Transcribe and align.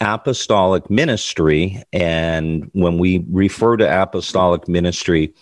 apostolic 0.00 0.90
ministry. 0.90 1.82
And 1.92 2.70
when 2.72 2.98
we 2.98 3.24
refer 3.30 3.76
to 3.76 4.02
apostolic 4.02 4.68
ministry, 4.68 5.34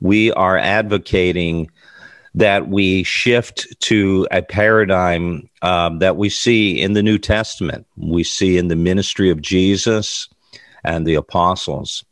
we 0.00 0.32
are 0.32 0.56
advocating 0.56 1.70
that 2.34 2.68
we 2.68 3.02
shift 3.02 3.66
to 3.80 4.26
a 4.30 4.42
paradigm 4.42 5.48
um, 5.62 5.98
that 5.98 6.16
we 6.16 6.28
see 6.28 6.80
in 6.80 6.92
the 6.92 7.02
New 7.02 7.18
Testament, 7.18 7.86
we 7.96 8.22
see 8.22 8.58
in 8.58 8.68
the 8.68 8.76
ministry 8.76 9.30
of 9.30 9.42
Jesus 9.42 10.28
and 10.84 11.06
the 11.06 11.14
apostles. 11.14 12.04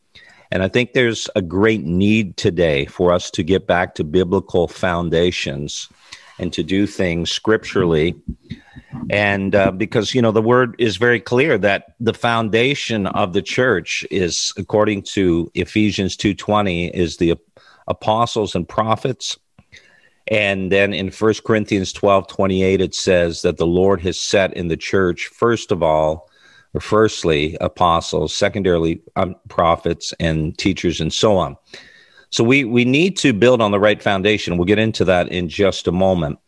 And 0.51 0.63
I 0.63 0.69
think 0.69 0.93
there's 0.93 1.29
a 1.37 1.43
great 1.43 1.85
need 1.85 2.37
today 2.37 2.87
for 2.87 3.13
us 3.13 3.31
to 3.33 3.43
get 3.43 3.67
back 3.67 3.95
to 3.97 4.05
biblical 4.05 4.69
foundations 4.69 5.89
and 6.39 6.53
to 6.53 6.63
do 6.63 6.87
things 6.87 7.31
scripturally. 7.31 8.15
And 9.11 9.55
uh, 9.55 9.71
because, 9.71 10.15
you 10.15 10.23
know, 10.23 10.33
the 10.33 10.43
word 10.43 10.75
is 10.79 10.97
very 10.97 11.21
clear 11.21 11.59
that 11.59 11.95
the 12.01 12.15
foundation 12.15 13.07
of 13.09 13.33
the 13.33 13.43
church 13.43 14.05
is, 14.11 14.53
according 14.57 15.03
to 15.15 15.51
Ephesians 15.55 16.17
2.20, 16.17 16.91
is 16.93 17.17
the 17.17 17.35
apostles 17.87 18.55
and 18.55 18.69
prophets. 18.69 19.39
And 20.29 20.73
then 20.73 20.93
in 20.93 21.11
1 21.11 21.35
Corinthians 21.45 21.93
12.28 21.93 22.81
it 22.81 22.95
says 22.95 23.43
that 23.43 23.59
the 23.59 23.67
Lord 23.67 24.01
has 24.01 24.19
set 24.19 24.53
in 24.55 24.69
the 24.69 24.77
church, 24.77 25.29
first 25.29 25.71
of 25.71 25.83
all, 25.83 26.29
or 26.75 26.81
firstly, 26.81 27.57
apostles, 27.61 28.35
secondarily, 28.35 29.01
um, 29.15 29.37
prophets 29.49 30.13
and 30.19 30.57
teachers, 30.59 31.01
and 31.01 31.13
so 31.13 31.37
on. 31.39 31.57
So 32.31 32.45
we, 32.45 32.65
we 32.65 32.85
need 32.85 33.17
to 33.19 33.33
build 33.33 33.63
on 33.63 33.71
the 33.71 33.79
right 33.81 34.03
foundation. 34.03 34.59
We'll 34.59 34.67
get 34.67 34.79
into 34.79 35.05
that 35.07 35.29
in 35.29 35.49
just 35.49 35.87
a 35.87 35.93
moment. 35.93 36.39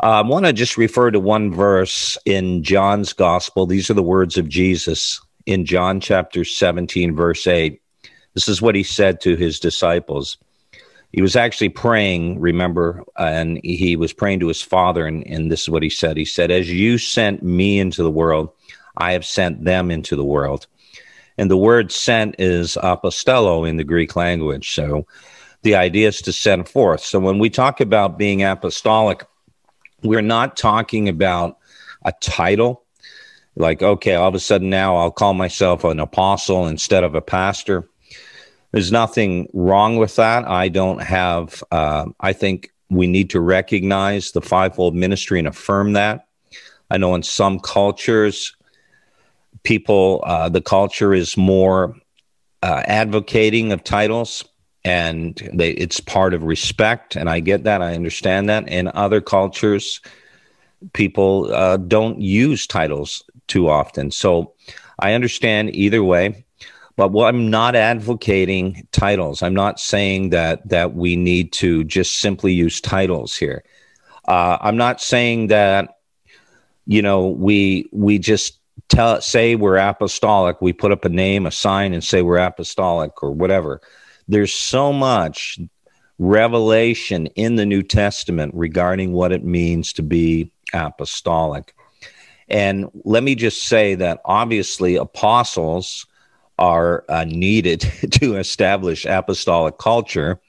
Uh, 0.00 0.06
I 0.06 0.20
want 0.22 0.46
to 0.46 0.52
just 0.52 0.76
refer 0.76 1.10
to 1.10 1.20
one 1.20 1.52
verse 1.52 2.16
in 2.24 2.62
John's 2.62 3.12
gospel. 3.12 3.66
These 3.66 3.90
are 3.90 3.94
the 3.94 4.02
words 4.02 4.36
of 4.36 4.48
Jesus 4.48 5.20
in 5.46 5.64
John 5.64 6.00
chapter 6.00 6.44
17, 6.44 7.16
verse 7.16 7.46
8. 7.46 7.80
This 8.34 8.48
is 8.48 8.62
what 8.62 8.74
he 8.74 8.82
said 8.82 9.20
to 9.22 9.34
his 9.34 9.58
disciples 9.58 10.38
he 11.12 11.22
was 11.22 11.36
actually 11.36 11.70
praying, 11.70 12.38
remember, 12.38 13.02
and 13.16 13.60
he 13.64 13.96
was 13.96 14.12
praying 14.12 14.40
to 14.40 14.48
his 14.48 14.60
father, 14.60 15.06
and, 15.06 15.26
and 15.26 15.50
this 15.50 15.62
is 15.62 15.70
what 15.70 15.82
he 15.82 15.90
said. 15.90 16.16
He 16.16 16.24
said, 16.24 16.50
As 16.50 16.70
you 16.70 16.98
sent 16.98 17.42
me 17.42 17.78
into 17.78 18.02
the 18.02 18.10
world, 18.10 18.50
I 18.96 19.12
have 19.12 19.24
sent 19.24 19.64
them 19.64 19.90
into 19.90 20.16
the 20.16 20.24
world. 20.24 20.66
And 21.38 21.50
the 21.50 21.56
word 21.56 21.92
sent 21.92 22.34
is 22.38 22.76
apostello 22.82 23.66
in 23.66 23.76
the 23.76 23.84
Greek 23.84 24.16
language. 24.16 24.74
So 24.74 25.06
the 25.62 25.76
idea 25.76 26.08
is 26.08 26.20
to 26.22 26.32
send 26.32 26.68
forth. 26.68 27.00
So 27.00 27.20
when 27.20 27.38
we 27.38 27.48
talk 27.48 27.80
about 27.80 28.18
being 28.18 28.42
apostolic, 28.42 29.24
we're 30.02 30.22
not 30.22 30.56
talking 30.56 31.08
about 31.08 31.58
a 32.04 32.12
title. 32.20 32.84
Like, 33.56 33.82
okay, 33.82 34.14
all 34.14 34.28
of 34.28 34.34
a 34.34 34.40
sudden 34.40 34.70
now 34.70 34.96
I'll 34.96 35.10
call 35.10 35.34
myself 35.34 35.84
an 35.84 36.00
apostle 36.00 36.66
instead 36.66 37.04
of 37.04 37.14
a 37.14 37.20
pastor. 37.20 37.88
There's 38.72 38.92
nothing 38.92 39.48
wrong 39.52 39.96
with 39.96 40.16
that. 40.16 40.46
I 40.46 40.68
don't 40.68 41.02
have, 41.02 41.64
uh, 41.70 42.06
I 42.20 42.32
think 42.32 42.70
we 42.90 43.06
need 43.06 43.30
to 43.30 43.40
recognize 43.40 44.32
the 44.32 44.42
fivefold 44.42 44.94
ministry 44.94 45.38
and 45.38 45.48
affirm 45.48 45.94
that. 45.94 46.26
I 46.90 46.98
know 46.98 47.14
in 47.14 47.22
some 47.22 47.58
cultures, 47.58 48.54
people, 49.62 50.22
uh, 50.24 50.48
the 50.48 50.62
culture 50.62 51.12
is 51.12 51.36
more 51.36 51.96
uh, 52.62 52.82
advocating 52.86 53.72
of 53.72 53.84
titles 53.84 54.44
and 54.88 55.50
they, 55.52 55.72
it's 55.72 56.00
part 56.00 56.32
of 56.32 56.42
respect. 56.42 57.14
And 57.14 57.28
I 57.28 57.40
get 57.40 57.64
that. 57.64 57.82
I 57.82 57.94
understand 57.94 58.48
that. 58.48 58.66
In 58.68 58.90
other 58.94 59.20
cultures, 59.20 60.00
people 60.94 61.52
uh, 61.54 61.76
don't 61.76 62.22
use 62.22 62.66
titles 62.66 63.22
too 63.48 63.68
often. 63.68 64.10
So 64.10 64.54
I 64.98 65.12
understand 65.12 65.74
either 65.74 66.02
way. 66.02 66.46
But 66.96 67.12
what 67.12 67.28
I'm 67.28 67.50
not 67.50 67.76
advocating 67.76 68.88
titles. 68.90 69.42
I'm 69.42 69.54
not 69.54 69.78
saying 69.78 70.30
that 70.30 70.66
that 70.68 70.94
we 70.94 71.16
need 71.16 71.52
to 71.52 71.84
just 71.84 72.18
simply 72.18 72.54
use 72.54 72.80
titles 72.80 73.36
here. 73.36 73.62
Uh, 74.26 74.56
I'm 74.60 74.76
not 74.76 75.00
saying 75.00 75.48
that 75.48 75.98
you 76.86 77.02
know 77.02 77.28
we 77.28 77.88
we 77.92 78.18
just 78.18 78.58
tell 78.88 79.20
say 79.20 79.54
we're 79.54 79.76
apostolic. 79.76 80.60
We 80.60 80.72
put 80.72 80.90
up 80.90 81.04
a 81.04 81.08
name, 81.08 81.46
a 81.46 81.52
sign, 81.52 81.94
and 81.94 82.02
say 82.02 82.22
we're 82.22 82.38
apostolic 82.38 83.22
or 83.22 83.30
whatever. 83.30 83.80
There's 84.28 84.52
so 84.52 84.92
much 84.92 85.58
revelation 86.18 87.26
in 87.28 87.56
the 87.56 87.66
New 87.66 87.82
Testament 87.82 88.52
regarding 88.54 89.12
what 89.12 89.32
it 89.32 89.44
means 89.44 89.92
to 89.94 90.02
be 90.02 90.52
apostolic. 90.72 91.74
And 92.48 92.90
let 93.04 93.22
me 93.22 93.34
just 93.34 93.64
say 93.68 93.94
that 93.96 94.20
obviously 94.24 94.96
apostles 94.96 96.06
are 96.58 97.04
uh, 97.08 97.24
needed 97.24 97.80
to 98.12 98.36
establish 98.36 99.04
apostolic 99.06 99.78
culture. 99.78 100.40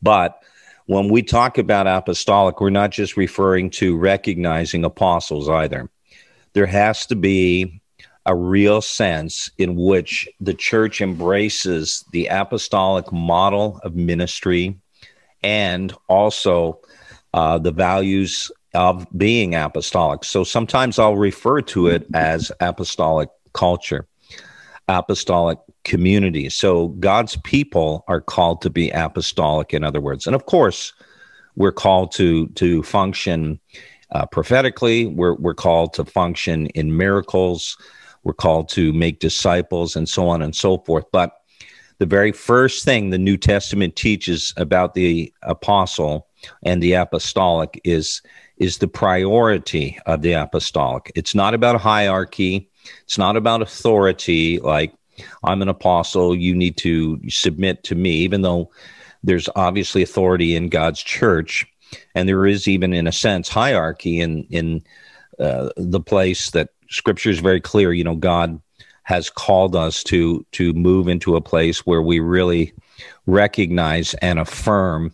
But 0.00 0.40
when 0.86 1.08
we 1.08 1.22
talk 1.22 1.58
about 1.58 1.86
apostolic, 1.86 2.60
we're 2.60 2.70
not 2.70 2.90
just 2.90 3.16
referring 3.16 3.70
to 3.70 3.96
recognizing 3.96 4.84
apostles 4.84 5.48
either. 5.48 5.90
There 6.52 6.66
has 6.66 7.06
to 7.06 7.16
be 7.16 7.80
a 8.26 8.34
real 8.34 8.80
sense 8.80 9.50
in 9.58 9.76
which 9.76 10.28
the 10.40 10.54
church 10.54 11.00
embraces 11.00 12.04
the 12.12 12.26
apostolic 12.26 13.12
model 13.12 13.80
of 13.84 13.94
ministry 13.94 14.78
and 15.42 15.94
also 16.08 16.80
uh, 17.34 17.58
the 17.58 17.72
values 17.72 18.50
of 18.74 19.06
being 19.16 19.54
apostolic. 19.54 20.24
So 20.24 20.42
sometimes 20.42 20.98
I'll 20.98 21.16
refer 21.16 21.60
to 21.62 21.88
it 21.88 22.06
as 22.14 22.50
apostolic 22.60 23.28
culture 23.52 24.06
apostolic 24.88 25.58
community. 25.84 26.48
So 26.48 26.88
God's 26.88 27.36
people 27.44 28.04
are 28.08 28.20
called 28.20 28.62
to 28.62 28.70
be 28.70 28.90
apostolic, 28.90 29.72
in 29.72 29.84
other 29.84 30.00
words. 30.00 30.26
And 30.26 30.34
of 30.34 30.46
course, 30.46 30.92
we're 31.56 31.72
called 31.72 32.12
to 32.12 32.48
to 32.48 32.82
function 32.82 33.60
uh, 34.10 34.26
prophetically. 34.26 35.06
We're 35.06 35.34
we're 35.34 35.54
called 35.54 35.94
to 35.94 36.04
function 36.04 36.66
in 36.68 36.96
miracles. 36.96 37.76
We're 38.24 38.34
called 38.34 38.68
to 38.70 38.92
make 38.92 39.20
disciples, 39.20 39.96
and 39.96 40.08
so 40.08 40.28
on 40.28 40.42
and 40.42 40.54
so 40.54 40.78
forth. 40.78 41.04
But 41.12 41.32
the 41.98 42.06
very 42.06 42.32
first 42.32 42.84
thing 42.84 43.10
the 43.10 43.18
New 43.18 43.36
Testament 43.36 43.96
teaches 43.96 44.52
about 44.56 44.94
the 44.94 45.32
apostle 45.42 46.26
and 46.62 46.82
the 46.82 46.94
apostolic 46.94 47.80
is 47.84 48.20
is 48.56 48.78
the 48.78 48.88
priority 48.88 49.98
of 50.06 50.22
the 50.22 50.32
apostolic. 50.32 51.10
It's 51.14 51.34
not 51.34 51.54
about 51.54 51.80
hierarchy. 51.80 52.70
It's 53.02 53.18
not 53.18 53.36
about 53.36 53.62
authority, 53.62 54.60
like 54.60 54.94
I'm 55.42 55.62
an 55.62 55.68
apostle, 55.68 56.34
you 56.34 56.54
need 56.54 56.76
to 56.78 57.20
submit 57.28 57.84
to 57.84 57.94
me, 57.94 58.10
even 58.10 58.42
though 58.42 58.70
there's 59.22 59.48
obviously 59.56 60.02
authority 60.02 60.54
in 60.54 60.68
God's 60.68 61.02
church. 61.02 61.66
And 62.14 62.28
there 62.28 62.46
is 62.46 62.68
even, 62.68 62.92
in 62.92 63.06
a 63.06 63.12
sense, 63.12 63.48
hierarchy 63.48 64.20
in, 64.20 64.44
in 64.50 64.82
uh, 65.38 65.70
the 65.76 66.00
place 66.00 66.50
that 66.50 66.70
scripture 66.88 67.30
is 67.30 67.40
very 67.40 67.60
clear. 67.60 67.92
You 67.92 68.04
know, 68.04 68.16
God 68.16 68.60
has 69.04 69.30
called 69.30 69.76
us 69.76 70.02
to, 70.04 70.44
to 70.52 70.72
move 70.72 71.08
into 71.08 71.36
a 71.36 71.40
place 71.40 71.86
where 71.86 72.02
we 72.02 72.20
really 72.20 72.72
recognize 73.26 74.14
and 74.14 74.38
affirm 74.38 75.12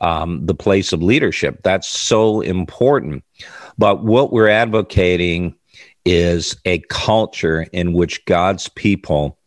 um, 0.00 0.44
the 0.44 0.54
place 0.54 0.92
of 0.92 1.02
leadership. 1.02 1.60
That's 1.62 1.86
so 1.86 2.40
important. 2.40 3.24
But 3.78 4.02
what 4.02 4.32
we're 4.32 4.48
advocating 4.48 5.54
is 6.04 6.56
a 6.64 6.80
culture 6.88 7.66
in 7.72 7.92
which 7.92 8.24
God's 8.24 8.68
people 8.68 9.38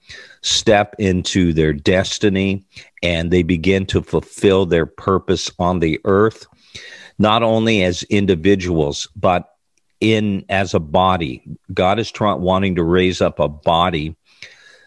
step 0.41 0.95
into 0.99 1.51
their 1.51 1.73
destiny 1.73 2.63
and 3.03 3.31
they 3.31 3.43
begin 3.43 3.85
to 3.87 4.01
fulfill 4.01 4.65
their 4.65 4.85
purpose 4.85 5.51
on 5.59 5.79
the 5.79 5.99
earth, 6.05 6.47
not 7.19 7.43
only 7.43 7.83
as 7.83 8.03
individuals, 8.03 9.09
but 9.15 9.54
in 9.99 10.45
as 10.49 10.73
a 10.73 10.79
body. 10.79 11.43
God 11.73 11.99
is 11.99 12.11
trying 12.11 12.41
wanting 12.41 12.75
to 12.75 12.83
raise 12.83 13.21
up 13.21 13.39
a 13.39 13.47
body 13.47 14.15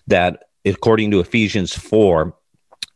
that, 0.07 0.49
according 0.65 1.11
to 1.13 1.21
Ephesians 1.21 1.75
4, 1.75 2.35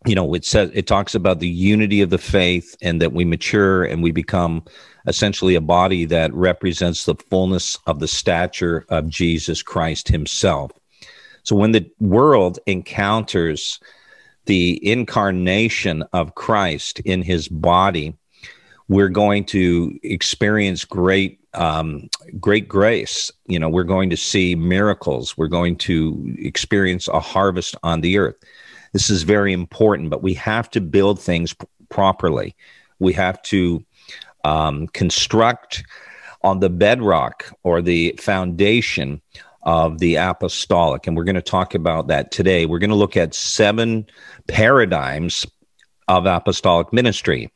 you 0.07 0.15
know, 0.15 0.35
it 0.35 0.45
says 0.45 0.71
it 0.75 0.87
talks 0.87 1.15
about 1.15 1.41
the 1.41 1.49
unity 1.49 2.01
of 2.01 2.11
the 2.11 2.19
faith 2.19 2.77
and 2.83 3.01
that 3.01 3.13
we 3.13 3.25
mature 3.25 3.85
and 3.85 4.03
we 4.03 4.11
become 4.11 4.65
essentially 5.07 5.55
a 5.55 5.61
body 5.61 6.05
that 6.07 6.33
represents 6.35 7.05
the 7.05 7.15
fullness 7.31 7.79
of 7.87 8.01
the 8.01 8.09
stature 8.09 8.85
of 8.89 9.09
Jesus 9.09 9.63
Christ 9.63 10.09
himself. 10.09 10.73
So 11.45 11.57
when 11.57 11.73
the 11.73 11.89
world 12.01 12.59
encounters 12.67 13.81
the 14.47 14.85
incarnation 14.89 16.03
of 16.13 16.35
Christ 16.35 17.01
in 17.01 17.23
his 17.23 17.49
body, 17.49 18.17
we're 18.89 19.09
going 19.09 19.45
to 19.47 19.99
experience 20.03 20.85
great 20.85 21.42
um, 21.55 22.09
great 22.41 22.69
grace. 22.69 23.31
You 23.47 23.59
know, 23.59 23.69
we're 23.69 23.85
going 23.85 24.11
to 24.11 24.17
see 24.17 24.55
miracles. 24.55 25.37
We're 25.37 25.49
going 25.49 25.77
to 25.79 26.35
experience 26.39 27.09
a 27.09 27.21
harvest 27.21 27.77
on 27.83 28.01
the 28.01 28.19
earth. 28.19 28.37
This 28.93 29.11
is 29.11 29.23
very 29.23 29.53
important, 29.53 30.11
but 30.11 30.23
we 30.23 30.35
have 30.35 30.71
to 30.71 30.81
build 30.81 31.21
things 31.21 31.55
p- 31.55 31.67
properly. 31.89 32.55
We 32.99 33.13
have 33.15 33.41
to 33.43 33.85
um, 34.45 34.89
construct 34.89 35.85
on 36.43 36.61
the 36.61 36.71
bedrock 36.71 37.51
or 37.63 37.81
the 37.81 38.15
foundation 38.19 39.21
of 39.63 39.99
the 39.99 40.17
apostolic. 40.17 41.07
And 41.07 41.17
we're 41.17 41.25
going 41.25 41.37
to 41.37 41.43
talk 41.43 41.75
about 41.75 42.09
that 42.09 42.33
today. 42.33 42.67
We're 42.67 42.81
going 42.81 42.91
to 42.91 42.97
look 42.97 43.17
at 43.17 43.35
seven 43.35 44.07
paradigms 44.49 45.47
of 46.09 46.27
apostolic 46.27 46.93
ministry. 46.93 47.51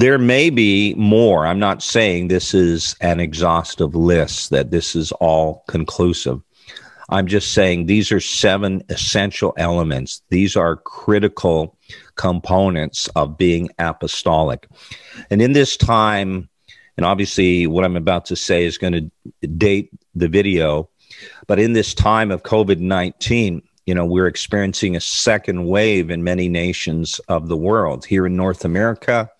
There 0.00 0.18
may 0.18 0.48
be 0.48 0.94
more. 0.94 1.46
I'm 1.46 1.58
not 1.58 1.82
saying 1.82 2.28
this 2.28 2.54
is 2.54 2.96
an 3.02 3.20
exhaustive 3.20 3.94
list, 3.94 4.48
that 4.48 4.70
this 4.70 4.96
is 4.96 5.12
all 5.12 5.62
conclusive. 5.68 6.40
I'm 7.10 7.26
just 7.26 7.52
saying 7.52 7.84
these 7.84 8.10
are 8.10 8.18
seven 8.18 8.82
essential 8.88 9.52
elements. 9.58 10.22
These 10.30 10.56
are 10.56 10.76
critical 10.76 11.76
components 12.14 13.08
of 13.08 13.36
being 13.36 13.68
apostolic. 13.78 14.68
And 15.28 15.42
in 15.42 15.52
this 15.52 15.76
time, 15.76 16.48
and 16.96 17.04
obviously 17.04 17.66
what 17.66 17.84
I'm 17.84 17.96
about 17.96 18.24
to 18.26 18.36
say 18.36 18.64
is 18.64 18.78
going 18.78 19.10
to 19.42 19.48
date 19.48 19.90
the 20.14 20.28
video, 20.28 20.88
but 21.46 21.58
in 21.58 21.74
this 21.74 21.92
time 21.92 22.30
of 22.30 22.42
COVID 22.42 22.78
19, 22.78 23.60
you 23.84 23.94
know, 23.94 24.06
we're 24.06 24.28
experiencing 24.28 24.96
a 24.96 25.00
second 25.00 25.66
wave 25.66 26.08
in 26.08 26.24
many 26.24 26.48
nations 26.48 27.18
of 27.28 27.48
the 27.48 27.56
world. 27.56 28.06
Here 28.06 28.24
in 28.24 28.34
North 28.34 28.64
America, 28.64 29.30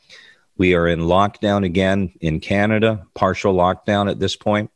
we 0.61 0.75
are 0.75 0.87
in 0.87 1.01
lockdown 1.01 1.65
again 1.65 2.13
in 2.21 2.39
Canada, 2.39 3.03
partial 3.15 3.55
lockdown 3.55 4.11
at 4.11 4.19
this 4.19 4.37
point. 4.37 4.71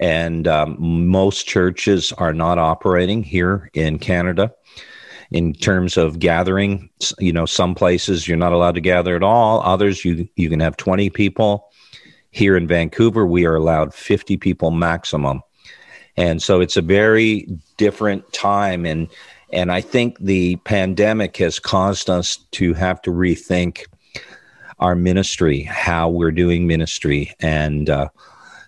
And 0.00 0.48
um, 0.48 0.76
most 1.06 1.46
churches 1.46 2.12
are 2.14 2.34
not 2.34 2.58
operating 2.58 3.22
here 3.22 3.70
in 3.74 4.00
Canada 4.00 4.52
in 5.30 5.52
terms 5.52 5.96
of 5.96 6.18
gathering. 6.18 6.90
You 7.20 7.32
know, 7.32 7.46
some 7.46 7.76
places 7.76 8.26
you're 8.26 8.36
not 8.36 8.52
allowed 8.52 8.74
to 8.74 8.80
gather 8.80 9.14
at 9.14 9.22
all. 9.22 9.62
Others 9.62 10.04
you 10.04 10.28
you 10.34 10.50
can 10.50 10.58
have 10.58 10.76
20 10.76 11.10
people. 11.10 11.70
Here 12.32 12.56
in 12.56 12.66
Vancouver, 12.66 13.24
we 13.24 13.46
are 13.46 13.54
allowed 13.54 13.94
50 13.94 14.36
people 14.36 14.72
maximum. 14.72 15.42
And 16.16 16.42
so 16.42 16.60
it's 16.60 16.76
a 16.76 16.82
very 16.82 17.46
different 17.76 18.32
time 18.32 18.84
and 18.84 19.06
and 19.52 19.70
I 19.70 19.80
think 19.80 20.18
the 20.18 20.56
pandemic 20.56 21.36
has 21.36 21.60
caused 21.60 22.10
us 22.10 22.36
to 22.50 22.74
have 22.74 23.00
to 23.02 23.10
rethink 23.10 23.84
our 24.78 24.94
ministry, 24.94 25.62
how 25.62 26.08
we're 26.08 26.30
doing 26.30 26.66
ministry, 26.66 27.34
and 27.40 27.90
uh, 27.90 28.08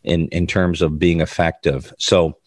in 0.04 0.28
in 0.28 0.46
terms 0.46 0.82
of 0.82 0.98
being 0.98 1.20
effective. 1.20 1.92
So, 1.98 2.38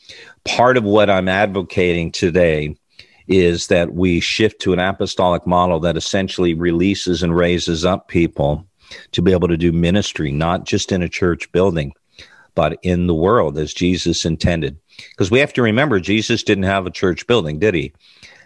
part 0.44 0.78
of 0.78 0.84
what 0.84 1.10
I'm 1.10 1.30
advocating 1.30 2.12
today 2.12 2.76
is 3.28 3.68
that 3.68 3.94
we 3.94 4.20
shift 4.20 4.62
to 4.62 4.74
an 4.74 4.80
apostolic 4.80 5.48
model 5.48 5.80
that 5.82 5.98
essentially 5.98 6.54
releases 6.54 7.24
and 7.24 7.36
raises 7.36 7.86
up 7.86 8.08
people 8.08 8.68
to 9.12 9.22
be 9.22 9.32
able 9.32 9.48
to 9.48 9.58
do 9.58 9.72
ministry, 9.72 10.32
not 10.32 10.66
just 10.66 10.92
in 10.92 11.02
a 11.02 11.10
church 11.10 11.52
building, 11.52 11.94
but 12.56 12.78
in 12.84 13.08
the 13.08 13.14
world 13.14 13.58
as 13.58 13.74
Jesus 13.74 14.26
intended. 14.26 14.78
Because 15.12 15.32
we 15.32 15.40
have 15.40 15.54
to 15.54 15.62
remember, 15.62 16.00
Jesus 16.00 16.44
didn't 16.44 16.66
have 16.66 16.86
a 16.86 16.92
church 16.92 17.26
building, 17.26 17.60
did 17.60 17.74
he? 17.74 17.94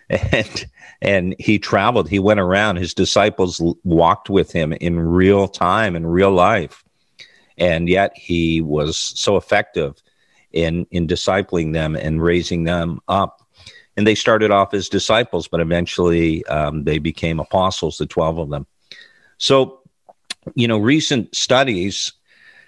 And 0.09 0.65
and 1.01 1.35
he 1.37 1.59
traveled. 1.59 2.09
He 2.09 2.19
went 2.19 2.39
around. 2.39 2.77
His 2.77 2.93
disciples 2.93 3.61
walked 3.83 4.29
with 4.29 4.51
him 4.51 4.73
in 4.73 4.99
real 4.99 5.47
time, 5.47 5.95
in 5.95 6.05
real 6.05 6.31
life, 6.31 6.83
and 7.57 7.89
yet 7.89 8.13
he 8.15 8.61
was 8.61 8.97
so 8.97 9.35
effective 9.35 10.01
in 10.53 10.87
in 10.91 11.07
discipling 11.07 11.73
them 11.73 11.95
and 11.95 12.23
raising 12.23 12.63
them 12.63 12.99
up. 13.07 13.43
And 13.97 14.07
they 14.07 14.15
started 14.15 14.51
off 14.51 14.73
as 14.73 14.89
disciples, 14.89 15.47
but 15.47 15.59
eventually 15.59 16.45
um, 16.45 16.83
they 16.83 16.99
became 16.99 17.39
apostles, 17.39 17.97
the 17.97 18.05
twelve 18.05 18.37
of 18.37 18.49
them. 18.49 18.65
So, 19.39 19.81
you 20.55 20.67
know, 20.67 20.77
recent 20.77 21.35
studies 21.35 22.13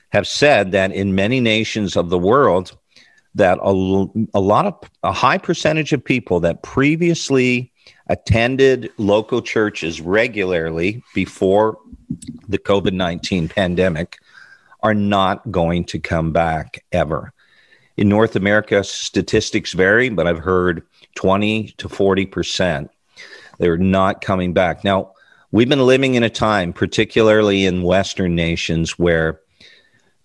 have 0.09 0.27
said 0.27 0.71
that 0.71 0.91
in 0.91 1.15
many 1.15 1.39
nations 1.39 1.95
of 1.95 2.09
the 2.09 2.19
world, 2.19 2.77
that 3.35 3.59
a, 3.61 4.27
a 4.33 4.39
lot 4.39 4.65
of 4.65 4.79
a 5.03 5.11
high 5.11 5.37
percentage 5.37 5.93
of 5.93 6.03
people 6.03 6.39
that 6.39 6.63
previously 6.63 7.71
attended 8.07 8.89
local 8.97 9.41
churches 9.41 10.01
regularly 10.01 11.03
before 11.13 11.77
the 12.47 12.57
COVID 12.57 12.93
19 12.93 13.47
pandemic 13.49 14.17
are 14.81 14.93
not 14.93 15.49
going 15.51 15.83
to 15.85 15.99
come 15.99 16.31
back 16.31 16.83
ever. 16.91 17.33
In 17.97 18.09
North 18.09 18.35
America, 18.35 18.83
statistics 18.83 19.73
vary, 19.73 20.09
but 20.09 20.25
I've 20.25 20.39
heard 20.39 20.83
20 21.15 21.69
to 21.77 21.89
40%. 21.89 22.89
They're 23.57 23.77
not 23.77 24.21
coming 24.21 24.53
back. 24.53 24.85
Now, 24.85 25.11
we've 25.51 25.67
been 25.67 25.85
living 25.85 26.15
in 26.15 26.23
a 26.23 26.29
time, 26.29 26.71
particularly 26.71 27.65
in 27.65 27.83
Western 27.83 28.35
nations, 28.35 28.97
where 28.97 29.41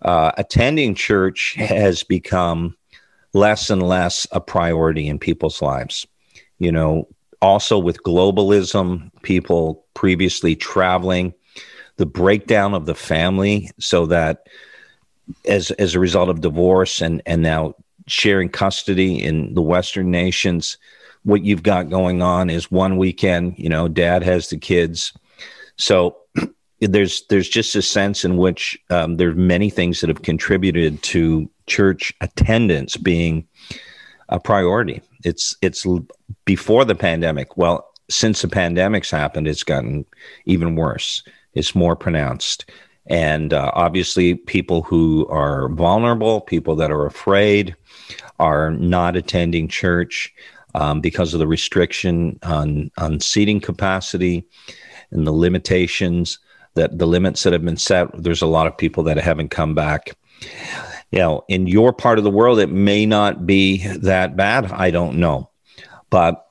uh, 0.01 0.31
attending 0.37 0.95
church 0.95 1.55
has 1.57 2.03
become 2.03 2.77
less 3.35 3.69
and 3.69 3.83
less 3.83 4.25
a 4.31 4.39
priority 4.39 5.07
in 5.07 5.19
people's 5.19 5.61
lives. 5.61 6.07
You 6.57 6.71
know, 6.71 7.07
also 7.41 7.77
with 7.77 8.01
globalism, 8.03 9.11
people 9.21 9.85
previously 9.93 10.55
traveling, 10.55 11.33
the 11.97 12.05
breakdown 12.05 12.73
of 12.73 12.85
the 12.85 12.95
family, 12.95 13.69
so 13.77 14.05
that 14.05 14.47
as 15.45 15.71
as 15.71 15.93
a 15.93 15.99
result 15.99 16.29
of 16.29 16.41
divorce 16.41 17.01
and 17.01 17.21
and 17.25 17.41
now 17.41 17.75
sharing 18.07 18.49
custody 18.49 19.21
in 19.21 19.53
the 19.53 19.61
Western 19.61 20.11
nations, 20.11 20.77
what 21.23 21.43
you've 21.43 21.63
got 21.63 21.89
going 21.89 22.21
on 22.21 22.49
is 22.49 22.71
one 22.71 22.97
weekend, 22.97 23.55
you 23.57 23.67
know, 23.67 23.87
dad 23.89 24.23
has 24.23 24.49
the 24.49 24.57
kids, 24.57 25.11
so 25.75 26.15
there's 26.79 27.25
there's 27.27 27.49
just 27.49 27.75
a 27.75 27.81
sense 27.81 28.23
in 28.23 28.37
which 28.37 28.79
um, 28.89 29.17
there's 29.17 29.35
many 29.35 29.69
things 29.69 29.99
that 29.99 30.09
have 30.09 30.21
contributed 30.21 31.03
to 31.03 31.49
church 31.67 32.13
attendance 32.21 32.97
being 32.97 33.47
a 34.29 34.39
priority. 34.39 35.01
It's 35.23 35.55
it's 35.61 35.85
before 36.45 36.85
the 36.85 36.95
pandemic. 36.95 37.57
Well, 37.57 37.87
since 38.09 38.41
the 38.41 38.47
pandemic's 38.47 39.11
happened, 39.11 39.47
it's 39.47 39.63
gotten 39.63 40.05
even 40.45 40.75
worse. 40.75 41.23
It's 41.53 41.75
more 41.75 41.95
pronounced, 41.95 42.69
and 43.07 43.53
uh, 43.53 43.71
obviously, 43.73 44.35
people 44.35 44.81
who 44.81 45.27
are 45.27 45.69
vulnerable, 45.69 46.41
people 46.41 46.75
that 46.75 46.91
are 46.91 47.05
afraid, 47.05 47.75
are 48.39 48.71
not 48.71 49.15
attending 49.15 49.67
church 49.67 50.33
um, 50.75 51.01
because 51.01 51.33
of 51.33 51.39
the 51.39 51.47
restriction 51.47 52.39
on 52.43 52.91
on 52.97 53.19
seating 53.19 53.59
capacity 53.59 54.45
and 55.11 55.25
the 55.25 55.31
limitations 55.31 56.39
that 56.73 56.97
the 56.97 57.07
limits 57.07 57.43
that 57.43 57.53
have 57.53 57.63
been 57.63 57.77
set. 57.77 58.07
There's 58.21 58.41
a 58.41 58.47
lot 58.47 58.67
of 58.67 58.77
people 58.77 59.03
that 59.03 59.17
haven't 59.17 59.49
come 59.49 59.73
back 59.73 60.11
you 61.11 61.19
know, 61.19 61.43
in 61.47 61.67
your 61.67 61.93
part 61.93 62.17
of 62.17 62.23
the 62.23 62.31
world, 62.31 62.59
it 62.59 62.69
may 62.69 63.05
not 63.05 63.45
be 63.45 63.87
that 63.87 64.35
bad. 64.35 64.71
I 64.71 64.91
don't 64.91 65.17
know. 65.17 65.49
But 66.09 66.45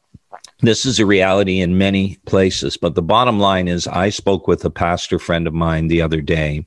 this 0.61 0.87
is 0.87 0.99
a 0.99 1.07
reality 1.07 1.61
in 1.61 1.79
many 1.79 2.17
places. 2.27 2.77
But 2.77 2.95
the 2.95 3.03
bottom 3.03 3.39
line 3.39 3.69
is, 3.69 3.87
I 3.87 4.09
spoke 4.11 4.47
with 4.47 4.65
a 4.65 4.71
pastor 4.71 5.19
friend 5.19 5.47
of 5.47 5.55
mine 5.55 5.89
the 5.89 6.01
other 6.01 6.21
day 6.21 6.67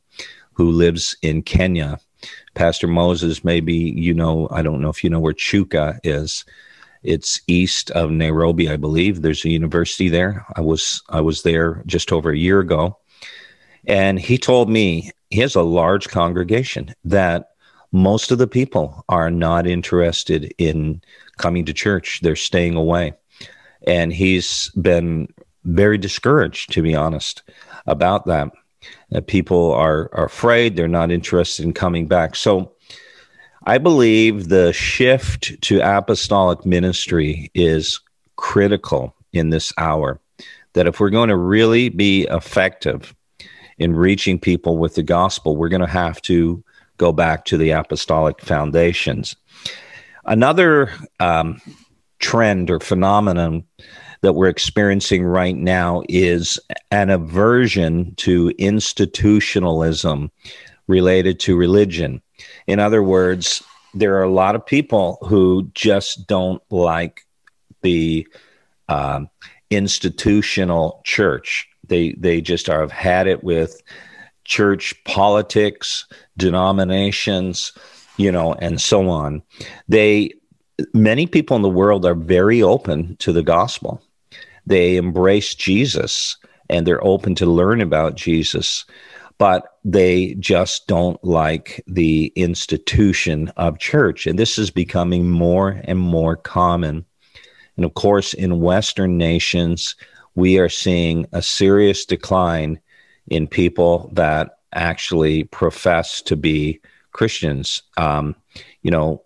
who 0.54 0.72
lives 0.72 1.16
in 1.22 1.42
Kenya. 1.42 2.00
Pastor 2.54 2.88
Moses, 2.88 3.44
maybe 3.44 3.76
you 3.76 4.14
know, 4.14 4.48
I 4.52 4.62
don't 4.62 4.82
know 4.82 4.90
if 4.90 5.04
you 5.04 5.10
know 5.10 5.20
where 5.20 5.34
Chuka 5.34 6.00
is. 6.04 6.46
It's 7.04 7.40
east 7.48 7.92
of 7.92 8.12
Nairobi, 8.12 8.70
I 8.70 8.76
believe. 8.76 9.22
There's 9.22 9.46
a 9.46 9.50
university 9.50 10.10
there. 10.10 10.46
I 10.56 10.62
was 10.62 11.02
I 11.10 11.22
was 11.22 11.44
there 11.44 11.84
just 11.86 12.12
over 12.12 12.32
a 12.32 12.38
year 12.38 12.60
ago. 12.60 12.98
And 13.86 14.20
he 14.20 14.38
told 14.38 14.70
me 14.70 15.12
he 15.30 15.40
has 15.42 15.56
a 15.56 15.62
large 15.62 16.10
congregation 16.10 16.94
that 17.06 17.52
most 17.92 18.32
of 18.32 18.38
the 18.38 18.48
people 18.48 19.06
are 19.10 19.32
not 19.32 19.68
interested 19.68 20.54
in 20.58 21.02
coming 21.38 21.66
to 21.66 21.74
church. 21.74 22.20
They're 22.22 22.36
staying 22.36 22.76
away. 22.76 23.14
And 23.86 24.12
he's 24.12 24.70
been 24.72 25.28
very 25.64 25.98
discouraged, 25.98 26.72
to 26.74 26.82
be 26.82 26.96
honest, 26.96 27.44
about 27.86 28.26
that. 28.26 28.52
that 29.10 29.28
people 29.28 29.72
are, 29.74 30.10
are 30.14 30.26
afraid, 30.26 30.76
they're 30.76 30.88
not 30.88 31.12
interested 31.12 31.66
in 31.66 31.74
coming 31.74 32.08
back. 32.08 32.36
So 32.36 32.74
I 33.66 33.78
believe 33.78 34.50
the 34.50 34.74
shift 34.74 35.62
to 35.64 35.80
apostolic 35.82 36.66
ministry 36.66 37.52
is 37.54 38.00
critical 38.36 39.16
in 39.34 39.50
this 39.50 39.74
hour. 39.78 40.20
That 40.74 40.88
if 40.88 41.00
we're 41.00 41.10
going 41.10 41.30
to 41.30 41.38
really 41.38 41.90
be 41.90 42.28
effective 42.30 43.16
in 43.78 43.96
reaching 43.96 44.40
people 44.40 44.78
with 44.78 44.96
the 44.96 45.04
gospel, 45.04 45.56
we're 45.56 45.70
going 45.70 45.82
to 45.82 45.88
have 45.88 46.22
to 46.24 46.64
go 46.98 47.12
back 47.12 47.46
to 47.46 47.58
the 47.58 47.72
apostolic 47.72 48.42
foundations. 48.42 49.36
Another 50.26 50.92
um, 51.20 51.62
trend 52.20 52.70
or 52.70 52.80
phenomenon 52.80 53.64
that 54.22 54.34
we're 54.34 54.50
experiencing 54.50 55.24
right 55.24 55.56
now 55.56 56.04
is 56.10 56.60
an 56.92 57.10
aversion 57.10 58.16
to 58.16 58.52
institutionalism 58.58 60.32
related 60.88 61.40
to 61.40 61.56
religion. 61.56 62.22
In 62.66 62.80
other 62.80 63.04
words, 63.04 63.64
there 63.94 64.18
are 64.18 64.24
a 64.24 64.30
lot 64.30 64.56
of 64.56 64.66
people 64.66 65.18
who 65.22 65.70
just 65.74 66.28
don't 66.28 66.62
like 66.72 67.22
the 67.82 68.28
uh, 68.90 69.22
institutional 69.70 71.02
church. 71.04 71.68
They 71.88 72.14
they 72.14 72.42
just 72.42 72.70
are, 72.70 72.82
have 72.82 72.92
had 72.92 73.28
it 73.28 73.44
with 73.44 73.82
church 74.48 74.96
politics, 75.04 76.06
denominations, 76.38 77.74
you 78.16 78.32
know, 78.32 78.54
and 78.56 78.82
so 78.82 79.10
on. 79.10 79.44
They 79.88 80.32
many 80.94 81.28
people 81.28 81.56
in 81.56 81.62
the 81.62 81.70
world 81.70 82.06
are 82.06 82.16
very 82.16 82.62
open 82.64 83.16
to 83.18 83.32
the 83.32 83.44
gospel. 83.44 84.02
They 84.66 84.96
embrace 84.96 85.54
Jesus 85.54 86.38
and 86.70 86.86
they're 86.86 87.04
open 87.04 87.36
to 87.36 87.46
learn 87.46 87.82
about 87.82 88.16
Jesus, 88.16 88.86
but 89.38 89.78
they 89.84 90.36
just 90.36 90.88
don't 90.88 91.22
like 91.24 91.84
the 91.88 92.32
institution 92.36 93.50
of 93.58 93.80
church. 93.80 94.28
And 94.28 94.38
this 94.38 94.58
is 94.58 94.72
becoming 94.72 95.30
more 95.30 95.82
and 95.86 96.00
more 96.00 96.36
common. 96.36 97.06
And 97.76 97.86
of 97.86 97.94
course, 97.94 98.34
in 98.34 98.62
Western 98.62 99.18
nations, 99.18 99.96
we 100.36 100.58
are 100.58 100.70
seeing 100.70 101.26
a 101.32 101.42
serious 101.42 102.06
decline 102.06 102.80
in 103.28 103.48
people 103.48 104.10
that 104.14 104.60
actually 104.74 105.44
profess 105.46 106.22
to 106.24 106.36
be 106.36 106.80
Christians. 107.12 107.82
Um, 107.98 108.36
you 108.84 108.92
know, 108.92 109.24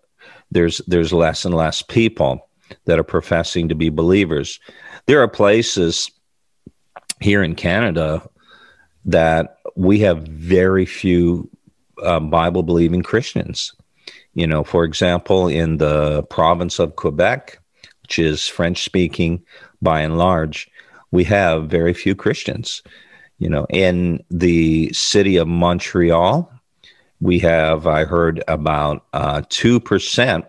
there's 0.50 0.78
there's 0.86 1.12
less 1.12 1.44
and 1.44 1.54
less 1.54 1.82
people 1.82 2.48
that 2.84 2.98
are 2.98 3.04
professing 3.04 3.68
to 3.68 3.74
be 3.74 3.90
believers. 3.90 4.60
There 5.06 5.22
are 5.22 5.28
places 5.28 6.10
here 7.20 7.42
in 7.42 7.54
Canada 7.54 8.28
that 9.04 9.58
we 9.76 10.00
have 10.00 10.26
very 10.28 10.86
few 10.86 11.48
um, 12.02 12.30
Bible 12.30 12.62
believing 12.62 13.02
Christians. 13.02 13.72
You 14.34 14.46
know, 14.46 14.64
for 14.64 14.84
example, 14.84 15.48
in 15.48 15.76
the 15.76 16.22
province 16.24 16.78
of 16.78 16.96
Quebec, 16.96 17.58
which 18.02 18.18
is 18.18 18.48
French 18.48 18.84
speaking 18.84 19.44
by 19.82 20.00
and 20.00 20.16
large, 20.16 20.70
we 21.10 21.24
have 21.24 21.68
very 21.68 21.92
few 21.92 22.14
Christians. 22.14 22.82
You 23.38 23.48
know, 23.48 23.66
in 23.70 24.22
the 24.30 24.92
city 24.92 25.36
of 25.36 25.48
Montreal, 25.48 26.52
we 27.20 27.38
have, 27.40 27.86
I 27.86 28.04
heard, 28.04 28.42
about 28.48 29.04
uh, 29.12 29.42
2% 29.42 30.46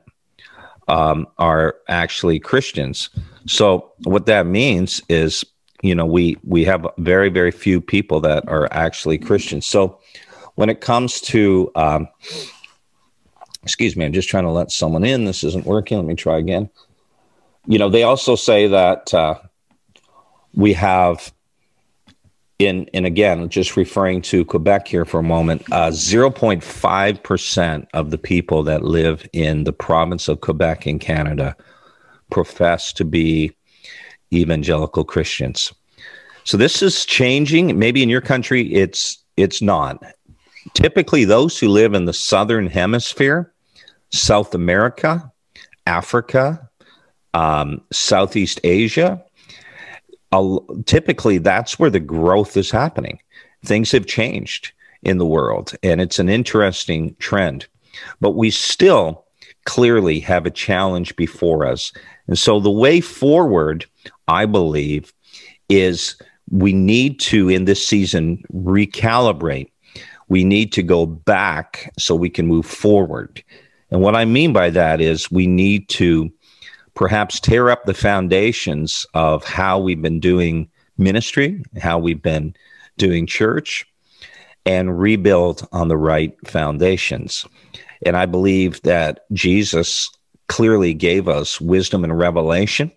um, 0.87 1.27
are 1.37 1.75
actually 1.87 2.39
Christians. 2.39 3.09
So, 3.45 3.91
what 4.03 4.25
that 4.25 4.45
means 4.45 5.01
is, 5.09 5.43
you 5.81 5.95
know, 5.95 6.05
we, 6.05 6.37
we 6.43 6.63
have 6.65 6.87
very, 6.97 7.29
very 7.29 7.51
few 7.51 7.81
people 7.81 8.19
that 8.21 8.47
are 8.47 8.67
actually 8.71 9.17
Christians. 9.17 9.65
So, 9.65 9.99
when 10.55 10.69
it 10.69 10.81
comes 10.81 11.19
to, 11.21 11.71
um, 11.75 12.07
excuse 13.63 13.95
me, 13.95 14.05
I'm 14.05 14.13
just 14.13 14.29
trying 14.29 14.45
to 14.45 14.51
let 14.51 14.71
someone 14.71 15.03
in. 15.03 15.25
This 15.25 15.43
isn't 15.43 15.65
working. 15.65 15.97
Let 15.97 16.05
me 16.05 16.15
try 16.15 16.37
again. 16.37 16.69
You 17.65 17.79
know, 17.79 17.89
they 17.89 18.03
also 18.03 18.35
say 18.35 18.67
that 18.67 19.13
uh, 19.13 19.39
we 20.53 20.73
have 20.73 21.33
in 22.59 22.87
and 22.93 23.05
again 23.05 23.49
just 23.49 23.75
referring 23.75 24.21
to 24.21 24.45
quebec 24.45 24.87
here 24.87 25.05
for 25.05 25.19
a 25.19 25.23
moment 25.23 25.63
uh, 25.71 25.89
0.5% 25.89 27.87
of 27.93 28.11
the 28.11 28.17
people 28.17 28.63
that 28.63 28.83
live 28.83 29.27
in 29.33 29.63
the 29.63 29.73
province 29.73 30.27
of 30.27 30.41
quebec 30.41 30.85
in 30.85 30.99
canada 30.99 31.55
profess 32.29 32.93
to 32.93 33.05
be 33.05 33.51
evangelical 34.33 35.03
christians. 35.03 35.73
So 36.43 36.57
this 36.57 36.81
is 36.81 37.05
changing. 37.05 37.77
Maybe 37.79 38.03
in 38.03 38.09
your 38.09 38.21
country 38.21 38.73
it's 38.73 39.23
it's 39.37 39.61
not. 39.61 40.03
Typically 40.73 41.25
those 41.25 41.59
who 41.59 41.69
live 41.69 41.93
in 41.93 42.05
the 42.05 42.13
southern 42.13 42.67
hemisphere 42.67 43.53
south 44.11 44.53
america 44.53 45.31
africa 45.87 46.69
um, 47.33 47.81
southeast 47.91 48.59
asia 48.63 49.23
typically 50.85 51.37
that's 51.37 51.77
where 51.77 51.89
the 51.89 51.99
growth 51.99 52.57
is 52.57 52.71
happening. 52.71 53.19
Things 53.65 53.91
have 53.91 54.05
changed 54.05 54.71
in 55.03 55.17
the 55.17 55.25
world, 55.25 55.73
and 55.83 56.01
it's 56.01 56.19
an 56.19 56.29
interesting 56.29 57.15
trend. 57.19 57.67
But 58.19 58.31
we 58.31 58.49
still 58.49 59.25
clearly 59.65 60.19
have 60.19 60.45
a 60.45 60.51
challenge 60.51 61.15
before 61.15 61.65
us. 61.65 61.93
And 62.27 62.37
so 62.37 62.59
the 62.59 62.71
way 62.71 63.01
forward, 63.01 63.85
I 64.27 64.45
believe, 64.45 65.13
is 65.69 66.15
we 66.49 66.73
need 66.73 67.19
to, 67.21 67.49
in 67.49 67.65
this 67.65 67.85
season, 67.85 68.43
recalibrate. 68.53 69.71
We 70.29 70.43
need 70.43 70.71
to 70.73 70.83
go 70.83 71.05
back 71.05 71.91
so 71.97 72.15
we 72.15 72.29
can 72.29 72.47
move 72.47 72.65
forward. 72.65 73.43
And 73.91 74.01
what 74.01 74.15
I 74.15 74.25
mean 74.25 74.53
by 74.53 74.69
that 74.71 74.99
is 75.01 75.31
we 75.31 75.47
need 75.47 75.87
to 75.89 76.31
perhaps 76.95 77.39
tear 77.39 77.69
up 77.69 77.85
the 77.85 77.93
foundations 77.93 79.05
of 79.13 79.43
how 79.43 79.79
we've 79.79 80.01
been 80.01 80.19
doing 80.19 80.69
ministry, 80.97 81.63
how 81.81 81.97
we've 81.97 82.21
been 82.21 82.55
doing 82.97 83.25
church, 83.25 83.85
and 84.65 84.99
rebuild 84.99 85.67
on 85.71 85.87
the 85.87 85.97
right 85.97 86.35
foundations. 86.47 87.45
And 88.05 88.15
I 88.15 88.25
believe 88.25 88.81
that 88.83 89.25
Jesus 89.31 90.09
clearly 90.47 90.93
gave 90.93 91.27
us 91.27 91.59
wisdom 91.59 92.03
and 92.03 92.17
revelation. 92.17 92.91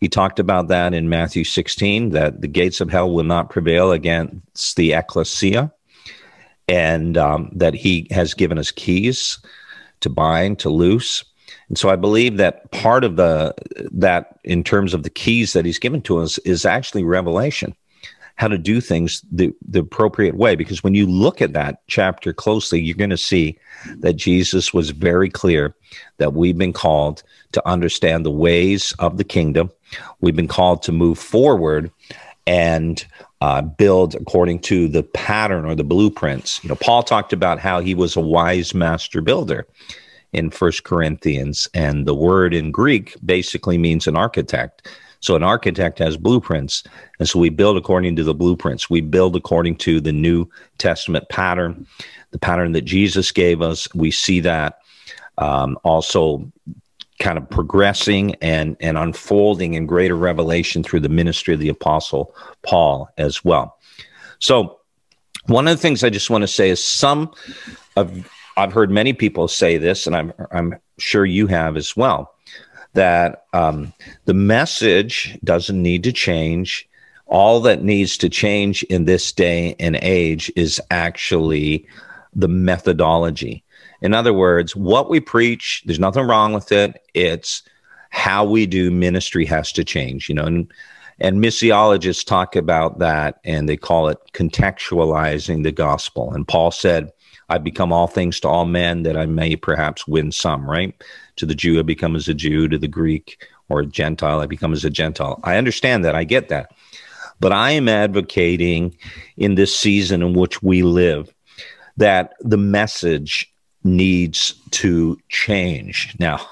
He 0.00 0.08
talked 0.08 0.38
about 0.38 0.68
that 0.68 0.92
in 0.92 1.08
Matthew 1.08 1.44
16, 1.44 2.10
that 2.10 2.40
the 2.40 2.48
gates 2.48 2.80
of 2.80 2.90
hell 2.90 3.10
will 3.10 3.24
not 3.24 3.50
prevail 3.50 3.92
against 3.92 4.76
the 4.76 4.92
ecclesia, 4.92 5.72
and 6.68 7.16
um, 7.16 7.50
that 7.54 7.74
he 7.74 8.08
has 8.10 8.34
given 8.34 8.58
us 8.58 8.70
keys 8.70 9.38
to 10.00 10.10
bind, 10.10 10.58
to 10.58 10.70
loose. 10.70 11.24
And 11.68 11.78
so 11.78 11.88
I 11.88 11.96
believe 11.96 12.36
that 12.36 12.70
part 12.70 13.04
of 13.04 13.16
the 13.16 13.54
that 13.92 14.38
in 14.44 14.62
terms 14.62 14.94
of 14.94 15.02
the 15.02 15.10
keys 15.10 15.52
that 15.52 15.64
he's 15.64 15.78
given 15.78 16.00
to 16.02 16.18
us 16.18 16.38
is 16.38 16.64
actually 16.64 17.02
revelation, 17.02 17.74
how 18.36 18.48
to 18.48 18.58
do 18.58 18.80
things 18.80 19.22
the, 19.32 19.52
the 19.66 19.80
appropriate 19.80 20.36
way. 20.36 20.54
Because 20.54 20.84
when 20.84 20.94
you 20.94 21.06
look 21.06 21.42
at 21.42 21.54
that 21.54 21.80
chapter 21.88 22.32
closely, 22.32 22.80
you're 22.80 22.96
going 22.96 23.10
to 23.10 23.16
see 23.16 23.58
that 23.98 24.14
Jesus 24.14 24.72
was 24.72 24.90
very 24.90 25.28
clear 25.28 25.74
that 26.18 26.34
we've 26.34 26.58
been 26.58 26.72
called 26.72 27.22
to 27.52 27.68
understand 27.68 28.24
the 28.24 28.30
ways 28.30 28.94
of 28.98 29.16
the 29.16 29.24
kingdom. 29.24 29.70
We've 30.20 30.36
been 30.36 30.48
called 30.48 30.82
to 30.84 30.92
move 30.92 31.18
forward 31.18 31.90
and 32.46 33.04
uh, 33.40 33.62
build 33.62 34.14
according 34.14 34.60
to 34.60 34.86
the 34.88 35.02
pattern 35.02 35.64
or 35.64 35.74
the 35.74 35.84
blueprints. 35.84 36.62
You 36.62 36.68
know, 36.68 36.76
Paul 36.76 37.02
talked 37.02 37.32
about 37.32 37.58
how 37.58 37.80
he 37.80 37.94
was 37.94 38.16
a 38.16 38.20
wise 38.20 38.72
master 38.72 39.20
builder 39.20 39.66
in 40.36 40.50
First 40.50 40.84
Corinthians, 40.84 41.66
and 41.72 42.06
the 42.06 42.14
word 42.14 42.52
in 42.52 42.70
Greek 42.70 43.16
basically 43.24 43.78
means 43.78 44.06
an 44.06 44.16
architect. 44.16 44.86
So 45.20 45.34
an 45.34 45.42
architect 45.42 45.98
has 45.98 46.16
blueprints, 46.16 46.84
and 47.18 47.28
so 47.28 47.38
we 47.38 47.48
build 47.48 47.78
according 47.78 48.16
to 48.16 48.22
the 48.22 48.34
blueprints. 48.34 48.90
We 48.90 49.00
build 49.00 49.34
according 49.34 49.76
to 49.78 50.00
the 50.00 50.12
New 50.12 50.48
Testament 50.76 51.28
pattern, 51.30 51.86
the 52.32 52.38
pattern 52.38 52.72
that 52.72 52.82
Jesus 52.82 53.32
gave 53.32 53.62
us. 53.62 53.88
We 53.94 54.10
see 54.10 54.40
that 54.40 54.78
um, 55.38 55.78
also 55.84 56.52
kind 57.18 57.38
of 57.38 57.48
progressing 57.48 58.34
and 58.36 58.76
and 58.78 58.98
unfolding 58.98 59.72
in 59.72 59.86
greater 59.86 60.16
revelation 60.16 60.82
through 60.82 61.00
the 61.00 61.08
ministry 61.08 61.54
of 61.54 61.60
the 61.60 61.70
apostle 61.70 62.34
Paul 62.62 63.08
as 63.16 63.42
well. 63.42 63.78
So 64.38 64.80
one 65.46 65.66
of 65.66 65.74
the 65.74 65.80
things 65.80 66.04
I 66.04 66.10
just 66.10 66.28
want 66.28 66.42
to 66.42 66.48
say 66.48 66.68
is 66.68 66.84
some 66.84 67.32
of 67.96 68.30
I've 68.56 68.72
heard 68.72 68.90
many 68.90 69.12
people 69.12 69.48
say 69.48 69.78
this, 69.78 70.06
and 70.06 70.16
I'm 70.16 70.32
I'm 70.50 70.74
sure 70.98 71.26
you 71.26 71.46
have 71.46 71.76
as 71.76 71.96
well, 71.96 72.34
that 72.94 73.44
um, 73.52 73.92
the 74.24 74.34
message 74.34 75.38
doesn't 75.44 75.80
need 75.80 76.02
to 76.04 76.12
change. 76.12 76.88
All 77.26 77.60
that 77.62 77.82
needs 77.82 78.16
to 78.18 78.28
change 78.28 78.82
in 78.84 79.04
this 79.04 79.32
day 79.32 79.74
and 79.80 79.96
age 79.96 80.50
is 80.54 80.80
actually 80.90 81.86
the 82.34 82.48
methodology. 82.48 83.64
In 84.00 84.14
other 84.14 84.32
words, 84.32 84.76
what 84.76 85.10
we 85.10 85.20
preach, 85.20 85.82
there's 85.86 85.98
nothing 85.98 86.26
wrong 86.26 86.52
with 86.52 86.70
it. 86.70 87.02
It's 87.14 87.62
how 88.10 88.44
we 88.44 88.66
do 88.66 88.90
ministry 88.90 89.44
has 89.46 89.72
to 89.72 89.84
change, 89.84 90.28
you 90.28 90.34
know, 90.34 90.44
and, 90.44 90.72
and 91.18 91.42
missiologists 91.42 92.24
talk 92.24 92.54
about 92.56 92.98
that 92.98 93.40
and 93.44 93.68
they 93.68 93.76
call 93.76 94.08
it 94.08 94.18
contextualizing 94.32 95.64
the 95.64 95.72
gospel. 95.72 96.32
And 96.32 96.46
Paul 96.46 96.70
said, 96.70 97.10
I 97.48 97.58
become 97.58 97.92
all 97.92 98.06
things 98.06 98.40
to 98.40 98.48
all 98.48 98.64
men 98.64 99.02
that 99.04 99.16
I 99.16 99.26
may 99.26 99.56
perhaps 99.56 100.06
win 100.06 100.32
some, 100.32 100.68
right? 100.68 100.94
To 101.36 101.46
the 101.46 101.54
Jew, 101.54 101.78
I 101.78 101.82
become 101.82 102.16
as 102.16 102.28
a 102.28 102.34
Jew. 102.34 102.68
To 102.68 102.78
the 102.78 102.88
Greek 102.88 103.46
or 103.68 103.80
a 103.80 103.86
Gentile, 103.86 104.40
I 104.40 104.46
become 104.46 104.72
as 104.72 104.84
a 104.84 104.90
Gentile. 104.90 105.40
I 105.44 105.56
understand 105.56 106.04
that. 106.04 106.14
I 106.14 106.24
get 106.24 106.48
that. 106.48 106.72
But 107.38 107.52
I 107.52 107.72
am 107.72 107.88
advocating 107.88 108.96
in 109.36 109.54
this 109.54 109.78
season 109.78 110.22
in 110.22 110.34
which 110.34 110.62
we 110.62 110.82
live 110.82 111.32
that 111.96 112.34
the 112.40 112.56
message 112.56 113.52
needs 113.84 114.54
to 114.72 115.18
change. 115.28 116.14
Now, 116.18 116.46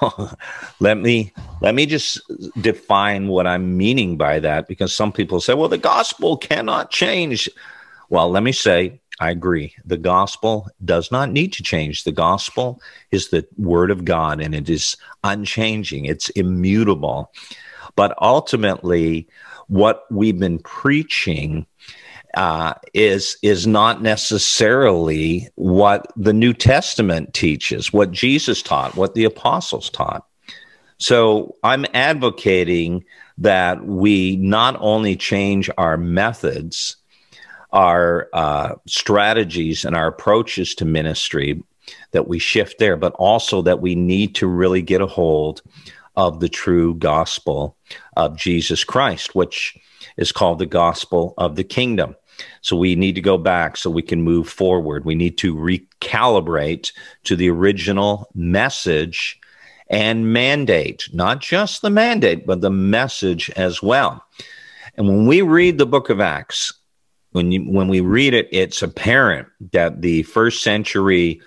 let 0.79 0.97
me 0.97 1.33
let 1.61 1.75
me 1.75 1.85
just 1.85 2.21
define 2.61 3.27
what 3.27 3.45
I'm 3.45 3.77
meaning 3.77 4.17
by 4.17 4.39
that 4.39 4.67
because 4.67 4.95
some 4.95 5.11
people 5.11 5.41
say, 5.41 5.53
well, 5.53 5.69
the 5.69 5.77
gospel 5.77 6.37
cannot 6.37 6.91
change. 6.91 7.49
Well, 8.15 8.31
let 8.31 8.43
me 8.43 8.53
say, 8.53 9.01
I 9.19 9.29
agree. 9.31 9.75
The 9.83 9.97
gospel 9.97 10.69
does 10.85 11.11
not 11.11 11.31
need 11.31 11.51
to 11.51 11.63
change. 11.63 12.05
The 12.05 12.13
gospel 12.13 12.81
is 13.11 13.27
the 13.27 13.45
word 13.57 13.91
of 13.91 14.05
God 14.05 14.39
and 14.39 14.55
it 14.55 14.69
is 14.69 14.95
unchanging. 15.25 16.05
It's 16.05 16.29
immutable. 16.29 17.33
But 17.97 18.15
ultimately, 18.21 19.27
what 19.67 20.05
we've 20.09 20.39
been 20.39 20.59
preaching 20.59 21.65
uh, 22.35 22.75
is 22.93 23.35
is 23.41 23.67
not 23.67 24.01
necessarily 24.01 25.49
what 25.55 26.09
the 26.15 26.31
New 26.31 26.53
Testament 26.53 27.33
teaches, 27.33 27.91
what 27.91 28.11
Jesus 28.11 28.61
taught, 28.61 28.95
what 28.95 29.13
the 29.13 29.25
apostles 29.25 29.89
taught. 29.89 30.25
So 30.99 31.57
I'm 31.63 31.85
advocating 31.93 33.03
that 33.39 33.85
we 33.85 34.37
not 34.37 34.77
only 34.79 35.17
change 35.17 35.69
our 35.77 35.97
methods, 35.97 36.95
our 37.75 38.29
uh, 38.33 38.75
strategies, 38.87 39.85
and 39.85 39.95
our 39.95 40.07
approaches 40.07 40.73
to 40.75 40.85
ministry, 40.85 41.61
that 42.11 42.27
we 42.27 42.39
shift 42.39 42.79
there, 42.79 42.97
but 42.97 43.13
also 43.13 43.61
that 43.61 43.81
we 43.81 43.93
need 43.93 44.33
to 44.35 44.47
really 44.47 44.81
get 44.81 45.01
a 45.01 45.07
hold 45.07 45.61
of 46.15 46.39
the 46.39 46.49
true 46.49 46.95
gospel 46.95 47.75
of 48.15 48.37
Jesus 48.37 48.83
Christ, 48.83 49.35
which 49.35 49.77
is 50.17 50.31
called 50.31 50.59
the 50.59 50.65
gospel 50.65 51.33
of 51.37 51.55
the 51.55 51.63
kingdom. 51.63 52.15
So 52.61 52.75
we 52.75 52.95
need 52.95 53.15
to 53.15 53.21
go 53.21 53.37
back 53.37 53.77
so 53.77 53.89
we 53.89 54.01
can 54.01 54.21
move 54.21 54.47
forward. 54.47 55.05
We 55.05 55.15
need 55.15 55.37
to 55.39 55.55
recalibrate 55.55 56.91
to 57.25 57.35
the 57.35 57.49
original 57.49 58.29
message 58.33 59.39
and 59.89 60.33
mandate, 60.33 61.07
not 61.13 61.41
just 61.41 61.81
the 61.81 61.89
mandate, 61.89 62.45
but 62.45 62.61
the 62.61 62.71
message 62.71 63.49
as 63.51 63.83
well. 63.83 64.23
And 64.95 65.07
when 65.07 65.27
we 65.27 65.41
read 65.41 65.77
the 65.77 65.85
book 65.85 66.09
of 66.09 66.19
Acts, 66.21 66.73
when 67.35 67.51
you, 67.51 67.63
when 67.63 67.89
we 67.89 67.99
read 67.99 68.33
it, 68.33 68.47
it's 68.53 68.81
apparent 68.81 69.49
that 69.73 70.01
the 70.01 70.23
first 70.23 70.63
century 70.63 71.41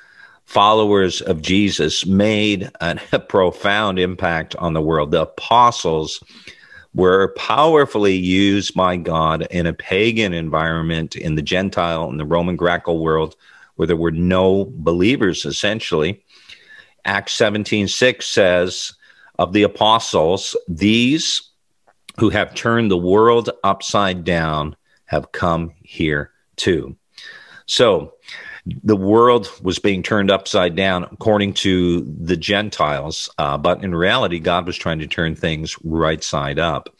followers 0.44 1.22
of 1.22 1.40
Jesus 1.40 2.04
made 2.04 2.70
a, 2.82 3.00
a 3.12 3.18
profound 3.18 3.98
impact 3.98 4.54
on 4.56 4.74
the 4.74 4.82
world. 4.82 5.12
The 5.12 5.22
apostles 5.22 6.22
were 6.92 7.32
powerfully 7.38 8.14
used 8.14 8.74
by 8.74 8.96
God 8.96 9.46
in 9.50 9.64
a 9.64 9.72
pagan 9.72 10.34
environment 10.34 11.16
in 11.16 11.36
the 11.36 11.42
Gentile 11.42 12.10
and 12.10 12.20
the 12.20 12.26
Roman 12.26 12.56
Greco 12.56 12.92
world 12.92 13.34
where 13.76 13.86
there 13.86 13.96
were 13.96 14.10
no 14.10 14.66
believers 14.68 15.46
essentially. 15.46 16.22
Acts 17.06 17.32
17:6 17.38 18.24
says 18.24 18.92
of 19.38 19.54
the 19.54 19.62
apostles, 19.62 20.54
these 20.68 21.48
who 22.18 22.28
have 22.28 22.54
turned 22.54 22.90
the 22.90 22.98
world 22.98 23.48
upside 23.64 24.24
down 24.24 24.76
have 25.08 25.32
come 25.32 25.72
here 25.82 26.30
too. 26.56 26.96
So, 27.66 28.14
the 28.84 28.96
world 28.96 29.50
was 29.62 29.78
being 29.78 30.02
turned 30.02 30.30
upside 30.30 30.76
down 30.76 31.04
according 31.04 31.54
to 31.54 32.02
the 32.02 32.36
Gentiles, 32.36 33.30
uh, 33.38 33.56
but 33.56 33.82
in 33.82 33.94
reality, 33.94 34.38
God 34.38 34.66
was 34.66 34.76
trying 34.76 34.98
to 34.98 35.06
turn 35.06 35.34
things 35.34 35.76
right 35.84 36.22
side 36.22 36.58
up. 36.58 36.94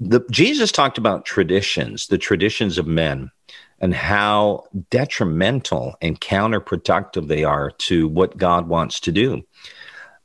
The, 0.00 0.20
Jesus 0.30 0.70
talked 0.70 0.98
about 0.98 1.24
traditions, 1.24 2.08
the 2.08 2.18
traditions 2.18 2.76
of 2.76 2.86
men, 2.86 3.30
and 3.80 3.94
how 3.94 4.64
detrimental 4.90 5.94
and 6.02 6.20
counterproductive 6.20 7.28
they 7.28 7.44
are 7.44 7.70
to 7.70 8.06
what 8.08 8.36
God 8.36 8.68
wants 8.68 9.00
to 9.00 9.12
do. 9.12 9.42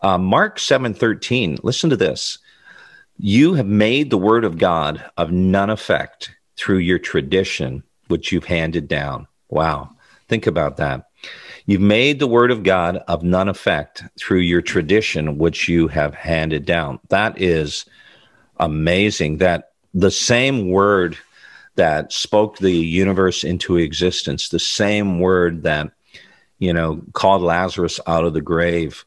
Uh, 0.01 0.17
Mark 0.17 0.60
seven 0.60 0.94
thirteen. 0.94 1.58
Listen 1.63 1.89
to 1.89 1.98
this. 1.98 2.38
You 3.17 3.53
have 3.53 3.67
made 3.67 4.10
the 4.10 4.17
word 4.17 4.44
of 4.44 4.58
God 4.58 5.03
of 5.15 5.32
none 5.32 5.70
effect 5.70 6.32
through 6.58 6.80
your 6.80 7.00
tradition, 7.00 7.84
which 8.08 8.32
you've 8.32 8.46
handed 8.46 8.88
down. 8.88 9.28
Wow. 9.50 9.92
Think 10.27 10.48
about 10.48 10.77
that. 10.77 11.10
You've 11.66 11.82
made 11.82 12.20
the 12.20 12.27
word 12.27 12.51
of 12.51 12.64
God 12.64 12.98
of 13.08 13.24
none 13.24 13.50
effect 13.50 14.03
through 14.20 14.40
your 14.40 14.62
tradition, 14.62 15.38
which 15.38 15.68
you 15.68 15.88
have 15.88 16.14
handed 16.14 16.66
down. 16.66 17.00
That 17.10 17.42
is 17.42 17.86
amazing 18.58 19.38
that 19.38 19.72
the 19.94 20.12
same 20.12 20.70
word 20.70 21.18
that 21.75 22.14
spoke 22.14 22.58
the 22.58 22.72
universe 22.72 23.44
into 23.44 23.77
existence, 23.77 24.50
the 24.50 24.60
same 24.60 25.20
word 25.20 25.64
that, 25.64 25.92
you 26.60 26.72
know, 26.72 27.01
called 27.14 27.42
Lazarus 27.42 28.00
out 28.08 28.24
of 28.24 28.34
the 28.34 28.42
grave, 28.42 29.03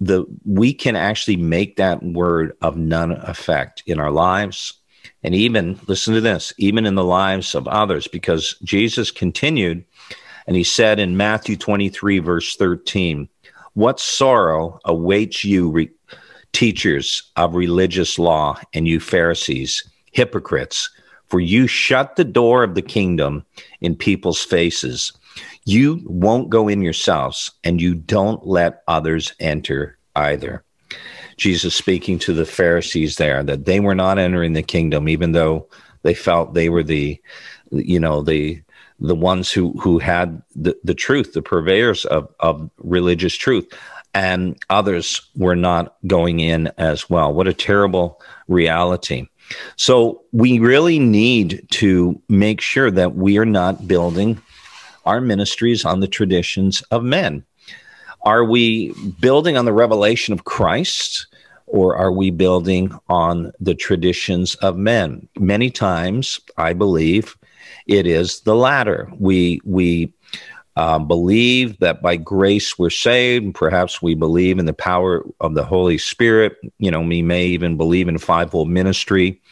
the 0.00 0.24
we 0.44 0.72
can 0.72 0.94
actually 0.94 1.36
make 1.36 1.76
that 1.76 2.02
word 2.02 2.56
of 2.62 2.76
none 2.76 3.12
effect 3.12 3.82
in 3.86 3.98
our 3.98 4.12
lives 4.12 4.74
and 5.22 5.34
even 5.34 5.78
listen 5.86 6.14
to 6.14 6.20
this 6.20 6.52
even 6.58 6.86
in 6.86 6.94
the 6.94 7.04
lives 7.04 7.54
of 7.54 7.66
others 7.68 8.08
because 8.08 8.54
jesus 8.62 9.10
continued 9.10 9.84
and 10.48 10.56
he 10.56 10.64
said 10.64 10.98
in 10.98 11.18
Matthew 11.18 11.56
23, 11.56 12.20
verse 12.20 12.56
13, 12.56 13.28
What 13.74 14.00
sorrow 14.00 14.80
awaits 14.86 15.44
you, 15.44 15.70
re- 15.70 15.90
teachers 16.54 17.30
of 17.36 17.54
religious 17.54 18.18
law, 18.18 18.58
and 18.72 18.88
you 18.88 18.98
Pharisees, 18.98 19.86
hypocrites, 20.10 20.88
for 21.26 21.38
you 21.38 21.66
shut 21.66 22.16
the 22.16 22.24
door 22.24 22.64
of 22.64 22.74
the 22.74 22.80
kingdom 22.80 23.44
in 23.82 23.94
people's 23.94 24.42
faces. 24.42 25.12
You 25.66 26.00
won't 26.06 26.48
go 26.48 26.66
in 26.66 26.80
yourselves, 26.80 27.50
and 27.62 27.78
you 27.78 27.94
don't 27.94 28.46
let 28.46 28.82
others 28.88 29.34
enter 29.38 29.98
either. 30.16 30.64
Jesus 31.38 31.74
speaking 31.74 32.18
to 32.20 32.32
the 32.32 32.44
Pharisees 32.44 33.16
there 33.16 33.42
that 33.42 33.64
they 33.64 33.80
were 33.80 33.94
not 33.94 34.18
entering 34.18 34.52
the 34.52 34.62
kingdom, 34.62 35.08
even 35.08 35.32
though 35.32 35.68
they 36.02 36.14
felt 36.14 36.54
they 36.54 36.68
were 36.68 36.82
the, 36.82 37.20
you 37.70 38.00
know, 38.00 38.22
the 38.22 38.60
the 39.00 39.14
ones 39.14 39.52
who 39.52 39.72
who 39.80 39.98
had 39.98 40.42
the, 40.56 40.76
the 40.84 40.94
truth, 40.94 41.32
the 41.32 41.42
purveyors 41.42 42.04
of, 42.04 42.28
of 42.40 42.68
religious 42.78 43.34
truth, 43.34 43.72
and 44.14 44.58
others 44.68 45.22
were 45.36 45.56
not 45.56 45.96
going 46.06 46.40
in 46.40 46.70
as 46.78 47.08
well. 47.08 47.32
What 47.32 47.48
a 47.48 47.54
terrible 47.54 48.20
reality. 48.48 49.26
So 49.76 50.22
we 50.32 50.58
really 50.58 50.98
need 50.98 51.66
to 51.70 52.20
make 52.28 52.60
sure 52.60 52.90
that 52.90 53.14
we 53.14 53.38
are 53.38 53.46
not 53.46 53.86
building 53.86 54.40
our 55.04 55.20
ministries 55.20 55.84
on 55.84 56.00
the 56.00 56.08
traditions 56.08 56.82
of 56.90 57.02
men. 57.02 57.44
Are 58.22 58.44
we 58.44 58.92
building 59.20 59.56
on 59.56 59.64
the 59.64 59.72
revelation 59.72 60.32
of 60.32 60.44
Christ? 60.44 61.26
Or 61.66 61.96
are 61.96 62.12
we 62.12 62.30
building 62.30 62.98
on 63.10 63.52
the 63.60 63.74
traditions 63.74 64.54
of 64.56 64.78
men? 64.78 65.28
Many 65.38 65.70
times, 65.70 66.40
I 66.56 66.72
believe, 66.72 67.36
it 67.86 68.06
is 68.06 68.40
the 68.40 68.54
latter. 68.54 69.10
We 69.18 69.60
we 69.64 70.14
uh, 70.76 70.98
believe 70.98 71.78
that 71.80 72.00
by 72.00 72.16
grace 72.16 72.78
we're 72.78 72.88
saved. 72.88 73.54
Perhaps 73.54 74.00
we 74.00 74.14
believe 74.14 74.58
in 74.58 74.66
the 74.66 74.72
power 74.72 75.24
of 75.40 75.54
the 75.54 75.64
Holy 75.64 75.98
Spirit. 75.98 76.56
You 76.78 76.90
know, 76.90 77.00
we 77.00 77.20
may 77.20 77.46
even 77.46 77.76
believe 77.76 78.08
in 78.08 78.16
fivefold 78.16 78.68
ministry, 78.68 79.42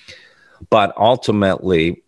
but 0.70 0.96
ultimately, 0.96 2.02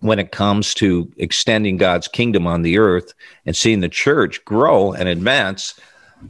when 0.00 0.18
it 0.18 0.32
comes 0.32 0.74
to 0.74 1.10
extending 1.16 1.76
God's 1.76 2.08
kingdom 2.08 2.46
on 2.46 2.62
the 2.62 2.78
earth 2.78 3.12
and 3.44 3.56
seeing 3.56 3.80
the 3.80 3.88
church 3.88 4.44
grow 4.44 4.92
and 4.92 5.08
advance, 5.08 5.78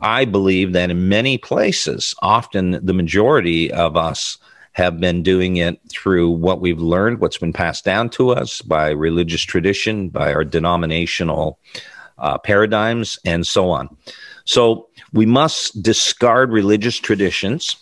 I 0.00 0.24
believe 0.24 0.72
that 0.72 0.90
in 0.90 1.09
many 1.09 1.38
places, 1.38 2.14
often 2.22 2.85
the 2.85 2.94
majority 2.94 3.72
of 3.72 3.96
us 3.96 4.38
have 4.72 5.00
been 5.00 5.22
doing 5.22 5.56
it 5.56 5.80
through 5.88 6.30
what 6.30 6.61
we've 6.61 6.80
learned, 6.80 7.20
what's 7.20 7.38
been 7.38 7.52
passed 7.52 7.85
down 7.85 8.11
to 8.11 8.30
us 8.30 8.61
by 8.61 8.90
religious 8.90 9.42
tradition, 9.42 10.11
by 10.11 10.35
our 10.35 10.44
denominational 10.44 11.59
uh, 12.18 12.37
paradigms, 12.38 13.18
and 13.24 13.46
so 13.46 13.70
on. 13.70 13.88
So 14.44 14.88
we 15.12 15.24
must 15.24 15.82
discard 15.82 16.52
religious 16.52 16.98
traditions 16.98 17.76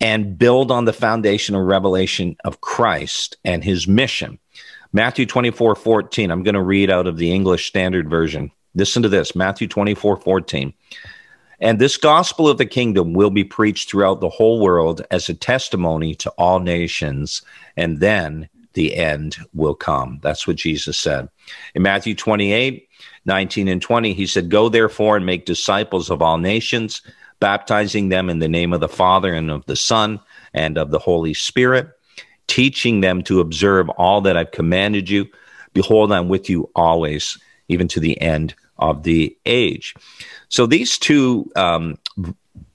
and 0.00 0.38
build 0.38 0.70
on 0.70 0.84
the 0.84 0.92
foundation 0.92 1.54
of 1.54 1.66
revelation 1.66 2.36
of 2.44 2.60
Christ 2.60 3.36
and 3.44 3.62
his 3.62 3.86
mission. 3.86 4.38
Matthew 4.94 5.24
24 5.24 5.74
14, 5.74 6.30
I'm 6.30 6.42
going 6.42 6.54
to 6.54 6.62
read 6.62 6.90
out 6.90 7.06
of 7.06 7.16
the 7.16 7.32
English 7.32 7.66
Standard 7.66 8.10
Version. 8.10 8.50
Listen 8.74 9.02
to 9.02 9.08
this 9.08 9.34
Matthew 9.34 9.66
24 9.66 10.18
14. 10.18 10.74
And 11.60 11.78
this 11.78 11.96
gospel 11.96 12.48
of 12.48 12.58
the 12.58 12.66
kingdom 12.66 13.14
will 13.14 13.30
be 13.30 13.44
preached 13.44 13.88
throughout 13.88 14.20
the 14.20 14.28
whole 14.28 14.60
world 14.60 15.00
as 15.10 15.28
a 15.28 15.34
testimony 15.34 16.14
to 16.16 16.30
all 16.32 16.60
nations, 16.60 17.40
and 17.76 18.00
then 18.00 18.48
the 18.74 18.96
end 18.96 19.36
will 19.54 19.74
come. 19.74 20.18
That's 20.22 20.46
what 20.46 20.56
Jesus 20.56 20.98
said. 20.98 21.28
In 21.74 21.82
Matthew 21.82 22.14
28, 22.14 22.88
19 23.24 23.68
and 23.68 23.80
20, 23.80 24.12
he 24.12 24.26
said, 24.26 24.50
Go 24.50 24.68
therefore 24.68 25.16
and 25.16 25.24
make 25.24 25.46
disciples 25.46 26.10
of 26.10 26.20
all 26.20 26.36
nations, 26.36 27.00
baptizing 27.40 28.08
them 28.08 28.28
in 28.28 28.40
the 28.40 28.48
name 28.48 28.72
of 28.72 28.80
the 28.80 28.88
Father 28.88 29.32
and 29.32 29.50
of 29.50 29.64
the 29.66 29.76
Son 29.76 30.20
and 30.52 30.76
of 30.76 30.90
the 30.90 30.98
Holy 30.98 31.32
Spirit, 31.32 31.90
teaching 32.46 33.00
them 33.00 33.22
to 33.22 33.40
observe 33.40 33.88
all 33.90 34.20
that 34.22 34.36
I've 34.36 34.50
commanded 34.50 35.08
you. 35.08 35.26
Behold, 35.72 36.12
I'm 36.12 36.28
with 36.28 36.50
you 36.50 36.70
always, 36.74 37.38
even 37.68 37.88
to 37.88 38.00
the 38.00 38.20
end 38.20 38.54
of 38.78 39.04
the 39.04 39.36
age. 39.46 39.94
So 40.48 40.66
these 40.66 40.98
two 40.98 41.50
um, 41.56 41.98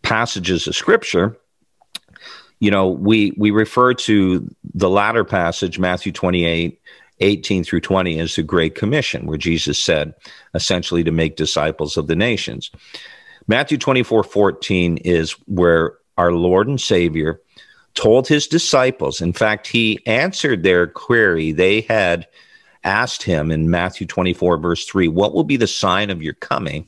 passages 0.01 0.67
of 0.67 0.75
scripture, 0.75 1.37
you 2.59 2.71
know, 2.71 2.89
we 2.89 3.33
we 3.37 3.51
refer 3.51 3.93
to 3.93 4.49
the 4.73 4.89
latter 4.89 5.23
passage, 5.23 5.77
Matthew 5.77 6.11
28, 6.11 6.81
18 7.19 7.63
through 7.63 7.81
20, 7.81 8.19
as 8.19 8.35
the 8.35 8.43
Great 8.43 8.75
Commission, 8.75 9.27
where 9.27 9.37
Jesus 9.37 9.81
said 9.83 10.15
essentially 10.53 11.03
to 11.03 11.11
make 11.11 11.35
disciples 11.35 11.97
of 11.97 12.07
the 12.07 12.15
nations. 12.15 12.71
Matthew 13.47 13.77
24, 13.77 14.23
14 14.23 14.97
is 14.97 15.31
where 15.45 15.97
our 16.17 16.31
Lord 16.31 16.67
and 16.67 16.81
Savior 16.81 17.41
told 17.97 18.27
his 18.27 18.47
disciples, 18.47 19.21
in 19.21 19.33
fact, 19.33 19.65
he 19.65 19.99
answered 20.05 20.61
their 20.61 20.85
query. 20.85 21.51
They 21.51 21.81
had 21.81 22.27
asked 22.83 23.23
him 23.23 23.51
in 23.51 23.71
Matthew 23.71 24.05
24, 24.05 24.57
verse 24.59 24.85
3, 24.85 25.07
What 25.07 25.33
will 25.33 25.43
be 25.43 25.57
the 25.57 25.67
sign 25.67 26.11
of 26.11 26.21
your 26.21 26.35
coming 26.35 26.85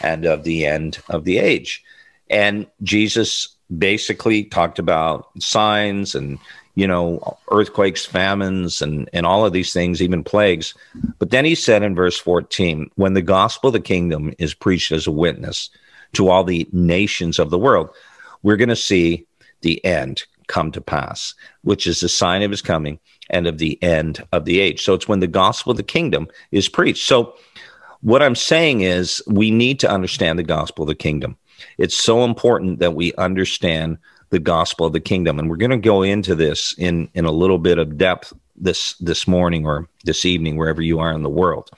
and 0.00 0.26
of 0.26 0.42
the 0.42 0.66
end 0.66 0.98
of 1.08 1.24
the 1.24 1.38
age? 1.38 1.84
And 2.28 2.66
Jesus 2.82 3.56
basically 3.78 4.44
talked 4.44 4.80
about 4.80 5.28
signs 5.40 6.16
and, 6.16 6.40
you 6.74 6.88
know, 6.88 7.38
earthquakes, 7.52 8.04
famines, 8.04 8.82
and, 8.82 9.08
and 9.12 9.26
all 9.26 9.46
of 9.46 9.52
these 9.52 9.72
things, 9.72 10.02
even 10.02 10.24
plagues. 10.24 10.74
But 11.20 11.30
then 11.30 11.44
he 11.44 11.54
said 11.54 11.84
in 11.84 11.94
verse 11.94 12.18
14, 12.18 12.90
When 12.96 13.14
the 13.14 13.22
gospel 13.22 13.68
of 13.68 13.74
the 13.74 13.80
kingdom 13.80 14.34
is 14.38 14.54
preached 14.54 14.90
as 14.90 15.06
a 15.06 15.12
witness 15.12 15.70
to 16.14 16.28
all 16.28 16.42
the 16.42 16.68
nations 16.72 17.38
of 17.38 17.50
the 17.50 17.58
world, 17.58 17.90
we're 18.42 18.56
going 18.56 18.68
to 18.70 18.76
see 18.76 19.24
the 19.60 19.84
end 19.84 20.24
come 20.48 20.72
to 20.72 20.80
pass, 20.80 21.34
which 21.62 21.86
is 21.86 22.00
the 22.00 22.08
sign 22.08 22.42
of 22.42 22.50
his 22.50 22.62
coming 22.62 22.98
and 23.30 23.46
of 23.46 23.58
the 23.58 23.80
end 23.82 24.26
of 24.32 24.44
the 24.44 24.60
age. 24.60 24.82
So 24.82 24.94
it's 24.94 25.08
when 25.08 25.20
the 25.20 25.26
gospel 25.26 25.70
of 25.70 25.76
the 25.76 25.82
kingdom 25.82 26.28
is 26.50 26.68
preached. 26.68 27.06
So 27.06 27.34
what 28.00 28.22
I'm 28.22 28.34
saying 28.34 28.80
is 28.80 29.22
we 29.26 29.50
need 29.50 29.80
to 29.80 29.90
understand 29.90 30.38
the 30.38 30.44
gospel 30.44 30.84
of 30.84 30.88
the 30.88 30.94
kingdom. 30.94 31.36
It's 31.76 31.96
so 31.96 32.24
important 32.24 32.78
that 32.78 32.94
we 32.94 33.12
understand 33.14 33.98
the 34.30 34.38
gospel 34.38 34.86
of 34.86 34.92
the 34.92 35.00
kingdom. 35.00 35.38
And 35.38 35.48
we're 35.48 35.56
going 35.56 35.70
to 35.70 35.76
go 35.76 36.02
into 36.02 36.34
this 36.34 36.74
in, 36.78 37.08
in 37.14 37.24
a 37.24 37.32
little 37.32 37.58
bit 37.58 37.78
of 37.78 37.96
depth 37.96 38.32
this 38.56 38.94
this 38.94 39.28
morning 39.28 39.66
or 39.66 39.88
this 40.04 40.24
evening, 40.24 40.56
wherever 40.56 40.82
you 40.82 40.98
are 40.98 41.12
in 41.12 41.22
the 41.22 41.30
world. 41.30 41.70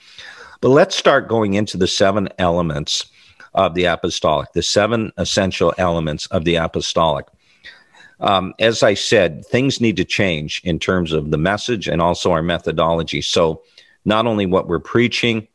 But 0.61 0.69
let's 0.69 0.95
start 0.95 1.27
going 1.27 1.53
into 1.53 1.77
the 1.77 1.87
seven 1.87 2.29
elements 2.37 3.05
of 3.53 3.73
the 3.73 3.85
apostolic, 3.85 4.53
the 4.53 4.63
seven 4.63 5.11
essential 5.17 5.73
elements 5.77 6.25
of 6.27 6.45
the 6.45 6.55
apostolic 6.55 7.25
um, 8.21 8.53
as 8.59 8.83
I 8.83 8.93
said, 8.93 9.45
things 9.45 9.81
need 9.81 9.97
to 9.97 10.05
change 10.05 10.61
in 10.63 10.79
terms 10.79 11.11
of 11.11 11.31
the 11.31 11.37
message 11.37 11.87
and 11.87 12.01
also 12.01 12.31
our 12.31 12.43
methodology. 12.43 13.21
So, 13.21 13.63
not 14.05 14.25
only 14.25 14.45
what 14.45 14.67
we're 14.67 14.79
preaching, 14.79 15.47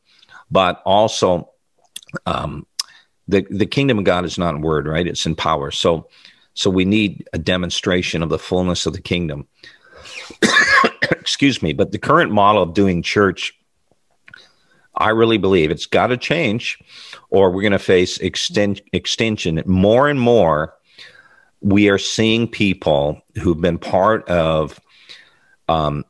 but 0.50 0.82
also 0.84 1.50
um, 2.26 2.66
the 3.28 3.46
the 3.50 3.66
kingdom 3.66 3.98
of 3.98 4.04
God 4.04 4.24
is 4.24 4.36
not 4.36 4.54
in 4.54 4.62
word, 4.62 4.86
right? 4.86 5.06
It's 5.06 5.26
in 5.26 5.36
power. 5.36 5.70
So, 5.70 6.08
so 6.54 6.68
we 6.68 6.84
need 6.84 7.28
a 7.32 7.38
demonstration 7.38 8.22
of 8.22 8.30
the 8.30 8.38
fullness 8.38 8.84
of 8.86 8.92
the 8.92 9.00
kingdom. 9.00 9.46
Excuse 11.10 11.62
me, 11.62 11.72
but 11.72 11.92
the 11.92 11.98
current 11.98 12.32
model 12.32 12.62
of 12.62 12.74
doing 12.74 13.02
church, 13.02 13.56
I 14.96 15.10
really 15.10 15.38
believe 15.38 15.70
it's 15.70 15.86
got 15.86 16.08
to 16.08 16.16
change, 16.16 16.78
or 17.30 17.50
we're 17.50 17.62
going 17.62 17.72
to 17.72 17.78
face 17.78 18.18
extension 18.18 19.62
more 19.66 20.08
and 20.08 20.20
more 20.20 20.75
we 21.66 21.88
are 21.88 21.98
seeing 21.98 22.46
people 22.46 23.20
who've 23.42 23.60
been 23.60 23.76
part 23.76 24.26
of, 24.28 24.80
um, 25.68 26.04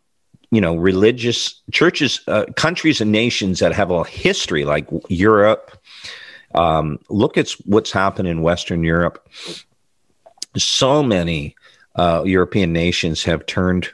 you 0.50 0.60
know, 0.60 0.76
religious 0.76 1.62
churches, 1.72 2.20
uh, 2.28 2.44
countries, 2.56 3.00
and 3.00 3.10
nations 3.10 3.60
that 3.60 3.72
have 3.72 3.90
a 3.90 4.04
history 4.04 4.66
like 4.66 4.86
Europe. 5.08 5.78
Um, 6.54 6.98
look 7.08 7.38
at 7.38 7.52
what's 7.64 7.90
happened 7.90 8.28
in 8.28 8.42
Western 8.42 8.84
Europe. 8.84 9.26
So 10.58 11.02
many 11.02 11.56
uh, 11.94 12.22
European 12.26 12.74
nations 12.74 13.24
have 13.24 13.46
turned 13.46 13.88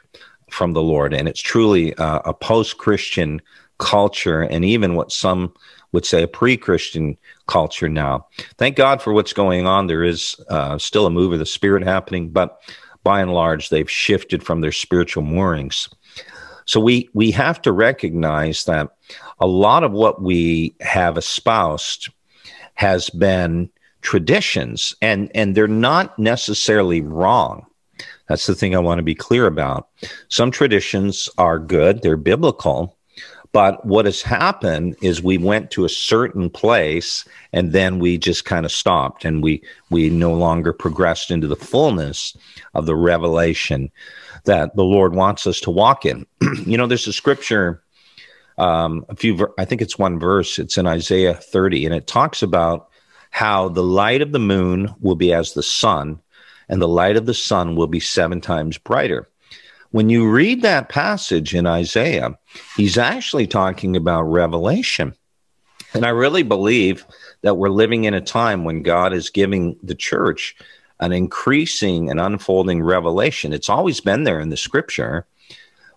from 0.49 0.73
the 0.73 0.81
Lord, 0.81 1.13
and 1.13 1.29
it's 1.29 1.41
truly 1.41 1.93
uh, 1.95 2.19
a 2.25 2.33
post 2.33 2.77
Christian 2.77 3.41
culture, 3.77 4.41
and 4.41 4.65
even 4.65 4.95
what 4.95 5.13
some 5.13 5.53
would 5.93 6.05
say 6.05 6.23
a 6.23 6.27
pre 6.27 6.57
Christian 6.57 7.17
culture 7.47 7.89
now. 7.89 8.27
Thank 8.57 8.75
God 8.75 9.01
for 9.01 9.13
what's 9.13 9.33
going 9.33 9.67
on. 9.67 9.87
There 9.87 10.03
is 10.03 10.35
uh, 10.49 10.77
still 10.77 11.05
a 11.05 11.11
move 11.11 11.33
of 11.33 11.39
the 11.39 11.45
Spirit 11.45 11.83
happening, 11.83 12.29
but 12.29 12.61
by 13.03 13.21
and 13.21 13.33
large, 13.33 13.69
they've 13.69 13.89
shifted 13.89 14.43
from 14.43 14.61
their 14.61 14.71
spiritual 14.71 15.23
moorings. 15.23 15.89
So 16.65 16.79
we 16.79 17.09
we 17.13 17.31
have 17.31 17.61
to 17.63 17.71
recognize 17.71 18.65
that 18.65 18.89
a 19.39 19.47
lot 19.47 19.83
of 19.83 19.91
what 19.91 20.21
we 20.21 20.75
have 20.79 21.17
espoused 21.17 22.09
has 22.75 23.09
been 23.09 23.69
traditions, 24.01 24.95
and 25.01 25.29
and 25.35 25.55
they're 25.55 25.67
not 25.67 26.17
necessarily 26.17 27.01
wrong. 27.01 27.65
That's 28.27 28.45
the 28.45 28.55
thing 28.55 28.75
I 28.75 28.79
want 28.79 28.99
to 28.99 29.03
be 29.03 29.15
clear 29.15 29.45
about. 29.45 29.89
Some 30.29 30.51
traditions 30.51 31.29
are 31.37 31.59
good; 31.59 32.01
they're 32.01 32.17
biblical, 32.17 32.97
but 33.53 33.85
what 33.85 34.05
has 34.05 34.21
happened 34.21 34.95
is 35.01 35.23
we 35.23 35.37
went 35.37 35.71
to 35.71 35.85
a 35.85 35.89
certain 35.89 36.49
place 36.49 37.23
and 37.53 37.71
then 37.71 37.99
we 37.99 38.17
just 38.17 38.45
kind 38.45 38.65
of 38.65 38.71
stopped 38.71 39.23
and 39.23 39.41
we 39.43 39.63
we 39.89 40.09
no 40.09 40.33
longer 40.33 40.73
progressed 40.73 41.31
into 41.31 41.47
the 41.47 41.55
fullness 41.55 42.35
of 42.73 42.87
the 42.87 42.95
revelation 42.95 43.91
that 44.45 44.75
the 44.75 44.83
Lord 44.83 45.15
wants 45.15 45.47
us 45.47 45.59
to 45.61 45.71
walk 45.71 46.05
in. 46.05 46.25
you 46.65 46.77
know, 46.77 46.87
there's 46.87 47.07
a 47.07 47.13
scripture, 47.13 47.83
um, 48.57 49.05
a 49.07 49.15
few, 49.15 49.47
I 49.57 49.65
think 49.65 49.81
it's 49.81 49.97
one 49.97 50.19
verse. 50.19 50.59
It's 50.59 50.77
in 50.77 50.87
Isaiah 50.87 51.35
30, 51.35 51.85
and 51.85 51.95
it 51.95 52.07
talks 52.07 52.41
about 52.41 52.89
how 53.29 53.69
the 53.69 53.83
light 53.83 54.21
of 54.21 54.31
the 54.31 54.39
moon 54.39 54.93
will 54.99 55.15
be 55.15 55.33
as 55.33 55.53
the 55.53 55.63
sun, 55.63 56.19
and 56.69 56.81
the 56.81 56.87
light 56.87 57.17
of 57.17 57.25
the 57.25 57.33
sun 57.33 57.75
will 57.75 57.87
be 57.87 57.99
seven 57.99 58.41
times 58.41 58.77
brighter. 58.77 59.29
When 59.93 60.09
you 60.09 60.27
read 60.27 60.63
that 60.63 60.89
passage 60.89 61.53
in 61.53 61.67
Isaiah, 61.67 62.35
he's 62.75 62.97
actually 62.97 63.45
talking 63.45 63.95
about 63.95 64.23
revelation. 64.23 65.13
And 65.93 66.03
I 66.03 66.09
really 66.09 66.41
believe 66.41 67.05
that 67.43 67.57
we're 67.57 67.69
living 67.69 68.05
in 68.05 68.15
a 68.15 68.19
time 68.19 68.63
when 68.63 68.81
God 68.81 69.13
is 69.13 69.29
giving 69.29 69.77
the 69.83 69.93
church 69.93 70.55
an 70.99 71.11
increasing 71.11 72.09
and 72.09 72.19
unfolding 72.19 72.81
revelation. 72.81 73.53
It's 73.53 73.69
always 73.69 73.99
been 73.99 74.23
there 74.23 74.39
in 74.39 74.49
the 74.49 74.57
scripture, 74.57 75.27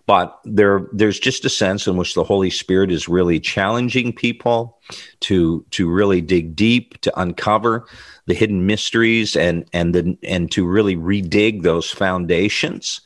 but 0.05 0.39
there 0.45 0.87
there's 0.93 1.19
just 1.19 1.43
a 1.43 1.49
sense 1.49 1.87
in 1.87 1.97
which 1.97 2.13
the 2.13 2.23
Holy 2.23 2.51
Spirit 2.51 2.91
is 2.91 3.09
really 3.09 3.39
challenging 3.39 4.13
people 4.13 4.77
to 5.21 5.65
to 5.71 5.89
really 5.89 6.21
dig 6.21 6.55
deep, 6.55 7.01
to 7.01 7.19
uncover 7.19 7.87
the 8.27 8.35
hidden 8.35 8.67
mysteries 8.67 9.35
and 9.35 9.67
and 9.73 9.95
the, 9.95 10.15
and 10.21 10.51
to 10.51 10.67
really 10.67 10.95
redig 10.95 11.63
those 11.63 11.89
foundations 11.89 13.01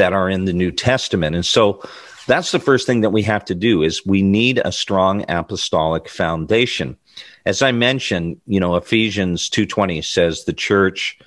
that 0.00 0.14
are 0.14 0.30
in 0.30 0.46
the 0.46 0.54
New 0.54 0.70
Testament. 0.70 1.36
And 1.36 1.44
so 1.44 1.82
that's 2.26 2.52
the 2.52 2.58
first 2.58 2.86
thing 2.86 3.02
that 3.02 3.10
we 3.10 3.22
have 3.24 3.44
to 3.44 3.54
do 3.54 3.82
is 3.82 4.06
we 4.06 4.22
need 4.22 4.58
a 4.64 4.72
strong 4.72 5.26
apostolic 5.28 6.08
foundation. 6.08 6.96
As 7.44 7.60
I 7.60 7.72
mentioned, 7.72 8.40
you 8.46 8.60
know, 8.60 8.76
Ephesians 8.76 9.50
2:20 9.50 10.02
says 10.02 10.44
the 10.44 10.54
church 10.54 11.18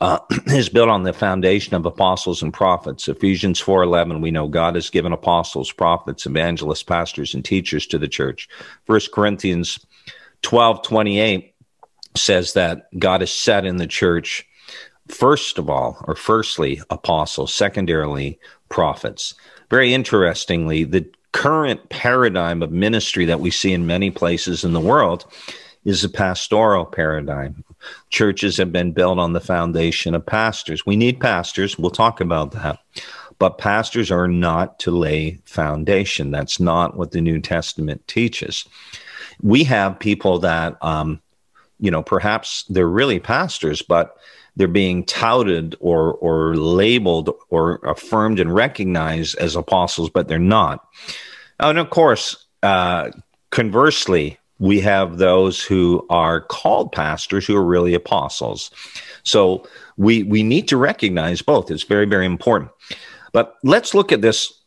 uh, 0.00 0.20
is 0.46 0.68
built 0.68 0.88
on 0.88 1.02
the 1.02 1.12
foundation 1.12 1.74
of 1.74 1.84
apostles 1.84 2.44
and 2.44 2.54
prophets. 2.54 3.08
Ephesians 3.08 3.60
4:11 3.60 4.22
we 4.22 4.30
know 4.30 4.46
God 4.46 4.76
has 4.76 4.88
given 4.88 5.12
apostles, 5.12 5.72
prophets, 5.72 6.24
evangelists, 6.24 6.84
pastors 6.84 7.34
and 7.34 7.44
teachers 7.44 7.88
to 7.88 7.98
the 7.98 8.08
church. 8.08 8.48
1 8.86 9.00
Corinthians 9.12 9.84
12:28 10.42 11.54
says 12.14 12.52
that 12.52 12.86
God 12.96 13.20
has 13.20 13.32
set 13.32 13.66
in 13.66 13.78
the 13.78 13.88
church 13.88 14.46
first 15.08 15.58
of 15.58 15.68
all, 15.68 16.02
or 16.06 16.14
firstly, 16.14 16.80
apostles, 16.90 17.52
secondarily, 17.52 18.38
prophets. 18.68 19.34
Very 19.70 19.94
interestingly, 19.94 20.84
the 20.84 21.06
current 21.32 21.88
paradigm 21.88 22.62
of 22.62 22.70
ministry 22.70 23.24
that 23.24 23.40
we 23.40 23.50
see 23.50 23.72
in 23.72 23.86
many 23.86 24.10
places 24.10 24.64
in 24.64 24.72
the 24.72 24.80
world 24.80 25.24
is 25.84 26.04
a 26.04 26.08
pastoral 26.08 26.84
paradigm. 26.84 27.64
Churches 28.10 28.56
have 28.56 28.70
been 28.70 28.92
built 28.92 29.18
on 29.18 29.32
the 29.32 29.40
foundation 29.40 30.14
of 30.14 30.24
pastors. 30.24 30.86
We 30.86 30.96
need 30.96 31.20
pastors. 31.20 31.78
We'll 31.78 31.90
talk 31.90 32.20
about 32.20 32.52
that. 32.52 32.78
But 33.38 33.58
pastors 33.58 34.10
are 34.10 34.28
not 34.28 34.78
to 34.80 34.92
lay 34.92 35.40
foundation. 35.44 36.30
That's 36.30 36.60
not 36.60 36.96
what 36.96 37.10
the 37.10 37.20
New 37.20 37.40
Testament 37.40 38.06
teaches. 38.06 38.64
We 39.42 39.64
have 39.64 39.98
people 39.98 40.38
that, 40.40 40.76
um, 40.80 41.20
you 41.80 41.90
know, 41.90 42.02
perhaps 42.02 42.64
they're 42.68 42.86
really 42.86 43.18
pastors, 43.18 43.82
but 43.82 44.16
they're 44.56 44.68
being 44.68 45.04
touted 45.04 45.76
or 45.80 46.14
or 46.14 46.56
labeled 46.56 47.30
or 47.50 47.76
affirmed 47.84 48.38
and 48.38 48.54
recognized 48.54 49.36
as 49.38 49.56
apostles, 49.56 50.10
but 50.10 50.28
they're 50.28 50.38
not. 50.38 50.86
And 51.60 51.78
of 51.78 51.90
course, 51.90 52.46
uh, 52.62 53.10
conversely, 53.50 54.38
we 54.58 54.80
have 54.80 55.18
those 55.18 55.62
who 55.62 56.06
are 56.10 56.40
called 56.40 56.92
pastors 56.92 57.46
who 57.46 57.56
are 57.56 57.64
really 57.64 57.94
apostles. 57.94 58.70
So 59.22 59.66
we 59.96 60.22
we 60.22 60.42
need 60.42 60.68
to 60.68 60.76
recognize 60.76 61.42
both. 61.42 61.70
It's 61.70 61.84
very 61.84 62.06
very 62.06 62.26
important. 62.26 62.70
But 63.32 63.56
let's 63.64 63.94
look 63.94 64.12
at 64.12 64.20
this 64.20 64.61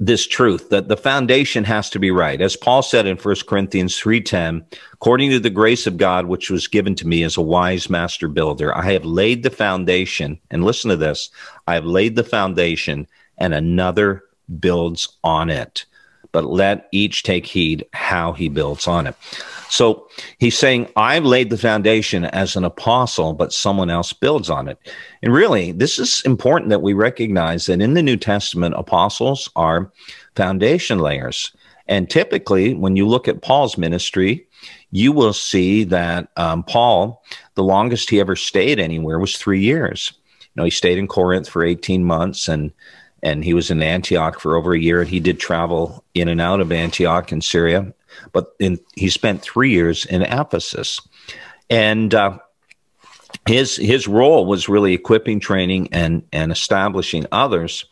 this 0.00 0.26
truth 0.26 0.70
that 0.70 0.88
the 0.88 0.96
foundation 0.96 1.62
has 1.64 1.88
to 1.90 1.98
be 1.98 2.10
right. 2.10 2.40
As 2.40 2.56
paul 2.56 2.82
said 2.82 3.06
in 3.06 3.16
1 3.16 3.36
corinthians 3.46 3.96
3.10 3.98 4.64
according 4.92 5.30
to 5.30 5.38
the 5.38 5.50
grace 5.50 5.86
of 5.86 5.96
god 5.96 6.26
which 6.26 6.50
was 6.50 6.66
given 6.66 6.94
to 6.94 7.06
me 7.06 7.22
as 7.22 7.36
a 7.36 7.42
wise 7.42 7.88
master 7.88 8.28
builder 8.28 8.76
i 8.76 8.92
have 8.92 9.04
laid 9.04 9.42
the 9.42 9.50
foundation 9.50 10.40
and 10.50 10.64
listen 10.64 10.90
to 10.90 10.96
this 10.96 11.30
i 11.66 11.74
have 11.74 11.84
laid 11.84 12.16
the 12.16 12.24
foundation 12.24 13.06
and 13.38 13.54
another 13.54 14.24
builds 14.60 15.08
on 15.24 15.50
it. 15.50 15.84
But 16.32 16.44
let 16.44 16.88
each 16.92 17.22
take 17.22 17.46
heed 17.46 17.86
how 17.92 18.32
he 18.32 18.48
builds 18.48 18.86
on 18.86 19.06
it 19.06 19.14
so 19.68 20.08
he's 20.38 20.56
saying, 20.56 20.88
I've 20.96 21.24
laid 21.24 21.50
the 21.50 21.58
foundation 21.58 22.24
as 22.26 22.56
an 22.56 22.64
apostle, 22.64 23.32
but 23.32 23.52
someone 23.52 23.90
else 23.90 24.12
builds 24.12 24.50
on 24.50 24.68
it. 24.68 24.78
And 25.22 25.32
really, 25.32 25.72
this 25.72 25.98
is 25.98 26.22
important 26.24 26.70
that 26.70 26.82
we 26.82 26.92
recognize 26.92 27.66
that 27.66 27.80
in 27.80 27.94
the 27.94 28.02
New 28.02 28.16
Testament, 28.16 28.74
apostles 28.76 29.50
are 29.56 29.90
foundation 30.34 30.98
layers. 30.98 31.52
And 31.88 32.10
typically, 32.10 32.74
when 32.74 32.96
you 32.96 33.06
look 33.06 33.28
at 33.28 33.42
Paul's 33.42 33.78
ministry, 33.78 34.46
you 34.90 35.12
will 35.12 35.32
see 35.32 35.84
that 35.84 36.28
um, 36.36 36.62
Paul, 36.64 37.22
the 37.54 37.62
longest 37.62 38.10
he 38.10 38.20
ever 38.20 38.36
stayed 38.36 38.78
anywhere 38.78 39.18
was 39.18 39.36
three 39.36 39.60
years. 39.60 40.12
You 40.40 40.60
know, 40.60 40.64
he 40.64 40.70
stayed 40.70 40.98
in 40.98 41.06
Corinth 41.06 41.48
for 41.48 41.64
18 41.64 42.04
months 42.04 42.48
and 42.48 42.72
and 43.22 43.42
he 43.42 43.54
was 43.54 43.70
in 43.70 43.82
Antioch 43.82 44.38
for 44.38 44.56
over 44.56 44.74
a 44.74 44.78
year. 44.78 45.02
He 45.02 45.20
did 45.20 45.40
travel 45.40 46.04
in 46.14 46.28
and 46.28 46.40
out 46.40 46.60
of 46.60 46.70
Antioch 46.70 47.32
in 47.32 47.40
Syria 47.40 47.92
but 48.32 48.54
in, 48.58 48.78
he 48.94 49.08
spent 49.08 49.42
three 49.42 49.70
years 49.70 50.04
in 50.06 50.22
Ephesus, 50.22 51.00
and 51.70 52.14
uh, 52.14 52.38
his 53.46 53.76
his 53.76 54.08
role 54.08 54.46
was 54.46 54.68
really 54.68 54.94
equipping, 54.94 55.40
training, 55.40 55.88
and 55.92 56.22
and 56.32 56.50
establishing 56.50 57.26
others. 57.32 57.84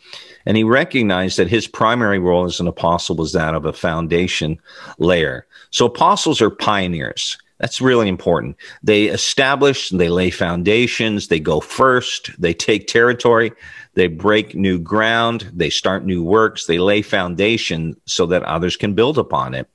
And 0.47 0.57
he 0.57 0.65
recognized 0.65 1.39
that 1.39 1.49
his 1.49 1.67
primary 1.67 2.19
role 2.19 2.45
as 2.45 2.61
an 2.61 2.69
apostle 2.69 3.17
was 3.17 3.33
that 3.33 3.55
of 3.55 3.65
a 3.65 3.73
foundation 3.73 4.59
layer. 4.99 5.47
So 5.71 5.87
apostles 5.87 6.43
are 6.43 6.51
pioneers. 6.51 7.39
That's 7.59 7.81
really 7.81 8.09
important. 8.09 8.57
They 8.83 9.05
establish, 9.05 9.89
they 9.91 10.09
lay 10.09 10.31
foundations, 10.31 11.29
they 11.29 11.41
go 11.41 11.61
first, 11.61 12.31
they 12.39 12.53
take 12.53 12.89
territory, 12.89 13.53
they 13.95 14.09
break 14.09 14.55
new 14.55 14.79
ground, 14.79 15.51
they 15.55 15.71
start 15.71 16.05
new 16.05 16.23
works, 16.23 16.67
they 16.67 16.79
lay 16.79 17.01
foundation 17.01 17.97
so 18.07 18.27
that 18.27 18.43
others 18.43 18.77
can 18.77 18.95
build 18.95 19.19
upon 19.19 19.55
it 19.55 19.69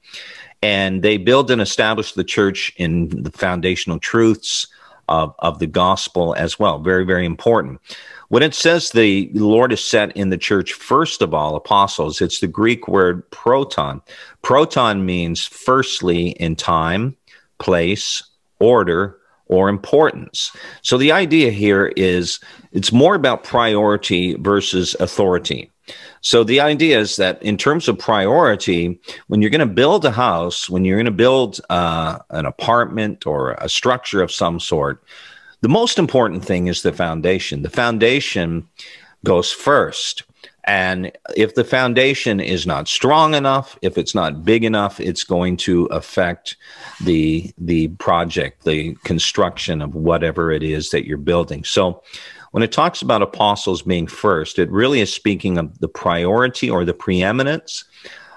and 0.62 1.02
they 1.04 1.18
build 1.18 1.52
and 1.52 1.62
establish 1.62 2.14
the 2.14 2.24
church 2.24 2.72
in 2.78 3.10
the 3.24 3.32
foundational 3.32 4.00
truths 4.00 4.68
of, 5.08 5.34
of 5.40 5.60
the 5.60 5.68
gospel 5.68 6.36
as 6.36 6.60
well. 6.60 6.80
Very, 6.80 7.04
very 7.04 7.26
important. 7.26 7.82
When 8.30 8.44
it 8.44 8.54
says 8.54 8.92
the 8.92 9.30
Lord 9.34 9.74
is 9.74 9.84
set 9.84 10.16
in 10.16 10.30
the 10.30 10.38
church, 10.38 10.74
first 10.74 11.22
of 11.22 11.34
all, 11.34 11.56
apostles, 11.56 12.22
it's 12.22 12.40
the 12.40 12.48
Greek 12.48 12.88
word 12.88 13.30
proton. 13.32 14.02
Proton 14.44 15.06
means 15.06 15.46
firstly 15.46 16.30
in 16.32 16.56
time, 16.56 17.18
place, 17.58 18.24
order, 18.60 19.18
or 19.48 19.68
importance. 19.68 20.56
So 20.84 20.98
the 20.98 21.12
idea 21.12 21.50
here 21.50 21.88
is 21.98 22.40
it's 22.72 22.92
more 22.92 23.16
about 23.16 23.44
priority 23.44 24.36
versus 24.36 24.96
authority. 25.00 25.72
So 26.22 26.44
the 26.44 26.60
idea 26.60 27.00
is 27.00 27.16
that 27.16 27.42
in 27.42 27.58
terms 27.58 27.88
of 27.88 27.98
priority, 27.98 29.00
when 29.28 29.42
you're 29.42 29.50
going 29.50 29.60
to 29.60 29.66
build 29.74 30.06
a 30.06 30.12
house, 30.12 30.70
when 30.70 30.86
you're 30.86 30.98
going 30.98 31.06
to 31.06 31.12
build 31.12 31.62
uh, 31.70 32.20
an 32.30 32.46
apartment 32.46 33.26
or 33.26 33.52
a 33.54 33.70
structure 33.70 34.22
of 34.22 34.32
some 34.32 34.60
sort, 34.60 35.04
the 35.62 35.70
most 35.70 36.00
important 36.00 36.44
thing 36.44 36.68
is 36.68 36.82
the 36.82 36.94
foundation. 36.94 37.62
The 37.62 37.70
foundation 37.70 38.68
goes 39.24 39.52
first. 39.52 40.24
And 40.66 41.12
if 41.36 41.56
the 41.56 41.64
foundation 41.64 42.40
is 42.40 42.68
not 42.68 42.88
strong 42.88 43.34
enough, 43.34 43.78
if 43.82 43.98
it's 43.98 44.14
not 44.14 44.46
big 44.46 44.64
enough, 44.64 45.00
it's 45.00 45.24
going 45.24 45.58
to 45.58 45.86
affect 45.86 46.58
the 47.02 47.52
the 47.58 47.88
project, 47.98 48.66
the 48.66 48.94
construction 49.04 49.82
of 49.82 49.96
whatever 49.96 50.52
it 50.52 50.62
is 50.62 50.92
that 50.92 51.08
you're 51.08 51.18
building. 51.18 51.64
So 51.64 52.04
when 52.52 52.64
it 52.64 52.72
talks 52.72 53.02
about 53.02 53.22
apostles 53.22 53.82
being 53.82 54.08
first, 54.08 54.60
it 54.60 54.70
really 54.72 55.02
is 55.02 55.14
speaking 55.14 55.58
of 55.58 55.80
the 55.80 55.88
priority 55.88 56.70
or 56.70 56.86
the 56.86 56.94
preeminence 56.94 57.84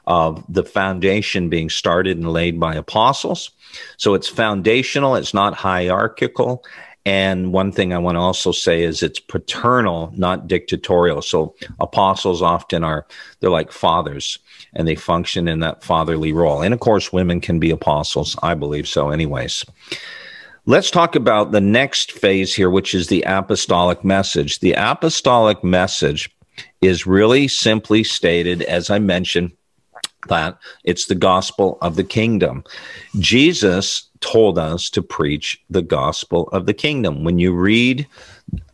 of 0.07 0.45
the 0.49 0.65
foundation 0.65 1.49
being 1.49 1.71
started 1.71 2.17
and 2.17 2.33
laid 2.33 2.59
by 2.59 2.75
apostles. 2.75 3.51
So 3.97 4.15
it's 4.15 4.29
foundational, 4.29 5.15
it's 5.15 5.35
not 5.35 5.55
hierarchical. 5.55 6.65
And 7.05 7.53
one 7.53 7.73
thing 7.73 7.93
I 7.93 7.99
want 7.99 8.15
to 8.15 8.21
also 8.21 8.53
say 8.53 8.85
is 8.85 9.03
it's 9.03 9.19
paternal, 9.19 10.13
not 10.15 10.47
dictatorial. 10.47 11.21
So 11.21 11.55
apostles 11.81 12.43
often 12.43 12.85
are, 12.85 13.07
they're 13.41 13.51
like 13.51 13.73
fathers 13.73 14.39
and 14.75 14.87
they 14.87 14.95
function 14.95 15.49
in 15.49 15.61
that 15.61 15.83
fatherly 15.83 16.33
role. 16.33 16.63
And 16.63 16.73
of 16.73 16.79
course, 16.79 17.13
women 17.13 17.41
can 17.41 17.59
be 17.59 17.71
apostles. 17.71 18.37
I 18.43 18.55
believe 18.55 18.87
so, 18.87 19.11
anyways. 19.11 19.65
Let's 20.65 20.93
talk 20.93 21.17
about 21.17 21.51
the 21.51 21.61
next 21.61 22.13
phase 22.13 22.55
here, 22.55 22.71
which 22.71 22.95
is 22.95 23.09
the 23.09 23.25
apostolic 23.27 24.05
message. 24.05 24.61
The 24.61 24.75
apostolic 24.75 25.65
message 25.65 26.31
is 26.81 27.05
really 27.05 27.49
simply 27.49 28.05
stated, 28.05 28.63
as 28.63 28.89
I 28.89 29.01
mentioned, 29.01 29.51
that 30.29 30.57
it's 30.85 31.07
the 31.07 31.17
gospel 31.17 31.79
of 31.83 31.97
the 31.97 32.05
kingdom. 32.05 32.63
Jesus 33.19 34.09
told 34.21 34.57
us 34.57 34.89
to 34.91 35.03
preach 35.03 35.61
the 35.69 35.83
gospel 35.83 36.49
of 36.53 36.67
the 36.67 36.75
kingdom. 36.75 37.25
When 37.25 37.41
you 37.41 37.53
read 37.53 38.07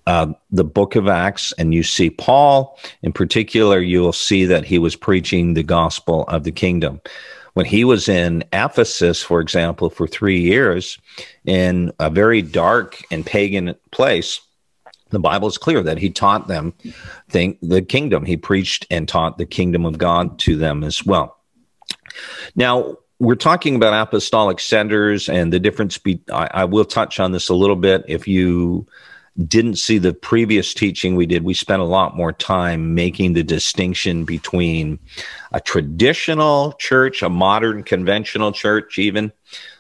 uh, 0.06 0.34
the 0.50 0.64
book 0.64 0.94
of 0.94 1.08
Acts 1.08 1.54
and 1.56 1.72
you 1.72 1.82
see 1.82 2.10
Paul 2.10 2.78
in 3.02 3.14
particular, 3.14 3.80
you 3.80 4.02
will 4.02 4.12
see 4.12 4.44
that 4.44 4.66
he 4.66 4.78
was 4.78 4.94
preaching 4.94 5.54
the 5.54 5.62
gospel 5.62 6.24
of 6.24 6.44
the 6.44 6.52
kingdom 6.52 7.00
when 7.58 7.66
he 7.66 7.82
was 7.82 8.08
in 8.08 8.44
Ephesus, 8.52 9.20
for 9.20 9.40
example, 9.40 9.90
for 9.90 10.06
three 10.06 10.38
years 10.38 10.96
in 11.44 11.90
a 11.98 12.08
very 12.08 12.40
dark 12.40 13.02
and 13.10 13.26
pagan 13.26 13.74
place, 13.90 14.40
the 15.10 15.18
Bible 15.18 15.48
is 15.48 15.58
clear 15.58 15.82
that 15.82 15.98
he 15.98 16.08
taught 16.08 16.46
them 16.46 16.72
think 17.28 17.58
the 17.60 17.82
kingdom. 17.82 18.24
He 18.24 18.36
preached 18.36 18.86
and 18.92 19.08
taught 19.08 19.38
the 19.38 19.44
kingdom 19.44 19.86
of 19.86 19.98
God 19.98 20.38
to 20.38 20.54
them 20.54 20.84
as 20.84 21.04
well. 21.04 21.36
Now, 22.54 22.98
we're 23.18 23.34
talking 23.34 23.74
about 23.74 24.06
apostolic 24.06 24.60
centers 24.60 25.28
and 25.28 25.52
the 25.52 25.58
difference. 25.58 25.98
Be, 25.98 26.22
I, 26.32 26.48
I 26.54 26.64
will 26.64 26.84
touch 26.84 27.18
on 27.18 27.32
this 27.32 27.48
a 27.48 27.54
little 27.54 27.74
bit. 27.74 28.04
If 28.06 28.28
you 28.28 28.86
didn't 29.46 29.76
see 29.76 29.98
the 29.98 30.12
previous 30.12 30.74
teaching 30.74 31.14
we 31.14 31.26
did, 31.26 31.44
we 31.44 31.54
spent 31.54 31.80
a 31.80 31.86
lot 31.86 32.16
more 32.16 32.32
time 32.32 32.94
making 32.94 33.34
the 33.34 33.44
distinction 33.44 34.24
between 34.24 34.98
a 35.52 35.60
traditional 35.60 36.72
church, 36.72 37.22
a 37.22 37.28
modern 37.28 37.84
conventional 37.84 38.50
church, 38.50 38.98
even 38.98 39.32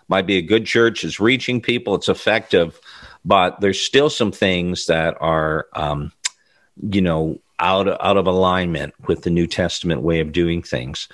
might 0.08 0.26
be 0.26 0.36
a 0.36 0.42
good 0.42 0.64
church, 0.64 1.02
is 1.02 1.18
reaching 1.18 1.60
people, 1.60 1.96
it's 1.96 2.08
effective, 2.08 2.78
but 3.24 3.60
there's 3.60 3.80
still 3.80 4.08
some 4.08 4.30
things 4.30 4.86
that 4.86 5.16
are, 5.20 5.66
um, 5.74 6.12
you 6.80 7.00
know, 7.00 7.38
out 7.58 7.88
out 7.88 8.16
of 8.16 8.28
alignment 8.28 8.94
with 9.08 9.22
the 9.22 9.30
New 9.30 9.48
Testament 9.48 10.02
way 10.02 10.20
of 10.20 10.30
doing 10.30 10.62
things. 10.62 11.08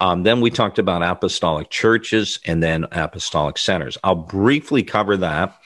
Um, 0.00 0.24
then 0.24 0.40
we 0.40 0.50
talked 0.50 0.80
about 0.80 1.04
apostolic 1.04 1.70
churches 1.70 2.40
and 2.44 2.60
then 2.60 2.86
apostolic 2.90 3.56
centers. 3.56 3.96
I'll 4.02 4.16
briefly 4.16 4.82
cover 4.82 5.16
that, 5.18 5.56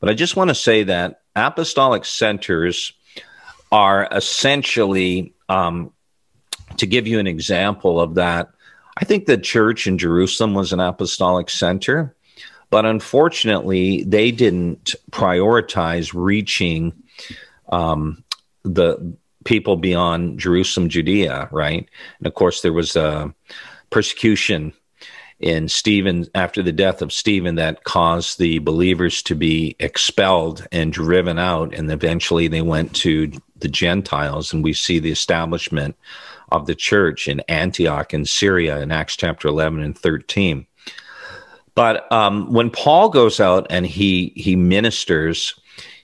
but 0.00 0.10
I 0.10 0.14
just 0.14 0.34
want 0.34 0.48
to 0.48 0.54
say 0.54 0.82
that 0.82 1.20
apostolic 1.38 2.04
centers 2.04 2.92
are 3.70 4.08
essentially, 4.12 5.34
um, 5.48 5.92
to 6.76 6.86
give 6.86 7.06
you 7.06 7.18
an 7.18 7.26
example 7.26 8.00
of 8.00 8.14
that, 8.16 8.50
I 8.96 9.04
think 9.04 9.26
the 9.26 9.38
church 9.38 9.86
in 9.86 9.98
Jerusalem 9.98 10.54
was 10.54 10.72
an 10.72 10.80
apostolic 10.80 11.50
center, 11.50 12.14
but 12.70 12.84
unfortunately, 12.84 14.04
they 14.04 14.30
didn't 14.30 14.94
prioritize 15.10 16.12
reaching 16.14 16.92
um, 17.70 18.24
the 18.64 19.16
people 19.44 19.76
beyond 19.76 20.38
Jerusalem, 20.38 20.88
Judea, 20.88 21.48
right? 21.52 21.88
And 22.18 22.26
of 22.26 22.34
course, 22.34 22.60
there 22.60 22.72
was 22.72 22.96
a 22.96 23.32
persecution 23.90 24.72
in 25.40 25.68
Stephen 25.68 26.26
after 26.34 26.62
the 26.62 26.72
death 26.72 27.00
of 27.00 27.12
Stephen 27.12 27.54
that 27.54 27.84
caused 27.84 28.38
the 28.38 28.58
believers 28.58 29.22
to 29.22 29.34
be 29.34 29.76
expelled 29.78 30.66
and 30.72 30.92
driven 30.92 31.38
out 31.38 31.74
and 31.74 31.90
eventually 31.90 32.48
they 32.48 32.62
went 32.62 32.94
to 32.96 33.30
the 33.56 33.68
Gentiles. 33.68 34.52
And 34.52 34.64
we 34.64 34.72
see 34.72 34.98
the 34.98 35.12
establishment 35.12 35.96
of 36.50 36.66
the 36.66 36.74
church 36.74 37.28
in 37.28 37.40
Antioch 37.48 38.12
in 38.14 38.24
Syria 38.24 38.80
in 38.80 38.90
Acts 38.90 39.16
chapter 39.16 39.48
11 39.48 39.80
and 39.80 39.96
13 39.96 40.66
but 41.78 42.10
um, 42.10 42.52
when 42.52 42.70
Paul 42.70 43.08
goes 43.08 43.38
out 43.38 43.68
and 43.70 43.86
he 43.86 44.32
he 44.34 44.56
ministers 44.56 45.54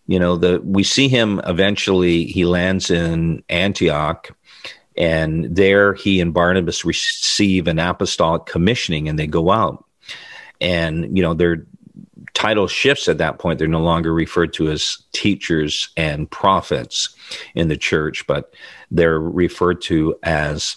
you 0.07 0.21
know 0.21 0.37
the 0.37 0.61
we 0.63 0.85
see 0.85 1.09
him 1.09 1.41
eventually 1.47 2.27
he 2.27 2.45
lands 2.45 2.93
in 2.93 3.43
Antioch 3.49 4.31
and 4.97 5.55
there 5.55 5.95
he 5.95 6.21
and 6.21 6.33
Barnabas 6.33 6.85
receive 6.85 7.67
an 7.67 7.79
apostolic 7.79 8.47
commissioning 8.47 9.09
and 9.09 9.19
they 9.19 9.27
go 9.27 9.51
out. 9.51 9.85
And, 10.61 11.17
you 11.17 11.23
know, 11.23 11.35
they're 11.35 11.67
title 12.35 12.69
shifts 12.69 13.09
at 13.09 13.19
that 13.19 13.39
point. 13.39 13.59
They're 13.59 13.69
no 13.69 13.83
longer 13.83 14.13
referred 14.13 14.53
to 14.55 14.71
as 14.71 14.99
teachers 15.13 15.89
and 15.97 16.31
prophets 16.31 17.15
in 17.55 17.69
the 17.69 17.77
church, 17.77 18.27
but 18.27 18.55
they're 18.91 19.21
referred 19.21 19.81
to 19.83 20.17
as 20.23 20.77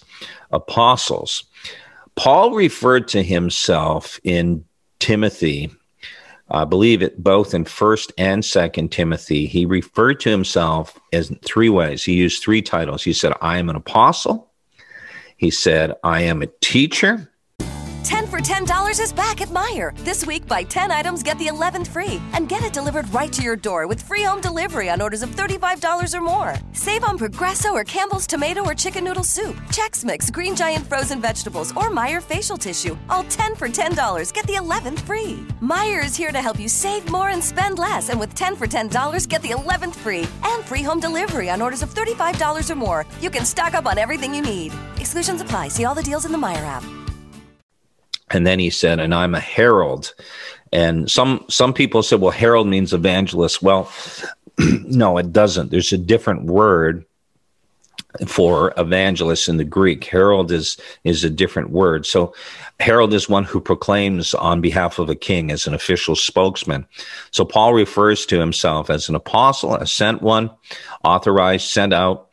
apostles. 0.50 1.44
Paul 2.16 2.54
referred 2.54 3.08
to 3.08 3.22
himself 3.22 4.18
in 4.24 4.64
Timothy 4.98 5.70
I 6.50 6.64
believe 6.64 7.02
it 7.02 7.22
both 7.22 7.52
in 7.52 7.64
first 7.64 8.12
and 8.16 8.44
second 8.44 8.90
Timothy, 8.90 9.46
he 9.46 9.66
referred 9.66 10.20
to 10.20 10.30
himself 10.30 10.98
as 11.12 11.32
three 11.44 11.68
ways. 11.68 12.04
He 12.04 12.14
used 12.14 12.42
three 12.42 12.62
titles. 12.62 13.04
He 13.04 13.12
said, 13.12 13.34
I 13.40 13.58
am 13.58 13.68
an 13.68 13.76
apostle. 13.76 14.50
He 15.36 15.50
said, 15.50 15.94
I 16.02 16.22
am 16.22 16.42
a 16.42 16.48
teacher. 16.60 17.30
10 18.08 18.26
for 18.26 18.38
$10 18.38 19.02
is 19.02 19.12
back 19.12 19.42
at 19.42 19.48
Meijer. 19.48 19.94
This 20.02 20.24
week, 20.24 20.46
buy 20.46 20.62
10 20.62 20.90
items, 20.90 21.22
get 21.22 21.38
the 21.38 21.48
11th 21.48 21.88
free. 21.88 22.22
And 22.32 22.48
get 22.48 22.64
it 22.64 22.72
delivered 22.72 23.12
right 23.12 23.30
to 23.34 23.42
your 23.42 23.54
door 23.54 23.86
with 23.86 24.00
free 24.00 24.22
home 24.22 24.40
delivery 24.40 24.88
on 24.88 25.02
orders 25.02 25.20
of 25.20 25.28
$35 25.28 26.14
or 26.14 26.22
more. 26.22 26.54
Save 26.72 27.04
on 27.04 27.18
Progresso 27.18 27.74
or 27.74 27.84
Campbell's 27.84 28.26
tomato 28.26 28.64
or 28.64 28.72
chicken 28.74 29.04
noodle 29.04 29.24
soup, 29.24 29.54
Chex 29.76 30.06
Mix, 30.06 30.30
Green 30.30 30.56
Giant 30.56 30.86
frozen 30.86 31.20
vegetables, 31.20 31.70
or 31.72 31.90
Meijer 31.90 32.22
facial 32.22 32.56
tissue. 32.56 32.96
All 33.10 33.24
10 33.24 33.54
for 33.56 33.68
$10, 33.68 34.32
get 34.32 34.46
the 34.46 34.54
11th 34.54 35.00
free. 35.00 35.44
Meijer 35.60 36.02
is 36.02 36.16
here 36.16 36.32
to 36.32 36.40
help 36.40 36.58
you 36.58 36.66
save 36.66 37.10
more 37.10 37.28
and 37.28 37.44
spend 37.44 37.78
less. 37.78 38.08
And 38.08 38.18
with 38.18 38.34
10 38.34 38.56
for 38.56 38.66
$10, 38.66 39.28
get 39.28 39.42
the 39.42 39.50
11th 39.50 39.94
free. 39.94 40.26
And 40.44 40.64
free 40.64 40.82
home 40.82 40.98
delivery 40.98 41.50
on 41.50 41.60
orders 41.60 41.82
of 41.82 41.92
$35 41.92 42.70
or 42.70 42.74
more. 42.74 43.04
You 43.20 43.28
can 43.28 43.44
stock 43.44 43.74
up 43.74 43.84
on 43.84 43.98
everything 43.98 44.34
you 44.34 44.40
need. 44.40 44.72
Exclusions 44.96 45.42
apply. 45.42 45.68
See 45.68 45.84
all 45.84 45.94
the 45.94 46.02
deals 46.02 46.24
in 46.24 46.32
the 46.32 46.38
Meijer 46.38 46.64
app. 46.64 46.97
And 48.30 48.46
then 48.46 48.58
he 48.58 48.70
said, 48.70 49.00
and 49.00 49.14
I'm 49.14 49.34
a 49.34 49.40
herald. 49.40 50.14
And 50.72 51.10
some 51.10 51.44
some 51.48 51.72
people 51.72 52.02
said, 52.02 52.20
well, 52.20 52.30
herald 52.30 52.66
means 52.66 52.92
evangelist. 52.92 53.62
Well, 53.62 53.90
no, 54.58 55.18
it 55.18 55.32
doesn't. 55.32 55.70
There's 55.70 55.92
a 55.92 55.98
different 55.98 56.44
word 56.44 57.04
for 58.26 58.72
evangelist 58.76 59.48
in 59.48 59.58
the 59.58 59.64
Greek. 59.64 60.04
Herald 60.04 60.50
is 60.50 60.76
is 61.04 61.24
a 61.24 61.30
different 61.30 61.70
word. 61.70 62.06
So 62.06 62.34
herald 62.80 63.12
is 63.12 63.28
one 63.28 63.44
who 63.44 63.60
proclaims 63.60 64.34
on 64.34 64.60
behalf 64.60 64.98
of 64.98 65.08
a 65.08 65.14
king 65.14 65.50
as 65.50 65.66
an 65.66 65.74
official 65.74 66.16
spokesman. 66.16 66.86
So 67.30 67.44
Paul 67.44 67.74
refers 67.74 68.26
to 68.26 68.40
himself 68.40 68.90
as 68.90 69.08
an 69.08 69.14
apostle, 69.14 69.74
a 69.74 69.86
sent 69.86 70.22
one, 70.22 70.50
authorized, 71.04 71.68
sent 71.68 71.92
out 71.92 72.28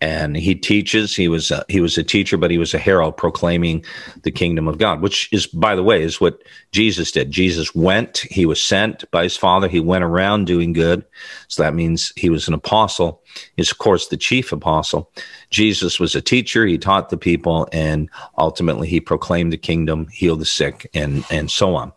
and 0.00 0.36
he 0.36 0.54
teaches. 0.54 1.14
He 1.14 1.28
was 1.28 1.50
a, 1.50 1.64
he 1.68 1.80
was 1.80 1.98
a 1.98 2.02
teacher 2.02 2.36
but 2.36 2.50
he 2.50 2.58
was 2.58 2.74
a 2.74 2.78
herald 2.78 3.16
proclaiming 3.16 3.84
the 4.22 4.30
kingdom 4.30 4.68
of 4.68 4.78
god 4.78 5.00
which 5.00 5.32
is 5.32 5.46
by 5.46 5.74
the 5.74 5.82
way 5.82 6.02
is 6.02 6.20
what 6.20 6.42
jesus 6.72 7.12
did. 7.12 7.30
Jesus 7.30 7.74
went 7.74 8.18
he 8.30 8.46
was 8.46 8.60
sent 8.60 9.10
by 9.10 9.24
his 9.24 9.36
father. 9.36 9.68
He 9.68 9.80
went 9.80 10.04
around 10.04 10.46
doing 10.46 10.72
good. 10.72 11.04
So 11.48 11.62
that 11.62 11.74
means 11.74 12.12
he 12.16 12.30
was 12.30 12.48
an 12.48 12.54
apostle. 12.54 13.22
He's 13.56 13.70
of 13.70 13.78
course 13.78 14.08
the 14.08 14.16
chief 14.16 14.52
apostle. 14.52 15.10
Jesus 15.50 15.98
was 16.00 16.14
a 16.14 16.20
teacher. 16.20 16.66
He 16.66 16.78
taught 16.78 17.10
the 17.10 17.16
people 17.16 17.68
and 17.72 18.08
ultimately 18.38 18.88
he 18.88 19.00
proclaimed 19.00 19.52
the 19.52 19.58
kingdom 19.58 20.08
healed 20.08 20.40
the 20.40 20.46
sick 20.46 20.88
and 20.94 21.24
and 21.30 21.50
so 21.50 21.74
on. 21.74 21.92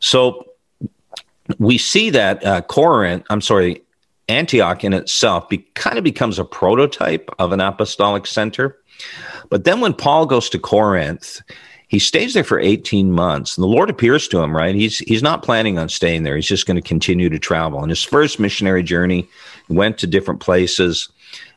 So 0.00 0.44
we 1.58 1.78
see 1.78 2.10
that 2.10 2.44
uh, 2.44 2.60
corinth 2.62 3.24
i'm 3.30 3.40
sorry 3.40 3.82
Antioch 4.28 4.84
in 4.84 4.92
itself 4.92 5.48
be, 5.48 5.58
kind 5.74 5.98
of 5.98 6.04
becomes 6.04 6.38
a 6.38 6.44
prototype 6.44 7.30
of 7.38 7.52
an 7.52 7.60
apostolic 7.60 8.26
center. 8.26 8.76
But 9.50 9.64
then 9.64 9.80
when 9.80 9.94
Paul 9.94 10.26
goes 10.26 10.50
to 10.50 10.58
Corinth, 10.58 11.40
he 11.88 11.98
stays 11.98 12.34
there 12.34 12.44
for 12.44 12.60
18 12.60 13.12
months 13.12 13.56
and 13.56 13.62
the 13.62 13.68
Lord 13.68 13.88
appears 13.88 14.28
to 14.28 14.40
him, 14.40 14.54
right? 14.54 14.74
He's, 14.74 14.98
he's 14.98 15.22
not 15.22 15.42
planning 15.42 15.78
on 15.78 15.88
staying 15.88 16.22
there. 16.22 16.36
He's 16.36 16.46
just 16.46 16.66
going 16.66 16.76
to 16.76 16.86
continue 16.86 17.30
to 17.30 17.38
travel. 17.38 17.80
and 17.80 17.90
his 17.90 18.04
first 18.04 18.38
missionary 18.38 18.82
journey, 18.82 19.26
went 19.68 19.98
to 19.98 20.06
different 20.06 20.40
places, 20.40 21.08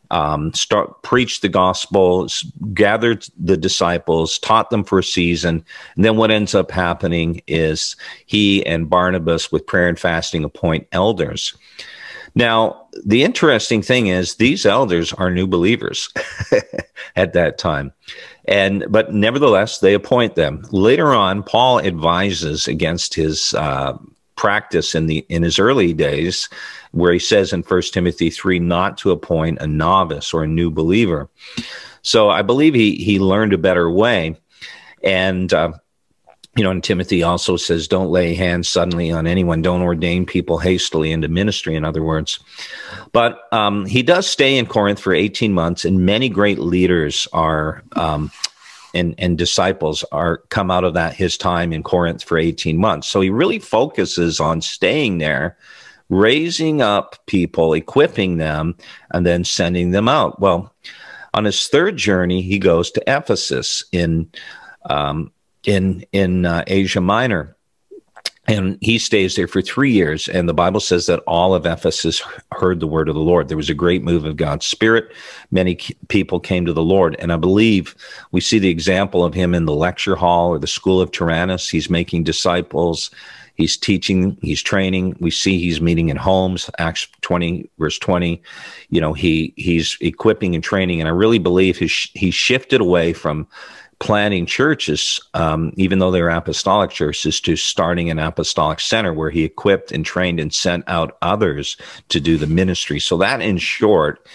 um, 0.10 0.54
start, 0.54 1.02
preached 1.04 1.42
the 1.42 1.50
gospel, 1.50 2.28
gathered 2.74 3.26
the 3.38 3.58
disciples, 3.58 4.38
taught 4.40 4.70
them 4.70 4.84
for 4.84 5.00
a 5.00 5.04
season. 5.04 5.64
And 5.96 6.06
then 6.06 6.18
what 6.18 6.32
ends 6.32 6.54
up 6.54 6.70
happening 6.70 7.42
is 7.48 7.96
he 8.26 8.66
and 8.66 8.90
Barnabas 8.90 9.52
with 9.52 9.66
prayer 9.66 9.88
and 9.88 9.98
fasting 9.98 10.44
appoint 10.44 10.88
elders. 10.92 11.56
Now, 12.36 12.88
the 13.06 13.24
interesting 13.24 13.82
thing 13.82 14.08
is 14.08 14.36
these 14.36 14.65
elders 14.65 15.13
are 15.13 15.32
new 15.32 15.48
believers 15.48 16.10
at 17.15 17.34
that 17.34 17.58
time. 17.58 17.91
And 18.46 18.86
but 18.89 19.13
nevertheless, 19.13 19.80
they 19.80 19.94
appoint 19.94 20.36
them. 20.36 20.65
Later 20.72 21.13
on, 21.13 21.44
Paul 21.44 21.80
advises 21.80 22.67
against 22.67 23.13
his 23.13 23.54
uh, 23.54 23.98
practice 24.36 24.96
in 24.96 25.06
the 25.06 25.26
in 25.30 25.44
his 25.44 25.60
early 25.60 25.94
days, 25.94 26.50
where 26.91 27.13
he 27.13 27.20
says 27.20 27.54
in 27.54 27.63
First 27.63 27.94
Timothy 27.94 28.30
three 28.30 28.60
not 28.60 28.98
to 29.00 29.12
appoint 29.12 29.62
a 29.62 29.67
novice 29.67 30.34
or 30.34 30.44
a 30.44 30.48
new 30.48 30.72
believer. 30.72 31.30
So 32.02 32.30
I 32.30 32.41
believe 32.41 32.74
he 32.74 32.96
he 32.96 33.20
learned 33.20 33.54
a 33.54 33.58
better 33.60 33.89
way, 33.91 34.36
and 35.04 35.54
uh, 35.54 35.74
you 36.56 36.64
know, 36.64 36.72
and 36.72 36.84
Timothy 36.84 37.24
also 37.24 37.56
says, 37.56 37.88
don't 37.88 38.12
lay 38.12 38.34
hands 38.34 38.68
suddenly 38.68 39.10
on 39.10 39.26
anyone. 39.26 39.62
Don't 39.62 39.82
ordain 39.82 40.26
people 40.26 40.58
hastily 40.58 41.12
into 41.12 41.30
ministry, 41.30 41.76
in 41.76 41.86
other 41.86 42.04
words. 42.04 42.40
But 43.14 43.48
um, 43.54 43.86
he 43.86 44.04
does 44.04 44.28
stay 44.28 44.58
in 44.58 44.66
Corinth 44.66 45.00
for 45.00 45.14
18 45.14 45.54
months, 45.54 45.86
and 45.86 46.06
many 46.06 46.28
great 46.28 46.60
leaders 46.60 47.28
are. 47.34 47.84
Um, 47.94 48.32
and, 48.94 49.16
and 49.18 49.38
disciples 49.38 50.04
are 50.12 50.40
come 50.50 50.70
out 50.70 50.84
of 50.84 50.96
that 50.96 51.14
his 51.14 51.38
time 51.38 51.72
in 51.72 51.82
Corinth 51.82 52.22
for 52.26 52.38
18 52.38 52.78
months. 52.78 53.08
So 53.08 53.22
he 53.22 53.30
really 53.30 53.58
focuses 53.58 54.42
on 54.42 54.60
staying 54.60 55.20
there, 55.20 55.58
raising 56.10 56.82
up 56.82 57.16
people, 57.26 57.74
equipping 57.74 58.36
them, 58.36 58.76
and 59.12 59.26
then 59.26 59.46
sending 59.46 59.92
them 59.92 60.10
out. 60.10 60.42
Well, 60.42 60.74
on 61.34 61.46
his 61.46 61.70
third 61.70 61.96
journey, 61.96 62.42
he 62.42 62.60
goes 62.60 62.92
to 62.92 63.04
Ephesus 63.08 63.86
in 63.94 64.30
um, 64.90 65.32
in 65.65 66.06
in 66.12 66.45
uh, 66.45 66.63
Asia 66.67 67.02
Minor, 67.02 67.56
and 68.47 68.78
he 68.82 68.97
stays 68.97 69.36
there 69.36 69.47
for 69.47 69.62
three 69.62 69.91
years. 69.91 70.28
And 70.28 70.50
the 70.50 70.54
Bible 70.54 70.80
says 70.80 71.06
that 71.06 71.19
all 71.28 71.54
of 71.54 71.65
Ephesus 71.65 72.21
heard 72.52 72.80
the 72.80 72.88
word 72.88 73.08
of 73.08 73.15
the 73.15 73.21
Lord. 73.21 73.47
There 73.47 73.58
was 73.58 73.69
a 73.69 73.76
great 73.76 74.04
move 74.04 74.26
of 74.26 74.38
God's 74.38 74.65
Spirit. 74.65 75.12
Many 75.52 75.76
people 76.08 76.39
came 76.39 76.65
to 76.65 76.74
the 76.74 76.84
Lord, 76.84 77.15
and 77.19 77.32
I 77.32 77.38
believe 77.38 77.95
we 78.32 78.41
see 78.41 78.60
the 78.60 78.69
example 78.69 79.24
of 79.24 79.34
him 79.34 79.54
in 79.54 79.65
the 79.65 79.76
lecture 79.76 80.15
hall 80.15 80.50
or 80.50 80.60
the 80.60 80.67
school 80.67 81.02
of 81.02 81.12
Tyrannus. 81.12 81.69
He's 81.69 81.89
making 81.89 82.24
disciples. 82.24 83.12
He's 83.56 83.78
teaching, 83.78 84.38
he's 84.41 84.62
training. 84.62 85.17
We 85.19 85.30
see 85.30 85.60
he's 85.60 85.80
meeting 85.80 86.10
in 86.10 86.17
homes, 86.17 86.69
Acts 86.80 87.08
20, 87.21 87.69
verse 87.78 88.00
20. 88.00 88.41
You 88.89 89.02
know, 89.02 89.13
he 89.13 89.54
he's 89.56 89.97
equipping 90.02 90.56
and 90.56 90.63
training. 90.63 91.00
And 91.00 91.08
I 91.08 91.12
really 91.12 91.38
believe 91.38 91.78
his, 91.78 92.10
he 92.13 92.32
shifted 92.32 92.82
away 92.82 93.13
from 93.13 93.47
planting 94.02 94.48
churches, 94.48 95.22
um, 95.36 95.72
even 95.78 96.00
though 96.00 96.12
they 96.12 96.22
were 96.22 96.30
apostolic 96.30 96.90
churches, 96.90 97.40
to 97.40 97.56
starting 97.56 98.10
an 98.10 98.20
apostolic 98.20 98.80
center 98.80 99.14
where 99.14 99.30
he 99.30 99.44
equipped 99.44 99.92
and 99.92 100.04
trained 100.04 100.40
and 100.40 100.54
sent 100.54 100.84
out 100.88 101.18
others 101.22 101.78
to 102.10 102.20
do 102.20 102.36
the 102.36 102.48
ministry. 102.48 103.00
So, 103.00 103.18
that 103.18 103.42
in 103.42 103.58
short 103.58 104.28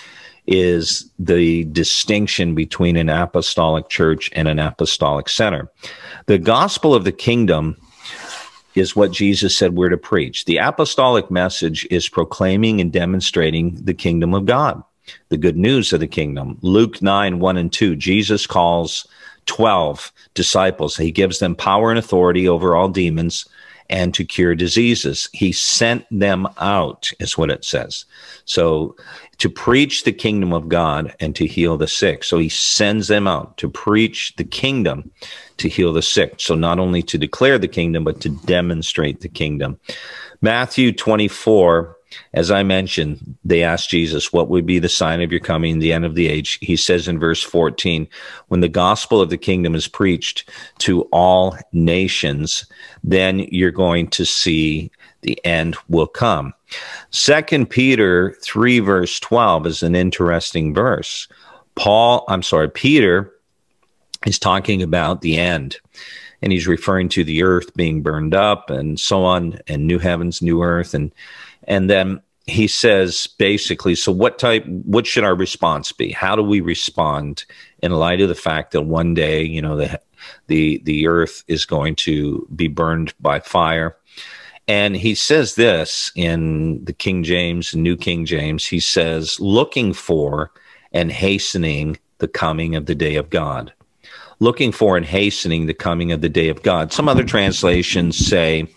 is 0.46 1.10
the 1.18 1.64
distinction 1.64 2.54
between 2.54 2.96
an 2.96 3.08
apostolic 3.08 3.88
church 3.88 4.30
and 4.32 4.46
an 4.46 4.60
apostolic 4.60 5.28
center. 5.28 5.68
The 6.26 6.38
gospel 6.38 6.94
of 6.94 7.02
the 7.02 7.10
kingdom 7.10 7.76
is 8.76 8.94
what 8.94 9.10
Jesus 9.10 9.58
said 9.58 9.74
we're 9.74 9.88
to 9.88 9.96
preach. 9.96 10.44
The 10.44 10.58
apostolic 10.58 11.28
message 11.28 11.84
is 11.90 12.08
proclaiming 12.08 12.80
and 12.80 12.92
demonstrating 12.92 13.74
the 13.82 13.94
kingdom 13.94 14.34
of 14.34 14.46
God, 14.46 14.84
the 15.30 15.36
good 15.36 15.56
news 15.56 15.92
of 15.92 15.98
the 15.98 16.06
kingdom. 16.06 16.58
Luke 16.62 17.02
9, 17.02 17.40
1 17.40 17.56
and 17.56 17.72
2, 17.72 17.96
Jesus 17.96 18.46
calls 18.46 19.08
12 19.46 20.12
disciples. 20.34 20.96
He 20.96 21.10
gives 21.10 21.38
them 21.38 21.54
power 21.54 21.90
and 21.90 21.98
authority 21.98 22.48
over 22.48 22.76
all 22.76 22.88
demons 22.88 23.46
and 23.88 24.12
to 24.14 24.24
cure 24.24 24.54
diseases. 24.54 25.28
He 25.32 25.52
sent 25.52 26.04
them 26.10 26.48
out, 26.58 27.10
is 27.20 27.38
what 27.38 27.50
it 27.50 27.64
says. 27.64 28.04
So 28.44 28.96
to 29.38 29.48
preach 29.48 30.04
the 30.04 30.12
kingdom 30.12 30.52
of 30.52 30.68
God 30.68 31.14
and 31.20 31.34
to 31.36 31.46
heal 31.46 31.76
the 31.76 31.86
sick. 31.86 32.24
So 32.24 32.38
he 32.38 32.48
sends 32.48 33.08
them 33.08 33.26
out 33.28 33.56
to 33.58 33.68
preach 33.68 34.34
the 34.36 34.44
kingdom, 34.44 35.10
to 35.58 35.68
heal 35.68 35.92
the 35.92 36.02
sick. 36.02 36.34
So 36.38 36.54
not 36.54 36.78
only 36.78 37.02
to 37.04 37.18
declare 37.18 37.58
the 37.58 37.68
kingdom, 37.68 38.04
but 38.04 38.20
to 38.22 38.30
demonstrate 38.30 39.20
the 39.20 39.28
kingdom. 39.28 39.78
Matthew 40.40 40.92
24 40.92 41.95
as 42.32 42.50
I 42.50 42.62
mentioned, 42.62 43.36
they 43.44 43.62
asked 43.62 43.90
Jesus, 43.90 44.32
What 44.32 44.48
would 44.48 44.66
be 44.66 44.78
the 44.78 44.88
sign 44.88 45.20
of 45.22 45.30
your 45.30 45.40
coming, 45.40 45.78
the 45.78 45.92
end 45.92 46.04
of 46.04 46.14
the 46.14 46.28
age? 46.28 46.58
He 46.60 46.76
says 46.76 47.08
in 47.08 47.18
verse 47.18 47.42
14, 47.42 48.06
When 48.48 48.60
the 48.60 48.68
gospel 48.68 49.20
of 49.20 49.30
the 49.30 49.38
kingdom 49.38 49.74
is 49.74 49.88
preached 49.88 50.50
to 50.80 51.02
all 51.12 51.56
nations, 51.72 52.66
then 53.02 53.40
you're 53.50 53.70
going 53.70 54.08
to 54.08 54.24
see 54.24 54.90
the 55.22 55.44
end 55.44 55.76
will 55.88 56.06
come. 56.06 56.52
Second 57.10 57.70
Peter 57.70 58.36
3, 58.42 58.80
verse 58.80 59.18
12 59.20 59.66
is 59.66 59.82
an 59.82 59.94
interesting 59.94 60.74
verse. 60.74 61.28
Paul, 61.74 62.24
I'm 62.28 62.42
sorry, 62.42 62.70
Peter 62.70 63.32
is 64.24 64.38
talking 64.38 64.82
about 64.82 65.20
the 65.20 65.38
end. 65.38 65.78
and 66.42 66.52
he's 66.52 66.66
referring 66.66 67.08
to 67.08 67.24
the 67.24 67.42
earth 67.42 67.74
being 67.74 68.02
burned 68.02 68.34
up 68.34 68.68
and 68.68 69.00
so 69.00 69.24
on, 69.24 69.58
and 69.68 69.86
new 69.86 69.98
heavens, 69.98 70.42
new 70.42 70.62
earth, 70.62 70.92
and 70.94 71.10
and 71.66 71.90
then 71.90 72.20
he 72.46 72.68
says 72.68 73.26
basically, 73.26 73.94
so 73.94 74.12
what 74.12 74.38
type? 74.38 74.64
What 74.66 75.06
should 75.06 75.24
our 75.24 75.34
response 75.34 75.92
be? 75.92 76.12
How 76.12 76.36
do 76.36 76.42
we 76.42 76.60
respond 76.60 77.44
in 77.82 77.92
light 77.92 78.20
of 78.20 78.28
the 78.28 78.34
fact 78.34 78.72
that 78.72 78.82
one 78.82 79.14
day, 79.14 79.42
you 79.42 79.60
know, 79.60 79.76
the 79.76 80.00
the 80.46 80.80
the 80.84 81.06
earth 81.06 81.42
is 81.48 81.64
going 81.64 81.96
to 81.96 82.46
be 82.54 82.68
burned 82.68 83.14
by 83.20 83.40
fire? 83.40 83.96
And 84.68 84.96
he 84.96 85.14
says 85.14 85.54
this 85.54 86.10
in 86.16 86.84
the 86.84 86.92
King 86.92 87.22
James, 87.22 87.74
New 87.74 87.96
King 87.96 88.24
James. 88.26 88.66
He 88.66 88.80
says, 88.80 89.38
looking 89.38 89.92
for 89.92 90.50
and 90.92 91.12
hastening 91.12 91.98
the 92.18 92.26
coming 92.26 92.74
of 92.74 92.86
the 92.86 92.94
day 92.94 93.16
of 93.16 93.30
God 93.30 93.72
looking 94.38 94.72
for 94.72 94.96
and 94.96 95.06
hastening 95.06 95.66
the 95.66 95.74
coming 95.74 96.12
of 96.12 96.20
the 96.20 96.28
day 96.28 96.48
of 96.48 96.62
God. 96.62 96.92
Some 96.92 97.08
other 97.08 97.24
translations 97.24 98.16
say, 98.16 98.68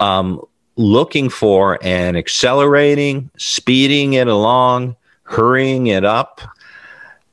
um, 0.00 0.40
looking 0.78 1.28
for 1.28 1.78
and 1.82 2.16
accelerating, 2.16 3.30
speeding 3.36 4.14
it 4.14 4.28
along, 4.28 4.96
hurrying 5.24 5.88
it 5.88 6.04
up. 6.04 6.40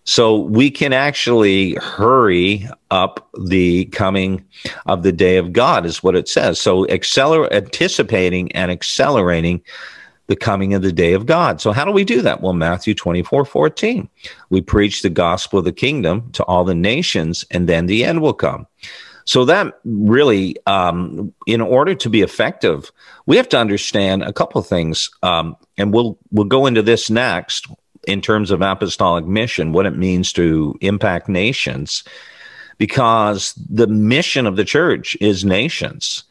So 0.03 0.37
we 0.37 0.69
can 0.69 0.93
actually 0.93 1.75
hurry 1.75 2.67
up 2.91 3.27
the 3.45 3.85
coming 3.85 4.43
of 4.85 5.03
the 5.03 5.11
day 5.11 5.37
of 5.37 5.53
God, 5.53 5.85
is 5.85 6.03
what 6.03 6.15
it 6.15 6.27
says. 6.27 6.59
So 6.59 6.87
accelerate, 6.89 7.53
anticipating 7.53 8.51
and 8.51 8.71
accelerating 8.71 9.61
the 10.27 10.35
coming 10.35 10.73
of 10.73 10.81
the 10.81 10.91
day 10.91 11.13
of 11.13 11.25
God. 11.25 11.61
So, 11.61 11.71
how 11.71 11.85
do 11.85 11.91
we 11.91 12.03
do 12.03 12.21
that? 12.23 12.41
Well, 12.41 12.53
Matthew 12.53 12.95
24 12.95 13.45
14. 13.45 14.09
We 14.49 14.61
preach 14.61 15.01
the 15.01 15.09
gospel 15.09 15.59
of 15.59 15.65
the 15.65 15.71
kingdom 15.71 16.31
to 16.31 16.43
all 16.45 16.63
the 16.63 16.73
nations, 16.73 17.45
and 17.51 17.69
then 17.69 17.85
the 17.85 18.03
end 18.03 18.21
will 18.21 18.33
come. 18.33 18.65
So, 19.25 19.45
that 19.45 19.79
really, 19.83 20.55
um, 20.67 21.33
in 21.47 21.61
order 21.61 21.95
to 21.95 22.09
be 22.09 22.21
effective, 22.21 22.91
we 23.25 23.37
have 23.37 23.49
to 23.49 23.57
understand 23.57 24.23
a 24.23 24.33
couple 24.33 24.59
of 24.59 24.67
things. 24.67 25.09
Um, 25.23 25.57
and 25.77 25.91
we'll, 25.93 26.17
we'll 26.31 26.45
go 26.45 26.67
into 26.67 26.81
this 26.81 27.09
next 27.09 27.67
in 28.07 28.21
terms 28.21 28.51
of 28.51 28.61
apostolic 28.61 29.25
mission, 29.25 29.71
what 29.71 29.87
it 29.87 29.97
means 29.97 30.31
to 30.33 30.77
impact 30.81 31.27
nations, 31.27 32.03
because 32.77 33.53
the 33.69 33.87
mission 33.87 34.45
of 34.45 34.57
the 34.57 34.65
church 34.65 35.17
is 35.21 35.43
nations. 35.43 36.24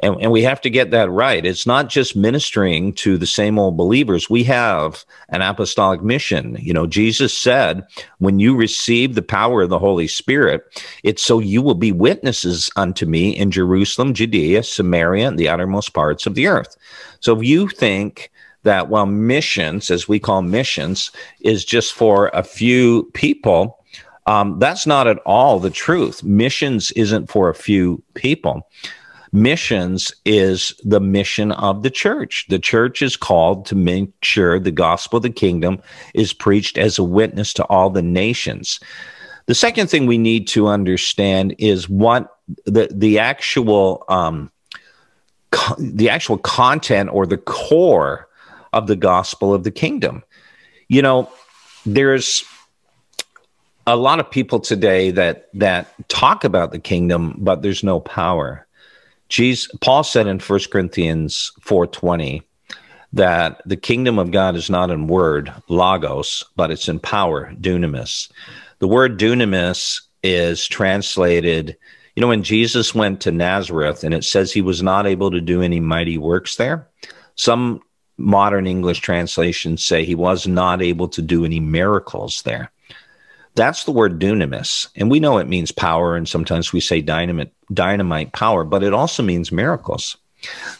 And, 0.00 0.16
and 0.20 0.30
we 0.30 0.42
have 0.42 0.60
to 0.60 0.70
get 0.70 0.90
that 0.90 1.10
right. 1.10 1.44
It's 1.44 1.66
not 1.66 1.88
just 1.88 2.16
ministering 2.16 2.92
to 2.94 3.16
the 3.16 3.26
same 3.26 3.58
old 3.58 3.76
believers. 3.76 4.28
We 4.28 4.44
have 4.44 5.04
an 5.30 5.40
apostolic 5.40 6.02
mission. 6.02 6.56
You 6.60 6.74
know, 6.74 6.86
Jesus 6.86 7.32
said, 7.32 7.86
when 8.18 8.38
you 8.38 8.54
receive 8.54 9.14
the 9.14 9.22
power 9.22 9.62
of 9.62 9.70
the 9.70 9.78
Holy 9.78 10.06
Spirit, 10.06 10.62
it's 11.02 11.22
so 11.22 11.38
you 11.38 11.62
will 11.62 11.74
be 11.74 11.92
witnesses 11.92 12.70
unto 12.76 13.06
me 13.06 13.30
in 13.30 13.50
Jerusalem, 13.50 14.12
Judea, 14.12 14.62
Samaria, 14.64 15.28
and 15.28 15.38
the 15.38 15.48
uttermost 15.48 15.94
parts 15.94 16.26
of 16.26 16.34
the 16.34 16.46
earth. 16.46 16.76
So 17.20 17.36
if 17.38 17.42
you 17.42 17.68
think 17.68 18.30
that, 18.64 18.90
well, 18.90 19.06
missions, 19.06 19.90
as 19.90 20.08
we 20.08 20.18
call 20.18 20.42
missions, 20.42 21.10
is 21.40 21.64
just 21.64 21.94
for 21.94 22.28
a 22.34 22.42
few 22.42 23.04
people, 23.14 23.82
um, 24.26 24.58
that's 24.58 24.86
not 24.86 25.06
at 25.06 25.18
all 25.24 25.58
the 25.58 25.70
truth. 25.70 26.22
Missions 26.22 26.90
isn't 26.92 27.30
for 27.30 27.48
a 27.48 27.54
few 27.54 28.02
people 28.14 28.68
missions 29.36 30.12
is 30.24 30.74
the 30.82 31.00
mission 31.00 31.52
of 31.52 31.82
the 31.82 31.90
church. 31.90 32.46
The 32.48 32.58
church 32.58 33.02
is 33.02 33.16
called 33.16 33.66
to 33.66 33.74
make 33.74 34.10
sure 34.22 34.58
the 34.58 34.70
gospel 34.70 35.18
of 35.18 35.22
the 35.22 35.30
kingdom 35.30 35.80
is 36.14 36.32
preached 36.32 36.78
as 36.78 36.98
a 36.98 37.04
witness 37.04 37.52
to 37.54 37.64
all 37.64 37.90
the 37.90 38.02
nations. 38.02 38.80
The 39.44 39.54
second 39.54 39.90
thing 39.90 40.06
we 40.06 40.18
need 40.18 40.48
to 40.48 40.66
understand 40.66 41.54
is 41.58 41.88
what 41.88 42.34
the 42.64 42.88
the 42.90 43.18
actual 43.18 44.04
um, 44.08 44.50
co- 45.50 45.76
the 45.78 46.08
actual 46.08 46.38
content 46.38 47.10
or 47.12 47.26
the 47.26 47.36
core 47.36 48.28
of 48.72 48.86
the 48.86 48.96
gospel 48.96 49.52
of 49.52 49.64
the 49.64 49.70
kingdom. 49.70 50.24
You 50.88 51.02
know, 51.02 51.30
there's 51.84 52.42
a 53.86 53.96
lot 53.96 54.18
of 54.18 54.30
people 54.30 54.60
today 54.60 55.10
that 55.12 55.48
that 55.54 55.94
talk 56.08 56.42
about 56.42 56.72
the 56.72 56.78
kingdom, 56.78 57.36
but 57.38 57.62
there's 57.62 57.84
no 57.84 58.00
power. 58.00 58.65
Jesus, 59.28 59.70
Paul 59.80 60.04
said 60.04 60.26
in 60.26 60.38
1 60.38 60.70
Corinthians 60.70 61.52
4:20 61.60 62.42
that 63.12 63.62
the 63.66 63.76
kingdom 63.76 64.18
of 64.18 64.30
God 64.30 64.56
is 64.56 64.70
not 64.70 64.90
in 64.90 65.06
word, 65.06 65.52
logos, 65.68 66.44
but 66.54 66.70
it's 66.70 66.88
in 66.88 67.00
power, 67.00 67.52
dunamis. 67.60 68.28
The 68.78 68.88
word 68.88 69.18
dunamis 69.18 70.02
is 70.22 70.66
translated, 70.66 71.76
you 72.14 72.20
know, 72.20 72.28
when 72.28 72.42
Jesus 72.42 72.94
went 72.94 73.20
to 73.22 73.32
Nazareth 73.32 74.04
and 74.04 74.14
it 74.14 74.24
says 74.24 74.52
he 74.52 74.62
was 74.62 74.82
not 74.82 75.06
able 75.06 75.30
to 75.30 75.40
do 75.40 75.62
any 75.62 75.80
mighty 75.80 76.18
works 76.18 76.56
there. 76.56 76.88
Some 77.36 77.80
modern 78.18 78.66
English 78.66 79.00
translations 79.00 79.84
say 79.84 80.04
he 80.04 80.14
was 80.14 80.46
not 80.46 80.82
able 80.82 81.08
to 81.08 81.22
do 81.22 81.44
any 81.44 81.60
miracles 81.60 82.42
there. 82.42 82.70
That's 83.56 83.84
the 83.84 83.90
word 83.90 84.20
dunamis. 84.20 84.88
And 84.96 85.10
we 85.10 85.18
know 85.18 85.38
it 85.38 85.48
means 85.48 85.72
power, 85.72 86.14
and 86.14 86.28
sometimes 86.28 86.72
we 86.72 86.80
say 86.80 87.00
dynamite, 87.00 87.52
dynamite 87.72 88.32
power, 88.32 88.64
but 88.64 88.82
it 88.82 88.92
also 88.92 89.22
means 89.22 89.50
miracles. 89.50 90.16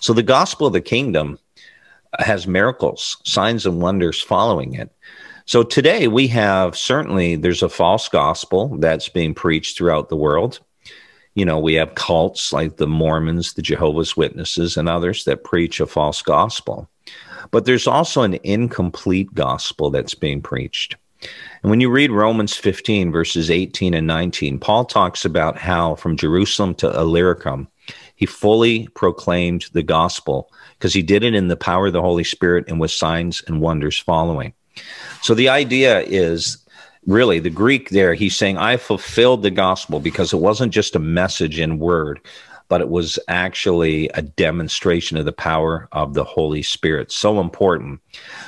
So 0.01 0.13
the 0.13 0.23
gospel 0.23 0.67
of 0.67 0.75
the 0.75 0.83
kingdom 0.83 1.39
has 2.19 2.47
miracles, 2.47 3.17
signs, 3.25 3.67
and 3.67 3.81
wonders 3.81 4.23
following 4.23 4.75
it. 4.75 4.91
So 5.47 5.63
today 5.63 6.09
we 6.09 6.27
have 6.29 6.77
certainly 6.77 7.37
there's 7.37 7.63
a 7.63 7.69
false 7.69 8.09
gospel 8.09 8.77
that's 8.79 9.09
being 9.09 9.33
preached 9.33 9.79
throughout 9.79 10.09
the 10.09 10.17
world. 10.17 10.61
You 11.35 11.45
know, 11.45 11.59
we 11.59 11.75
have 11.75 11.95
cults 11.95 12.53
like 12.53 12.77
the 12.77 12.87
Mormons, 12.87 13.55
the 13.55 13.63
Jehovah's 13.63 14.17
Witnesses, 14.17 14.77
and 14.77 14.89
others 14.89 15.25
that 15.25 15.45
preach 15.45 15.81
a 15.81 15.87
false 15.87 16.21
gospel. 16.21 16.89
But 17.51 17.65
there's 17.65 17.87
also 17.87 18.23
an 18.23 18.39
incomplete 18.43 19.33
gospel 19.35 19.91
that's 19.91 20.15
being 20.15 20.43
preached. 20.43 20.97
And 21.63 21.71
when 21.71 21.81
you 21.81 21.91
read 21.91 22.11
Romans 22.11 22.55
15, 22.55 23.11
verses 23.11 23.51
18 23.51 23.95
and 23.95 24.07
19, 24.07 24.59
Paul 24.59 24.85
talks 24.85 25.25
about 25.25 25.59
how 25.59 25.95
from 25.97 26.17
Jerusalem 26.17 26.75
to 26.77 26.91
Illyricum, 26.97 27.69
he 28.15 28.27
fully 28.27 28.89
proclaimed 28.89 29.67
the 29.73 29.83
gospel 29.83 30.51
because 30.79 30.95
he 30.95 31.03
did 31.03 31.23
it 31.23 31.35
in 31.35 31.49
the 31.49 31.57
power 31.57 31.89
of 31.89 31.93
the 31.93 32.03
Holy 32.03 32.25
Spirit 32.25 32.67
and 32.69 32.81
with 32.81 32.91
signs 32.91 33.43
and 33.47 33.61
wonders 33.61 33.99
following. 33.99 34.53
So 35.23 35.35
the 35.35 35.49
idea 35.49 36.01
is 36.01 36.59
really 37.07 37.39
the 37.39 37.51
Greek 37.51 37.91
there, 37.91 38.15
he's 38.15 38.37
saying, 38.37 38.59
I 38.59 38.77
fulfilled 38.77 39.43
the 39.43 39.51
gospel 39.51 40.01
because 40.01 40.33
it 40.33 40.39
wasn't 40.39 40.73
just 40.73 40.97
a 40.97 41.01
message 41.01 41.59
in 41.59 41.79
word, 41.79 42.21
but 42.69 42.81
it 42.81 42.89
was 42.89 43.19
actually 43.29 44.09
a 44.11 44.23
demonstration 44.23 45.17
of 45.17 45.25
the 45.25 45.33
power 45.33 45.89
of 45.93 46.15
the 46.15 46.25
Holy 46.25 46.63
Spirit. 46.63 47.13
So 47.13 47.41
important. 47.41 48.01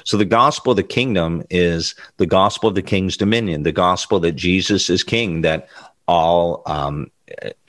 So 0.04 0.16
the 0.16 0.24
gospel 0.24 0.72
of 0.72 0.76
the 0.76 0.82
kingdom 0.82 1.42
is 1.50 1.94
the 2.16 2.26
gospel 2.26 2.68
of 2.68 2.74
the 2.74 2.82
king's 2.82 3.16
dominion, 3.16 3.62
the 3.62 3.72
gospel 3.72 4.20
that 4.20 4.32
Jesus 4.32 4.90
is 4.90 5.02
king, 5.04 5.42
that 5.42 5.68
all 6.06 6.62
um, 6.66 7.10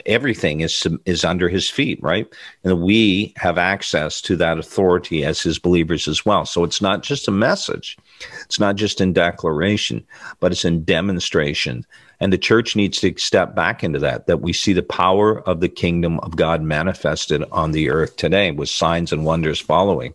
everything 0.06 0.60
is 0.60 0.86
is 1.04 1.24
under 1.24 1.48
his 1.48 1.68
feet, 1.68 2.02
right? 2.02 2.26
And 2.64 2.80
we 2.80 3.34
have 3.36 3.58
access 3.58 4.20
to 4.22 4.36
that 4.36 4.58
authority 4.58 5.24
as 5.24 5.42
his 5.42 5.58
believers 5.58 6.08
as 6.08 6.24
well. 6.24 6.46
So 6.46 6.64
it's 6.64 6.80
not 6.80 7.02
just 7.02 7.28
a 7.28 7.32
message, 7.32 7.96
it's 8.44 8.58
not 8.58 8.76
just 8.76 9.00
in 9.00 9.12
declaration, 9.12 10.04
but 10.40 10.52
it's 10.52 10.64
in 10.64 10.84
demonstration 10.84 11.84
and 12.20 12.32
the 12.32 12.38
church 12.38 12.76
needs 12.76 13.00
to 13.00 13.14
step 13.16 13.54
back 13.54 13.82
into 13.82 13.98
that, 13.98 14.26
that 14.26 14.40
we 14.40 14.52
see 14.52 14.72
the 14.72 14.82
power 14.82 15.40
of 15.48 15.60
the 15.60 15.68
kingdom 15.68 16.20
of 16.20 16.36
God 16.36 16.62
manifested 16.62 17.44
on 17.50 17.72
the 17.72 17.90
earth 17.90 18.16
today 18.16 18.50
with 18.50 18.68
signs 18.68 19.12
and 19.12 19.24
wonders 19.24 19.58
following. 19.58 20.14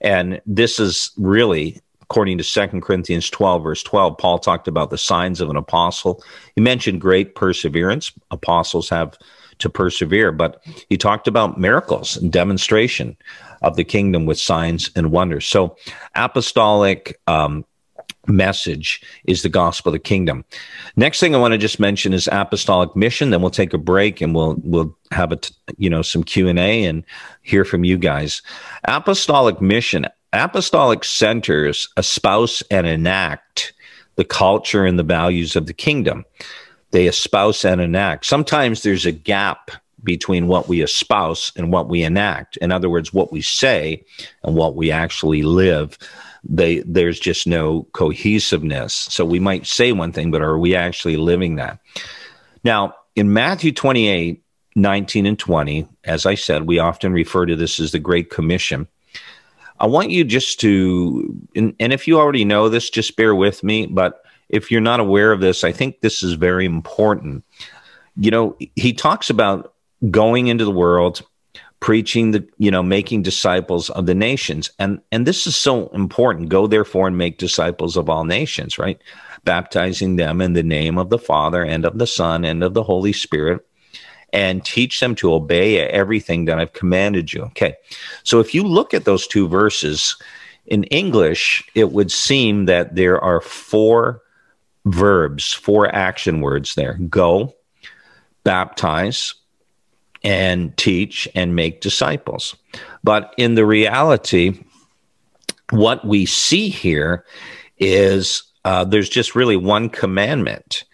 And 0.00 0.40
this 0.46 0.78
is 0.78 1.10
really 1.16 1.80
according 2.04 2.36
to 2.36 2.44
2 2.44 2.80
Corinthians 2.80 3.30
12, 3.30 3.62
verse 3.62 3.82
12, 3.82 4.18
Paul 4.18 4.38
talked 4.38 4.68
about 4.68 4.90
the 4.90 4.98
signs 4.98 5.40
of 5.40 5.48
an 5.48 5.56
apostle. 5.56 6.22
He 6.54 6.60
mentioned 6.60 7.00
great 7.00 7.34
perseverance. 7.34 8.12
Apostles 8.30 8.90
have 8.90 9.18
to 9.58 9.70
persevere, 9.70 10.30
but 10.30 10.62
he 10.90 10.98
talked 10.98 11.26
about 11.26 11.58
miracles 11.58 12.16
and 12.16 12.30
demonstration 12.30 13.16
of 13.62 13.76
the 13.76 13.84
kingdom 13.84 14.26
with 14.26 14.38
signs 14.38 14.90
and 14.94 15.10
wonders. 15.10 15.46
So, 15.46 15.76
apostolic 16.14 17.18
um, 17.26 17.64
message 18.26 19.02
is 19.24 19.42
the 19.42 19.48
gospel 19.48 19.90
of 19.90 19.94
the 19.94 19.98
kingdom. 19.98 20.44
Next 20.96 21.20
thing 21.20 21.34
I 21.34 21.38
want 21.38 21.52
to 21.52 21.58
just 21.58 21.80
mention 21.80 22.12
is 22.12 22.28
apostolic 22.32 22.94
mission. 22.96 23.30
Then 23.30 23.40
we'll 23.42 23.50
take 23.50 23.74
a 23.74 23.78
break 23.78 24.20
and 24.20 24.34
we'll 24.34 24.56
we'll 24.62 24.96
have 25.10 25.32
a 25.32 25.38
you 25.76 25.90
know 25.90 26.02
some 26.02 26.24
Q 26.24 26.48
and 26.48 26.58
A 26.58 26.84
and 26.84 27.04
hear 27.42 27.64
from 27.64 27.84
you 27.84 27.98
guys. 27.98 28.42
Apostolic 28.84 29.60
mission. 29.60 30.06
Apostolic 30.32 31.04
centers 31.04 31.88
espouse 31.96 32.62
and 32.70 32.86
enact 32.86 33.72
the 34.16 34.24
culture 34.24 34.84
and 34.84 34.98
the 34.98 35.04
values 35.04 35.54
of 35.54 35.66
the 35.66 35.72
kingdom. 35.72 36.24
They 36.90 37.06
espouse 37.06 37.64
and 37.64 37.80
enact. 37.80 38.26
Sometimes 38.26 38.82
there's 38.82 39.06
a 39.06 39.12
gap 39.12 39.70
between 40.02 40.46
what 40.46 40.68
we 40.68 40.82
espouse 40.82 41.50
and 41.56 41.72
what 41.72 41.88
we 41.88 42.02
enact. 42.02 42.56
In 42.58 42.70
other 42.70 42.90
words, 42.90 43.12
what 43.12 43.32
we 43.32 43.40
say 43.40 44.04
and 44.42 44.54
what 44.54 44.76
we 44.76 44.90
actually 44.90 45.42
live 45.42 45.98
they 46.48 46.80
there's 46.80 47.18
just 47.18 47.46
no 47.46 47.84
cohesiveness. 47.92 48.94
So 48.94 49.24
we 49.24 49.40
might 49.40 49.66
say 49.66 49.92
one 49.92 50.12
thing, 50.12 50.30
but 50.30 50.42
are 50.42 50.58
we 50.58 50.74
actually 50.74 51.16
living 51.16 51.56
that? 51.56 51.78
Now, 52.62 52.94
in 53.14 53.32
Matthew 53.32 53.72
28, 53.72 54.42
19 54.76 55.26
and 55.26 55.38
20, 55.38 55.88
as 56.04 56.26
I 56.26 56.34
said, 56.34 56.66
we 56.66 56.78
often 56.78 57.12
refer 57.12 57.46
to 57.46 57.56
this 57.56 57.78
as 57.78 57.92
the 57.92 57.98
Great 57.98 58.30
Commission. 58.30 58.88
I 59.78 59.86
want 59.86 60.10
you 60.10 60.24
just 60.24 60.60
to, 60.60 61.36
and, 61.54 61.74
and 61.78 61.92
if 61.92 62.06
you 62.06 62.18
already 62.18 62.44
know 62.44 62.68
this, 62.68 62.90
just 62.90 63.16
bear 63.16 63.34
with 63.34 63.62
me. 63.62 63.86
But 63.86 64.24
if 64.48 64.70
you're 64.70 64.80
not 64.80 65.00
aware 65.00 65.32
of 65.32 65.40
this, 65.40 65.64
I 65.64 65.72
think 65.72 66.00
this 66.00 66.22
is 66.22 66.34
very 66.34 66.64
important. 66.64 67.44
You 68.16 68.30
know, 68.30 68.56
he 68.76 68.92
talks 68.92 69.30
about 69.30 69.74
going 70.10 70.46
into 70.46 70.64
the 70.64 70.70
world, 70.70 71.22
preaching 71.84 72.30
the, 72.30 72.42
you 72.56 72.70
know, 72.70 72.82
making 72.82 73.20
disciples 73.20 73.90
of 73.90 74.06
the 74.06 74.14
nations. 74.14 74.70
And 74.78 75.02
and 75.12 75.26
this 75.26 75.46
is 75.46 75.54
so 75.54 75.88
important. 75.88 76.48
Go 76.48 76.66
therefore 76.66 77.08
and 77.08 77.18
make 77.18 77.36
disciples 77.36 77.98
of 77.98 78.08
all 78.08 78.24
nations, 78.24 78.78
right? 78.78 78.98
Baptizing 79.44 80.16
them 80.16 80.40
in 80.40 80.54
the 80.54 80.62
name 80.62 80.96
of 80.96 81.10
the 81.10 81.18
Father 81.18 81.62
and 81.62 81.84
of 81.84 81.98
the 81.98 82.06
Son 82.06 82.42
and 82.42 82.64
of 82.64 82.72
the 82.72 82.82
Holy 82.82 83.12
Spirit 83.12 83.66
and 84.32 84.64
teach 84.64 84.98
them 84.98 85.14
to 85.16 85.34
obey 85.34 85.78
everything 85.80 86.46
that 86.46 86.58
I've 86.58 86.72
commanded 86.72 87.34
you. 87.34 87.42
Okay. 87.42 87.74
So 88.22 88.40
if 88.40 88.54
you 88.54 88.62
look 88.62 88.94
at 88.94 89.04
those 89.04 89.26
two 89.26 89.46
verses 89.46 90.16
in 90.64 90.84
English, 90.84 91.68
it 91.74 91.92
would 91.92 92.10
seem 92.10 92.64
that 92.64 92.94
there 92.94 93.20
are 93.20 93.42
four 93.42 94.22
verbs, 94.86 95.52
four 95.52 95.94
action 95.94 96.40
words 96.40 96.76
there 96.76 96.94
go, 97.10 97.54
baptize, 98.42 99.34
and 100.24 100.76
teach 100.76 101.28
and 101.34 101.54
make 101.54 101.80
disciples. 101.80 102.56
But 103.04 103.34
in 103.36 103.54
the 103.54 103.66
reality, 103.66 104.64
what 105.70 106.04
we 106.04 106.26
see 106.26 106.70
here 106.70 107.24
is 107.78 108.42
uh, 108.64 108.84
there's 108.84 109.08
just 109.08 109.34
really 109.34 109.56
one 109.56 109.90
commandment 109.90 110.84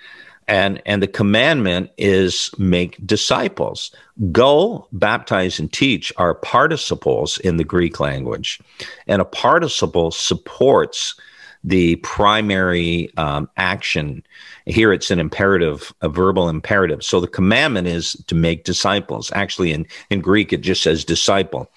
and 0.51 0.83
and 0.85 1.01
the 1.01 1.07
commandment 1.07 1.91
is 1.97 2.51
make 2.59 3.05
disciples 3.07 3.95
go 4.33 4.89
baptize 4.93 5.61
and 5.61 5.73
teach 5.73 6.13
are 6.17 6.35
participles 6.35 7.39
in 7.39 7.57
the 7.57 7.65
greek 7.65 8.01
language 8.01 8.61
and 9.07 9.23
a 9.23 9.25
participle 9.25 10.11
supports 10.11 11.15
the 11.63 11.97
primary 11.97 13.11
um, 13.17 13.49
action 13.57 14.23
here 14.71 14.93
it's 14.93 15.11
an 15.11 15.19
imperative 15.19 15.93
a 16.01 16.09
verbal 16.09 16.49
imperative. 16.49 17.03
So 17.03 17.21
the 17.21 17.29
commandment 17.29 17.87
is 17.87 18.13
to 18.27 18.35
make 18.35 18.65
disciples. 18.65 19.31
Actually 19.35 19.73
in 19.73 19.87
in 20.11 20.21
greek 20.21 20.53
it 20.53 20.61
just 20.61 20.83
says 20.83 21.05
disciple. 21.05 21.71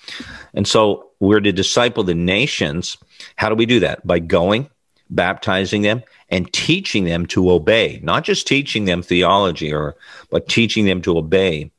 And 0.54 0.68
so 0.68 1.10
we're 1.20 1.42
to 1.42 1.52
disciple 1.52 2.04
the 2.04 2.16
nations. 2.16 2.98
How 3.36 3.50
do 3.50 3.56
we 3.56 3.66
do 3.66 3.80
that? 3.80 4.06
By 4.06 4.20
going 4.20 4.70
baptizing 5.10 5.82
them 5.84 6.02
and 6.30 6.52
teaching 6.54 7.06
them 7.06 7.26
to 7.28 7.52
obey, 7.52 8.00
not 8.04 8.24
just 8.24 8.48
teaching 8.48 8.86
them 8.86 9.02
theology 9.02 9.74
or 9.74 9.96
but 10.30 10.50
teaching 10.50 10.86
them 10.86 11.02
to 11.02 11.18
obey 11.18 11.72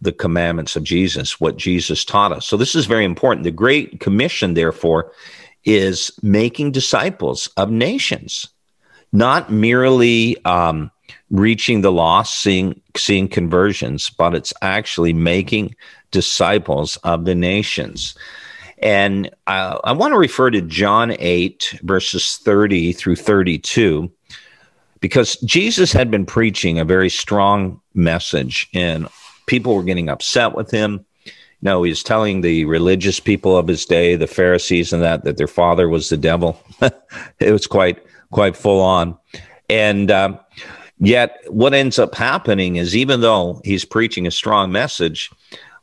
the 0.00 0.12
commandments 0.12 0.76
of 0.76 0.84
Jesus, 0.84 1.40
what 1.40 1.56
Jesus 1.56 2.04
taught 2.04 2.32
us. 2.32 2.46
So 2.46 2.56
this 2.56 2.74
is 2.74 2.86
very 2.86 3.04
important. 3.04 3.44
The 3.44 3.50
great 3.50 4.00
commission 4.00 4.54
therefore 4.54 5.12
is 5.64 6.12
making 6.22 6.72
disciples 6.72 7.48
of 7.56 7.70
nations, 7.70 8.48
not 9.14 9.50
merely 9.50 10.36
um, 10.44 10.90
reaching 11.30 11.80
the 11.80 11.92
lost, 11.92 12.42
seeing 12.42 12.80
seeing 12.96 13.28
conversions, 13.28 14.10
but 14.10 14.34
it's 14.34 14.52
actually 14.60 15.12
making 15.12 15.74
disciples 16.10 16.96
of 17.04 17.24
the 17.24 17.34
nations. 17.34 18.16
And 18.78 19.30
uh, 19.46 19.78
I 19.84 19.92
want 19.92 20.12
to 20.12 20.18
refer 20.18 20.50
to 20.50 20.60
John 20.60 21.14
8, 21.18 21.78
verses 21.82 22.36
30 22.38 22.92
through 22.92 23.16
32, 23.16 24.10
because 25.00 25.36
Jesus 25.36 25.92
had 25.92 26.10
been 26.10 26.26
preaching 26.26 26.78
a 26.78 26.84
very 26.84 27.08
strong 27.08 27.80
message, 27.94 28.68
and 28.74 29.08
people 29.46 29.76
were 29.76 29.84
getting 29.84 30.08
upset 30.08 30.54
with 30.54 30.70
him. 30.70 31.04
No, 31.62 31.84
he's 31.84 32.02
telling 32.02 32.40
the 32.40 32.64
religious 32.64 33.20
people 33.20 33.56
of 33.56 33.68
his 33.68 33.86
day, 33.86 34.16
the 34.16 34.26
Pharisees 34.26 34.92
and 34.92 35.02
that, 35.02 35.24
that 35.24 35.36
their 35.36 35.46
father 35.46 35.88
was 35.88 36.08
the 36.08 36.16
devil. 36.16 36.60
it 37.40 37.52
was 37.52 37.66
quite, 37.66 38.04
quite 38.34 38.56
full 38.56 38.80
on. 38.80 39.16
And 39.70 40.10
um, 40.10 40.40
yet, 40.98 41.38
what 41.46 41.72
ends 41.72 41.98
up 41.98 42.14
happening 42.14 42.76
is 42.76 42.94
even 42.96 43.20
though 43.20 43.60
he's 43.64 43.84
preaching 43.84 44.26
a 44.26 44.32
strong 44.32 44.72
message, 44.72 45.30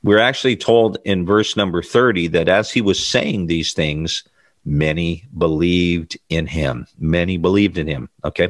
we're 0.03 0.19
actually 0.19 0.57
told 0.57 0.97
in 1.05 1.25
verse 1.25 1.55
number 1.55 1.81
30 1.81 2.27
that 2.27 2.49
as 2.49 2.69
he 2.69 2.81
was 2.81 3.03
saying 3.03 3.47
these 3.47 3.71
things, 3.73 4.23
many 4.65 5.23
believed 5.37 6.19
in 6.29 6.45
him. 6.45 6.85
Many 6.99 7.37
believed 7.37 7.77
in 7.77 7.87
him. 7.87 8.09
Okay. 8.25 8.49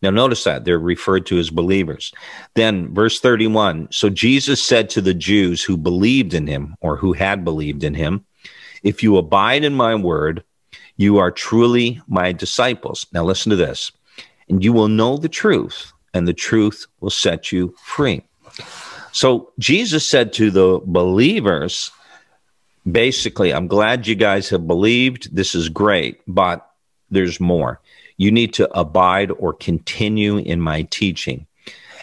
Now 0.00 0.10
notice 0.10 0.44
that 0.44 0.64
they're 0.64 0.78
referred 0.78 1.26
to 1.26 1.38
as 1.38 1.50
believers. 1.50 2.12
Then 2.54 2.92
verse 2.94 3.20
31. 3.20 3.88
So 3.92 4.08
Jesus 4.08 4.62
said 4.62 4.88
to 4.90 5.00
the 5.00 5.14
Jews 5.14 5.62
who 5.62 5.76
believed 5.76 6.34
in 6.34 6.46
him 6.46 6.74
or 6.80 6.96
who 6.96 7.12
had 7.12 7.44
believed 7.44 7.84
in 7.84 7.94
him, 7.94 8.24
if 8.82 9.02
you 9.02 9.16
abide 9.18 9.62
in 9.62 9.74
my 9.74 9.94
word, 9.94 10.42
you 10.96 11.18
are 11.18 11.30
truly 11.30 12.00
my 12.06 12.32
disciples. 12.32 13.06
Now 13.12 13.24
listen 13.24 13.50
to 13.50 13.56
this. 13.56 13.92
And 14.48 14.62
you 14.62 14.72
will 14.72 14.88
know 14.88 15.16
the 15.16 15.28
truth 15.28 15.92
and 16.14 16.28
the 16.28 16.34
truth 16.34 16.86
will 17.00 17.10
set 17.10 17.52
you 17.52 17.74
free. 17.82 18.22
So 19.12 19.52
Jesus 19.58 20.06
said 20.06 20.32
to 20.34 20.50
the 20.50 20.80
believers, 20.84 21.90
basically, 22.90 23.52
I'm 23.52 23.66
glad 23.66 24.06
you 24.06 24.14
guys 24.14 24.48
have 24.50 24.66
believed. 24.66 25.34
This 25.34 25.54
is 25.54 25.68
great, 25.68 26.20
but 26.26 26.68
there's 27.10 27.40
more. 27.40 27.80
You 28.16 28.30
need 28.30 28.54
to 28.54 28.70
abide 28.78 29.30
or 29.30 29.52
continue 29.52 30.38
in 30.38 30.60
my 30.60 30.82
teaching. 30.82 31.46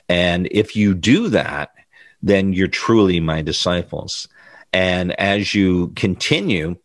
And 0.08 0.48
if 0.52 0.76
you 0.76 0.94
do 0.94 1.30
that, 1.30 1.74
then 2.22 2.54
you're 2.54 2.68
truly 2.68 3.20
my 3.20 3.42
disciples. 3.42 4.28
And 4.74 5.20
as 5.20 5.56
you 5.56 5.90
continue, 5.96 6.76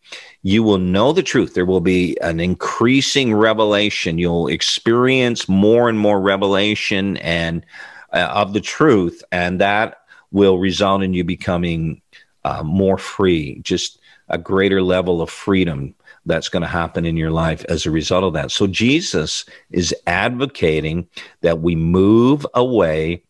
you 0.42 0.62
will 0.62 0.78
know 0.78 1.12
the 1.12 1.22
truth. 1.22 1.54
There 1.54 1.66
will 1.66 1.80
be 1.80 2.16
an 2.20 2.40
increasing 2.40 3.34
revelation. 3.34 4.18
You'll 4.18 4.48
experience 4.48 5.48
more 5.48 5.88
and 5.88 5.98
more 5.98 6.20
revelation 6.20 7.16
and 7.18 7.64
uh, 8.12 8.28
of 8.30 8.52
the 8.52 8.60
truth, 8.60 9.22
and 9.32 9.60
that 9.60 9.98
will 10.30 10.58
result 10.58 11.02
in 11.02 11.14
you 11.14 11.24
becoming 11.24 12.00
uh, 12.44 12.62
more 12.62 12.96
free, 12.98 13.60
just 13.62 13.98
a 14.28 14.38
greater 14.38 14.82
level 14.82 15.20
of 15.20 15.30
freedom 15.30 15.94
that's 16.26 16.48
going 16.48 16.62
to 16.62 16.68
happen 16.68 17.04
in 17.04 17.16
your 17.16 17.30
life 17.30 17.64
as 17.68 17.84
a 17.84 17.90
result 17.90 18.24
of 18.24 18.32
that. 18.34 18.50
So 18.50 18.66
Jesus 18.66 19.44
is 19.70 19.94
advocating 20.06 21.08
that 21.42 21.60
we 21.60 21.74
move 21.74 22.46
away 22.54 23.23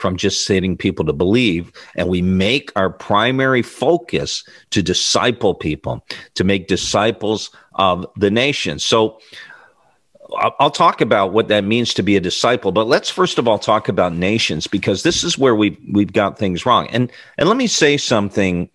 from 0.00 0.16
just 0.16 0.46
setting 0.46 0.76
people 0.76 1.04
to 1.04 1.12
believe 1.12 1.72
and 1.96 2.08
we 2.08 2.22
make 2.22 2.72
our 2.76 2.90
primary 2.90 3.62
focus 3.62 4.44
to 4.70 4.82
disciple 4.82 5.54
people, 5.54 6.04
to 6.34 6.44
make 6.44 6.66
disciples 6.66 7.50
of 7.74 8.06
the 8.16 8.30
nation. 8.30 8.78
So 8.78 9.20
I'll 10.36 10.70
talk 10.70 11.00
about 11.00 11.32
what 11.32 11.48
that 11.48 11.64
means 11.64 11.92
to 11.94 12.02
be 12.02 12.16
a 12.16 12.20
disciple, 12.20 12.72
but 12.72 12.86
let's 12.86 13.10
first 13.10 13.38
of 13.38 13.48
all 13.48 13.58
talk 13.58 13.88
about 13.88 14.14
nations 14.14 14.66
because 14.66 15.02
this 15.02 15.24
is 15.24 15.36
where 15.36 15.54
we've 15.54 15.76
we've 15.92 16.12
got 16.12 16.38
things 16.38 16.64
wrong. 16.64 16.86
And 16.88 17.10
and 17.36 17.48
let 17.48 17.56
me 17.56 17.66
say 17.66 17.96
something 17.96 18.70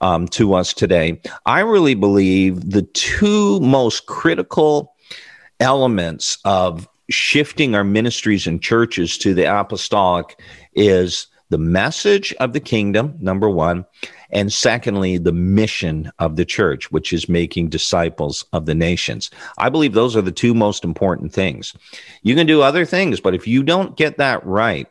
um, 0.00 0.28
to 0.28 0.54
us 0.54 0.72
today. 0.74 1.20
I 1.46 1.60
really 1.60 1.94
believe 1.94 2.70
the 2.70 2.82
two 2.82 3.58
most 3.60 4.06
critical 4.06 4.94
elements 5.60 6.38
of 6.44 6.88
shifting 7.10 7.74
our 7.74 7.84
ministries 7.84 8.46
and 8.46 8.62
churches 8.62 9.16
to 9.18 9.34
the 9.34 9.44
apostolic 9.44 10.40
is 10.78 11.26
the 11.50 11.58
message 11.58 12.34
of 12.40 12.52
the 12.52 12.60
kingdom, 12.60 13.16
number 13.20 13.48
one, 13.48 13.84
and 14.30 14.52
secondly, 14.52 15.16
the 15.16 15.32
mission 15.32 16.12
of 16.18 16.36
the 16.36 16.44
church, 16.44 16.92
which 16.92 17.12
is 17.12 17.28
making 17.28 17.68
disciples 17.68 18.44
of 18.52 18.66
the 18.66 18.74
nations. 18.74 19.30
I 19.56 19.70
believe 19.70 19.94
those 19.94 20.14
are 20.14 20.22
the 20.22 20.30
two 20.30 20.54
most 20.54 20.84
important 20.84 21.32
things. 21.32 21.74
You 22.22 22.34
can 22.34 22.46
do 22.46 22.60
other 22.62 22.84
things, 22.84 23.20
but 23.20 23.34
if 23.34 23.46
you 23.46 23.62
don't 23.62 23.96
get 23.96 24.18
that 24.18 24.44
right, 24.46 24.86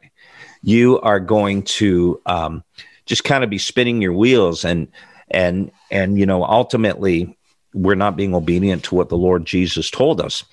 you 0.64 1.00
are 1.02 1.20
going 1.20 1.64
to 1.64 2.20
um, 2.26 2.64
just 3.06 3.24
kind 3.24 3.44
of 3.44 3.50
be 3.50 3.60
spinning 3.60 4.02
your 4.02 4.14
wheels 4.14 4.66
and 4.66 4.88
and 5.30 5.72
and 5.92 6.18
you 6.18 6.26
know 6.26 6.44
ultimately 6.44 7.38
we're 7.74 7.96
not 7.96 8.16
being 8.16 8.34
obedient 8.34 8.84
to 8.86 8.96
what 8.96 9.10
the 9.10 9.18
Lord 9.18 9.46
Jesus 9.46 9.92
told 9.92 10.20
us. 10.20 10.44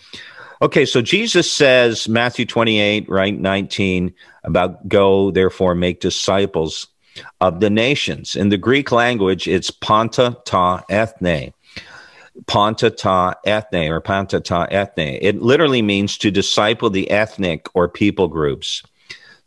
Okay, 0.62 0.84
so 0.84 1.02
Jesus 1.02 1.50
says, 1.50 2.08
Matthew 2.08 2.46
28, 2.46 3.08
right, 3.08 3.38
19, 3.38 4.14
about 4.44 4.88
go, 4.88 5.30
therefore, 5.30 5.74
make 5.74 6.00
disciples 6.00 6.86
of 7.40 7.60
the 7.60 7.70
nations. 7.70 8.36
In 8.36 8.48
the 8.48 8.56
Greek 8.56 8.92
language, 8.92 9.48
it's 9.48 9.70
panta 9.70 10.36
ta 10.44 10.82
ethne. 10.88 11.52
Panta 12.46 12.90
ta 12.90 13.34
ethne 13.44 13.88
or 13.88 14.00
panta 14.00 14.40
ta 14.40 14.66
ethne. 14.70 15.18
It 15.20 15.42
literally 15.42 15.82
means 15.82 16.18
to 16.18 16.30
disciple 16.30 16.90
the 16.90 17.10
ethnic 17.10 17.66
or 17.74 17.88
people 17.88 18.28
groups. 18.28 18.82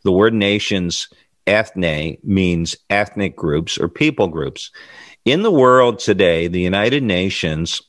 The 0.04 0.12
word 0.12 0.34
nations, 0.34 1.08
ethne, 1.46 2.18
means 2.22 2.76
ethnic 2.88 3.36
groups 3.36 3.78
or 3.78 3.88
people 3.88 4.28
groups. 4.28 4.70
In 5.24 5.42
the 5.42 5.50
world 5.50 5.98
today, 5.98 6.48
the 6.48 6.60
United 6.60 7.02
Nations 7.02 7.82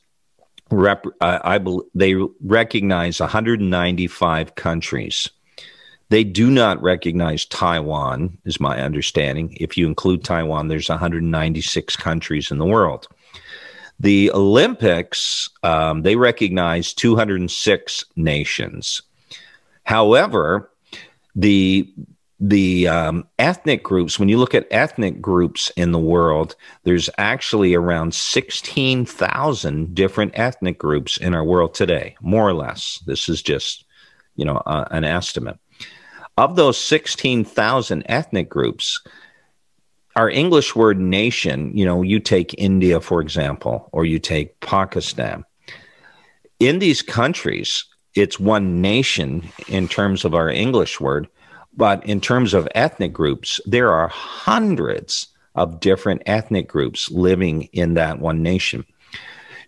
rep, 0.70 1.04
uh, 1.20 1.38
I, 1.44 1.60
they 1.94 2.14
recognize 2.42 3.20
195 3.20 4.54
countries 4.54 5.28
They 6.10 6.24
do 6.24 6.50
not 6.50 6.82
recognize 6.82 7.44
Taiwan, 7.46 8.36
is 8.44 8.60
my 8.60 8.80
understanding. 8.80 9.56
If 9.60 9.76
you 9.76 9.86
include 9.86 10.24
Taiwan, 10.24 10.68
there's 10.68 10.88
196 10.88 11.96
countries 11.96 12.50
in 12.50 12.58
the 12.58 12.66
world. 12.66 13.06
The 14.00 14.32
Olympics, 14.32 15.48
um, 15.62 16.02
they 16.02 16.16
recognize 16.16 16.94
206 16.94 18.04
nations. 18.16 19.02
However, 19.84 20.70
the 21.36 21.92
the 22.40 22.88
um, 22.88 23.28
ethnic 23.38 23.82
groups, 23.82 24.18
when 24.18 24.30
you 24.30 24.38
look 24.38 24.54
at 24.54 24.66
ethnic 24.70 25.20
groups 25.20 25.70
in 25.76 25.92
the 25.92 25.98
world, 25.98 26.56
there's 26.84 27.10
actually 27.18 27.74
around 27.74 28.14
16,000 28.14 29.94
different 29.94 30.32
ethnic 30.34 30.78
groups 30.78 31.18
in 31.18 31.34
our 31.34 31.44
world 31.44 31.74
today, 31.74 32.16
more 32.22 32.48
or 32.48 32.54
less. 32.54 32.98
This 33.06 33.28
is 33.28 33.42
just, 33.42 33.84
you 34.36 34.46
know, 34.46 34.56
uh, 34.64 34.86
an 34.90 35.04
estimate. 35.04 35.58
Of 36.38 36.56
those 36.56 36.78
16,000 36.78 38.04
ethnic 38.06 38.48
groups, 38.48 39.02
our 40.16 40.30
English 40.30 40.74
word 40.74 40.98
nation, 40.98 41.76
you 41.76 41.84
know, 41.84 42.00
you 42.00 42.20
take 42.20 42.54
India, 42.56 43.02
for 43.02 43.20
example, 43.20 43.90
or 43.92 44.06
you 44.06 44.18
take 44.18 44.58
Pakistan. 44.60 45.44
In 46.58 46.78
these 46.78 47.02
countries, 47.02 47.84
it's 48.14 48.40
one 48.40 48.80
nation 48.80 49.46
in 49.68 49.88
terms 49.88 50.24
of 50.24 50.34
our 50.34 50.48
English 50.48 51.00
word 51.00 51.28
but 51.76 52.04
in 52.06 52.20
terms 52.20 52.54
of 52.54 52.68
ethnic 52.74 53.12
groups, 53.12 53.60
there 53.66 53.92
are 53.92 54.08
hundreds 54.08 55.28
of 55.54 55.80
different 55.80 56.22
ethnic 56.26 56.68
groups 56.68 57.10
living 57.10 57.64
in 57.72 57.94
that 57.94 58.18
one 58.18 58.42
nation. 58.42 58.84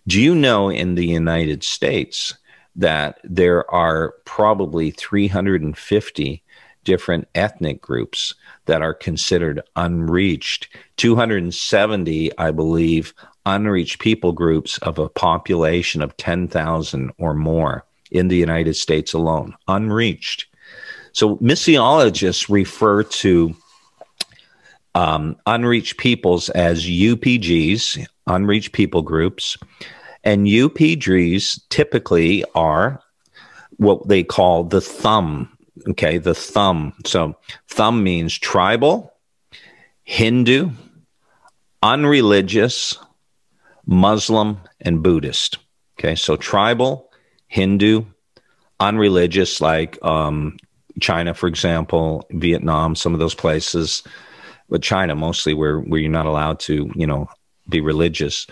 Do 0.07 0.21
you 0.21 0.35
know 0.35 0.69
in 0.69 0.95
the 0.95 1.05
United 1.05 1.63
States 1.63 2.33
that 2.75 3.19
there 3.23 3.69
are 3.73 4.15
probably 4.25 4.91
350 4.91 6.43
different 6.83 7.27
ethnic 7.35 7.81
groups 7.81 8.33
that 8.65 8.81
are 8.81 8.93
considered 8.93 9.61
unreached? 9.75 10.67
270, 10.97 12.37
I 12.37 12.51
believe, 12.51 13.13
unreached 13.45 13.99
people 13.99 14.31
groups 14.31 14.77
of 14.79 14.99
a 14.99 15.09
population 15.09 16.01
of 16.01 16.17
10,000 16.17 17.11
or 17.17 17.33
more 17.33 17.85
in 18.11 18.27
the 18.27 18.37
United 18.37 18.75
States 18.75 19.13
alone, 19.13 19.55
unreached. 19.67 20.47
So 21.13 21.37
missiologists 21.37 22.49
refer 22.49 23.03
to 23.03 23.55
um, 24.95 25.37
unreached 25.45 25.97
peoples 25.97 26.49
as 26.49 26.85
UPGs, 26.85 28.05
unreached 28.27 28.73
people 28.73 29.01
groups. 29.01 29.57
And 30.23 30.47
UPGs 30.47 31.61
typically 31.69 32.43
are 32.55 33.01
what 33.77 34.07
they 34.07 34.23
call 34.23 34.63
the 34.63 34.81
thumb. 34.81 35.49
Okay, 35.89 36.17
the 36.17 36.35
thumb. 36.35 36.93
So 37.05 37.35
thumb 37.67 38.03
means 38.03 38.37
tribal, 38.37 39.11
Hindu, 40.03 40.71
unreligious, 41.81 42.97
Muslim, 43.85 44.59
and 44.79 45.03
Buddhist. 45.03 45.57
Okay, 45.99 46.15
so 46.15 46.35
tribal, 46.35 47.11
Hindu, 47.47 48.05
unreligious, 48.79 49.59
like 49.61 50.03
um, 50.03 50.57
China, 50.99 51.33
for 51.33 51.47
example, 51.47 52.25
Vietnam, 52.31 52.95
some 52.95 53.13
of 53.13 53.19
those 53.19 53.35
places, 53.35 54.03
but 54.69 54.81
China 54.81 55.15
mostly, 55.15 55.53
where 55.53 55.79
where 55.79 55.99
you're 55.99 56.09
not 56.11 56.25
allowed 56.25 56.59
to, 56.61 56.91
you 56.95 57.07
know, 57.07 57.27
be 57.69 57.81
religious, 57.81 58.47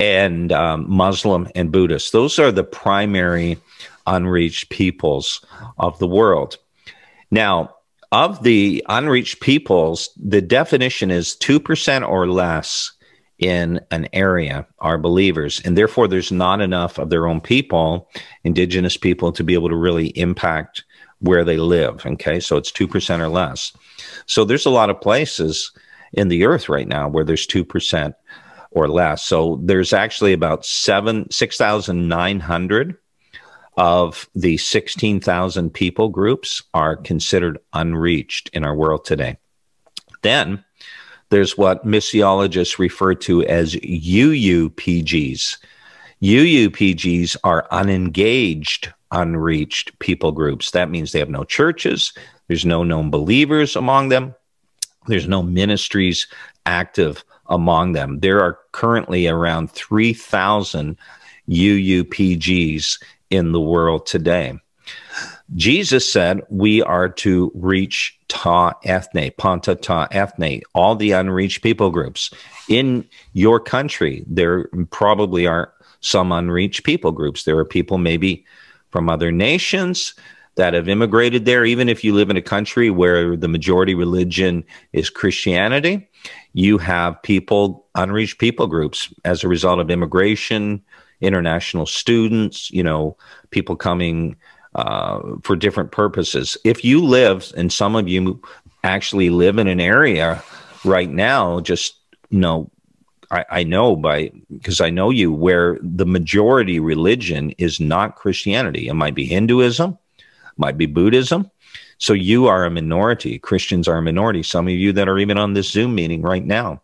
and 0.00 0.52
um, 0.52 0.86
Muslim 0.88 1.48
and 1.54 1.72
Buddhist. 1.72 2.12
Those 2.12 2.38
are 2.38 2.52
the 2.52 2.64
primary 2.64 3.58
unreached 4.06 4.70
peoples 4.70 5.44
of 5.78 5.98
the 5.98 6.06
world. 6.08 6.58
Now, 7.30 7.74
of 8.12 8.42
the 8.42 8.84
unreached 8.88 9.40
peoples, 9.40 10.10
the 10.16 10.40
definition 10.40 11.10
is 11.10 11.36
two 11.36 11.58
percent 11.60 12.04
or 12.04 12.28
less 12.28 12.92
in 13.38 13.80
an 13.90 14.08
area 14.12 14.66
are 14.78 14.96
believers, 14.96 15.60
and 15.64 15.76
therefore 15.76 16.06
there's 16.08 16.30
not 16.30 16.60
enough 16.60 16.98
of 16.98 17.10
their 17.10 17.26
own 17.26 17.40
people, 17.40 18.08
indigenous 18.44 18.96
people, 18.96 19.32
to 19.32 19.42
be 19.42 19.54
able 19.54 19.68
to 19.68 19.76
really 19.76 20.08
impact 20.08 20.84
where 21.24 21.44
they 21.44 21.56
live. 21.56 22.04
Okay. 22.04 22.38
So 22.38 22.56
it's 22.56 22.70
2% 22.70 23.20
or 23.20 23.28
less. 23.28 23.72
So 24.26 24.44
there's 24.44 24.66
a 24.66 24.70
lot 24.70 24.90
of 24.90 25.00
places 25.00 25.72
in 26.12 26.28
the 26.28 26.44
earth 26.44 26.68
right 26.68 26.86
now 26.86 27.08
where 27.08 27.24
there's 27.24 27.46
2% 27.46 28.14
or 28.70 28.88
less. 28.88 29.24
So 29.24 29.60
there's 29.62 29.92
actually 29.92 30.32
about 30.32 30.66
seven, 30.66 31.30
6,900 31.30 32.96
of 33.76 34.28
the 34.34 34.56
16,000 34.56 35.70
people 35.70 36.08
groups 36.08 36.62
are 36.74 36.96
considered 36.96 37.58
unreached 37.72 38.50
in 38.52 38.64
our 38.64 38.74
world 38.74 39.04
today. 39.04 39.38
Then 40.22 40.64
there's 41.30 41.56
what 41.56 41.86
missiologists 41.86 42.78
refer 42.78 43.14
to 43.14 43.44
as 43.44 43.74
UUPGs. 43.74 45.56
UUPGs 46.22 47.36
are 47.42 47.66
unengaged 47.70 48.92
unreached 49.14 49.98
people 50.00 50.32
groups. 50.32 50.72
That 50.72 50.90
means 50.90 51.12
they 51.12 51.20
have 51.20 51.30
no 51.30 51.44
churches, 51.44 52.12
there's 52.48 52.66
no 52.66 52.82
known 52.82 53.10
believers 53.10 53.76
among 53.76 54.08
them, 54.08 54.34
there's 55.06 55.28
no 55.28 55.42
ministries 55.42 56.26
active 56.66 57.24
among 57.46 57.92
them. 57.92 58.20
There 58.20 58.40
are 58.40 58.58
currently 58.72 59.28
around 59.28 59.70
3,000 59.70 60.96
UUPGs 61.48 63.02
in 63.30 63.52
the 63.52 63.60
world 63.60 64.06
today. 64.06 64.58
Jesus 65.54 66.10
said 66.10 66.40
we 66.48 66.82
are 66.82 67.08
to 67.08 67.52
reach 67.54 68.18
ta 68.28 68.72
ethne, 68.84 69.30
panta 69.36 69.74
ta 69.74 70.08
ethne, 70.10 70.62
all 70.74 70.96
the 70.96 71.12
unreached 71.12 71.62
people 71.62 71.90
groups. 71.90 72.30
In 72.68 73.06
your 73.34 73.60
country, 73.60 74.24
there 74.26 74.68
probably 74.90 75.46
are 75.46 75.72
some 76.00 76.32
unreached 76.32 76.84
people 76.84 77.12
groups. 77.12 77.44
There 77.44 77.58
are 77.58 77.64
people 77.64 77.98
maybe 77.98 78.44
from 78.94 79.10
other 79.10 79.32
nations 79.32 80.14
that 80.54 80.72
have 80.72 80.88
immigrated 80.88 81.46
there, 81.46 81.64
even 81.64 81.88
if 81.88 82.04
you 82.04 82.14
live 82.14 82.30
in 82.30 82.36
a 82.36 82.40
country 82.40 82.90
where 82.90 83.36
the 83.36 83.48
majority 83.48 83.92
religion 83.92 84.62
is 84.92 85.10
Christianity, 85.10 86.08
you 86.52 86.78
have 86.78 87.20
people, 87.24 87.88
unreached 87.96 88.38
people 88.38 88.68
groups 88.68 89.12
as 89.24 89.42
a 89.42 89.48
result 89.48 89.80
of 89.80 89.90
immigration, 89.90 90.80
international 91.20 91.86
students, 91.86 92.70
you 92.70 92.84
know, 92.84 93.16
people 93.50 93.74
coming 93.74 94.36
uh, 94.76 95.18
for 95.42 95.56
different 95.56 95.90
purposes. 95.90 96.56
If 96.62 96.84
you 96.84 97.04
live, 97.04 97.52
and 97.56 97.72
some 97.72 97.96
of 97.96 98.06
you 98.06 98.40
actually 98.84 99.28
live 99.28 99.58
in 99.58 99.66
an 99.66 99.80
area 99.80 100.40
right 100.84 101.10
now, 101.10 101.58
just, 101.58 101.96
you 102.30 102.38
know, 102.38 102.70
I, 103.30 103.44
I 103.50 103.62
know 103.64 103.96
by 103.96 104.30
because 104.52 104.80
I 104.80 104.90
know 104.90 105.10
you 105.10 105.32
where 105.32 105.78
the 105.82 106.06
majority 106.06 106.80
religion 106.80 107.50
is 107.58 107.80
not 107.80 108.16
Christianity. 108.16 108.88
It 108.88 108.94
might 108.94 109.14
be 109.14 109.26
Hinduism, 109.26 109.98
might 110.56 110.78
be 110.78 110.86
Buddhism. 110.86 111.50
So 111.98 112.12
you 112.12 112.46
are 112.46 112.64
a 112.64 112.70
minority. 112.70 113.38
Christians 113.38 113.88
are 113.88 113.98
a 113.98 114.02
minority. 114.02 114.42
Some 114.42 114.66
of 114.66 114.74
you 114.74 114.92
that 114.92 115.08
are 115.08 115.18
even 115.18 115.38
on 115.38 115.54
this 115.54 115.70
Zoom 115.70 115.94
meeting 115.94 116.22
right 116.22 116.44
now. 116.44 116.82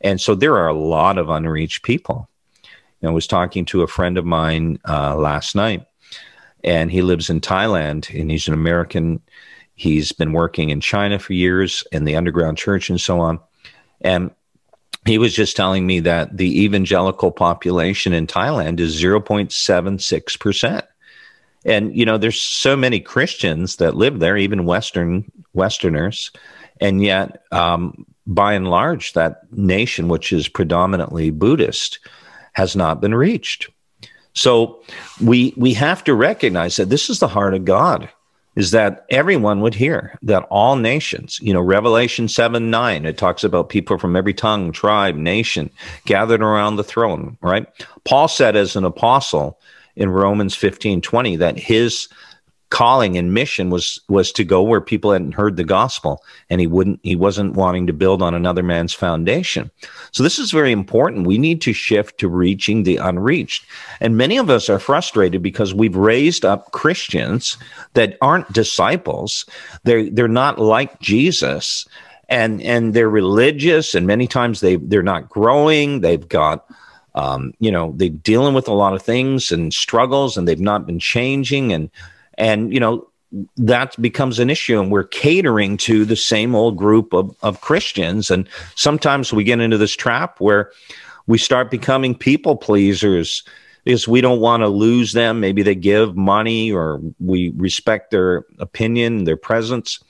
And 0.00 0.20
so 0.20 0.34
there 0.34 0.56
are 0.56 0.68
a 0.68 0.74
lot 0.74 1.18
of 1.18 1.28
unreached 1.28 1.82
people. 1.82 2.28
I 3.02 3.10
was 3.10 3.26
talking 3.26 3.64
to 3.66 3.82
a 3.82 3.86
friend 3.86 4.18
of 4.18 4.26
mine 4.26 4.78
uh, 4.86 5.16
last 5.16 5.54
night, 5.54 5.86
and 6.62 6.90
he 6.90 7.00
lives 7.00 7.30
in 7.30 7.40
Thailand, 7.40 8.14
and 8.18 8.30
he's 8.30 8.46
an 8.46 8.54
American. 8.54 9.22
He's 9.74 10.12
been 10.12 10.32
working 10.32 10.68
in 10.68 10.80
China 10.82 11.18
for 11.18 11.32
years 11.32 11.82
in 11.92 12.04
the 12.04 12.16
underground 12.16 12.58
church 12.58 12.90
and 12.90 13.00
so 13.00 13.20
on. 13.20 13.40
And 14.02 14.30
he 15.10 15.18
was 15.18 15.34
just 15.34 15.56
telling 15.56 15.86
me 15.86 16.00
that 16.00 16.36
the 16.36 16.62
evangelical 16.62 17.30
population 17.30 18.12
in 18.12 18.26
Thailand 18.26 18.80
is 18.80 19.02
0.76%. 19.02 20.82
And 21.64 21.96
you 21.96 22.04
know, 22.04 22.16
there's 22.16 22.40
so 22.40 22.76
many 22.76 23.00
Christians 23.00 23.76
that 23.76 23.96
live 23.96 24.18
there, 24.20 24.36
even 24.36 24.64
Western 24.64 25.30
Westerners, 25.52 26.30
and 26.80 27.02
yet, 27.02 27.42
um, 27.52 28.06
by 28.26 28.54
and 28.54 28.70
large, 28.70 29.12
that 29.12 29.42
nation, 29.52 30.08
which 30.08 30.32
is 30.32 30.48
predominantly 30.48 31.30
Buddhist, 31.30 31.98
has 32.52 32.76
not 32.76 33.00
been 33.00 33.14
reached. 33.14 33.68
So 34.32 34.82
we 35.20 35.52
we 35.56 35.74
have 35.74 36.04
to 36.04 36.14
recognize 36.14 36.76
that 36.76 36.88
this 36.88 37.10
is 37.10 37.18
the 37.18 37.28
heart 37.28 37.52
of 37.52 37.64
God 37.64 38.08
is 38.56 38.72
that 38.72 39.06
everyone 39.10 39.60
would 39.60 39.74
hear 39.74 40.18
that 40.22 40.46
all 40.50 40.76
nations, 40.76 41.38
you 41.40 41.52
know, 41.52 41.60
Revelation 41.60 42.28
7 42.28 42.70
9, 42.70 43.06
it 43.06 43.16
talks 43.16 43.44
about 43.44 43.68
people 43.68 43.98
from 43.98 44.16
every 44.16 44.34
tongue, 44.34 44.72
tribe, 44.72 45.14
nation 45.14 45.70
gathered 46.04 46.42
around 46.42 46.76
the 46.76 46.84
throne, 46.84 47.36
right? 47.42 47.66
Paul 48.04 48.28
said 48.28 48.56
as 48.56 48.76
an 48.76 48.84
apostle 48.84 49.58
in 49.96 50.10
Romans 50.10 50.54
15 50.54 51.00
20 51.00 51.36
that 51.36 51.58
his 51.58 52.08
calling 52.70 53.18
and 53.18 53.34
mission 53.34 53.68
was 53.68 54.00
was 54.08 54.30
to 54.32 54.44
go 54.44 54.62
where 54.62 54.80
people 54.80 55.10
hadn't 55.12 55.34
heard 55.34 55.56
the 55.56 55.64
gospel 55.64 56.22
and 56.48 56.60
he 56.60 56.66
wouldn't 56.68 57.00
he 57.02 57.16
wasn't 57.16 57.54
wanting 57.54 57.86
to 57.86 57.92
build 57.92 58.22
on 58.22 58.32
another 58.32 58.62
man's 58.62 58.94
foundation. 58.94 59.70
So 60.12 60.22
this 60.22 60.38
is 60.38 60.52
very 60.52 60.70
important. 60.70 61.26
We 61.26 61.36
need 61.36 61.60
to 61.62 61.72
shift 61.72 62.18
to 62.18 62.28
reaching 62.28 62.84
the 62.84 62.96
unreached. 62.96 63.66
And 64.00 64.16
many 64.16 64.38
of 64.38 64.48
us 64.48 64.68
are 64.68 64.78
frustrated 64.78 65.42
because 65.42 65.74
we've 65.74 65.96
raised 65.96 66.44
up 66.44 66.70
christians 66.70 67.58
that 67.94 68.16
aren't 68.22 68.52
disciples. 68.52 69.44
They're 69.82 70.08
they're 70.08 70.28
not 70.28 70.58
like 70.60 71.00
jesus 71.00 71.86
and 72.28 72.62
and 72.62 72.94
they're 72.94 73.10
religious 73.10 73.96
and 73.96 74.06
many 74.06 74.28
times 74.28 74.60
they 74.60 74.76
they're 74.76 75.02
not 75.02 75.28
growing. 75.28 76.00
They've 76.00 76.28
got 76.28 76.66
um, 77.16 77.52
you 77.58 77.72
know 77.72 77.94
they're 77.96 78.10
dealing 78.10 78.54
with 78.54 78.68
a 78.68 78.72
lot 78.72 78.94
of 78.94 79.02
things 79.02 79.50
and 79.50 79.74
struggles 79.74 80.36
and 80.36 80.46
they've 80.46 80.60
not 80.60 80.86
been 80.86 81.00
changing 81.00 81.72
and 81.72 81.90
and, 82.34 82.72
you 82.72 82.80
know, 82.80 83.06
that 83.56 84.00
becomes 84.02 84.38
an 84.38 84.50
issue 84.50 84.80
and 84.80 84.90
we're 84.90 85.04
catering 85.04 85.76
to 85.76 86.04
the 86.04 86.16
same 86.16 86.54
old 86.54 86.76
group 86.76 87.12
of, 87.12 87.34
of 87.42 87.60
Christians. 87.60 88.30
And 88.30 88.48
sometimes 88.74 89.32
we 89.32 89.44
get 89.44 89.60
into 89.60 89.78
this 89.78 89.94
trap 89.94 90.40
where 90.40 90.72
we 91.26 91.38
start 91.38 91.70
becoming 91.70 92.14
people 92.14 92.56
pleasers 92.56 93.44
because 93.84 94.08
we 94.08 94.20
don't 94.20 94.40
want 94.40 94.62
to 94.62 94.68
lose 94.68 95.12
them. 95.12 95.40
Maybe 95.40 95.62
they 95.62 95.76
give 95.76 96.16
money 96.16 96.72
or 96.72 97.00
we 97.20 97.50
respect 97.50 98.10
their 98.10 98.44
opinion, 98.58 99.24
their 99.24 99.36
presence. 99.36 100.00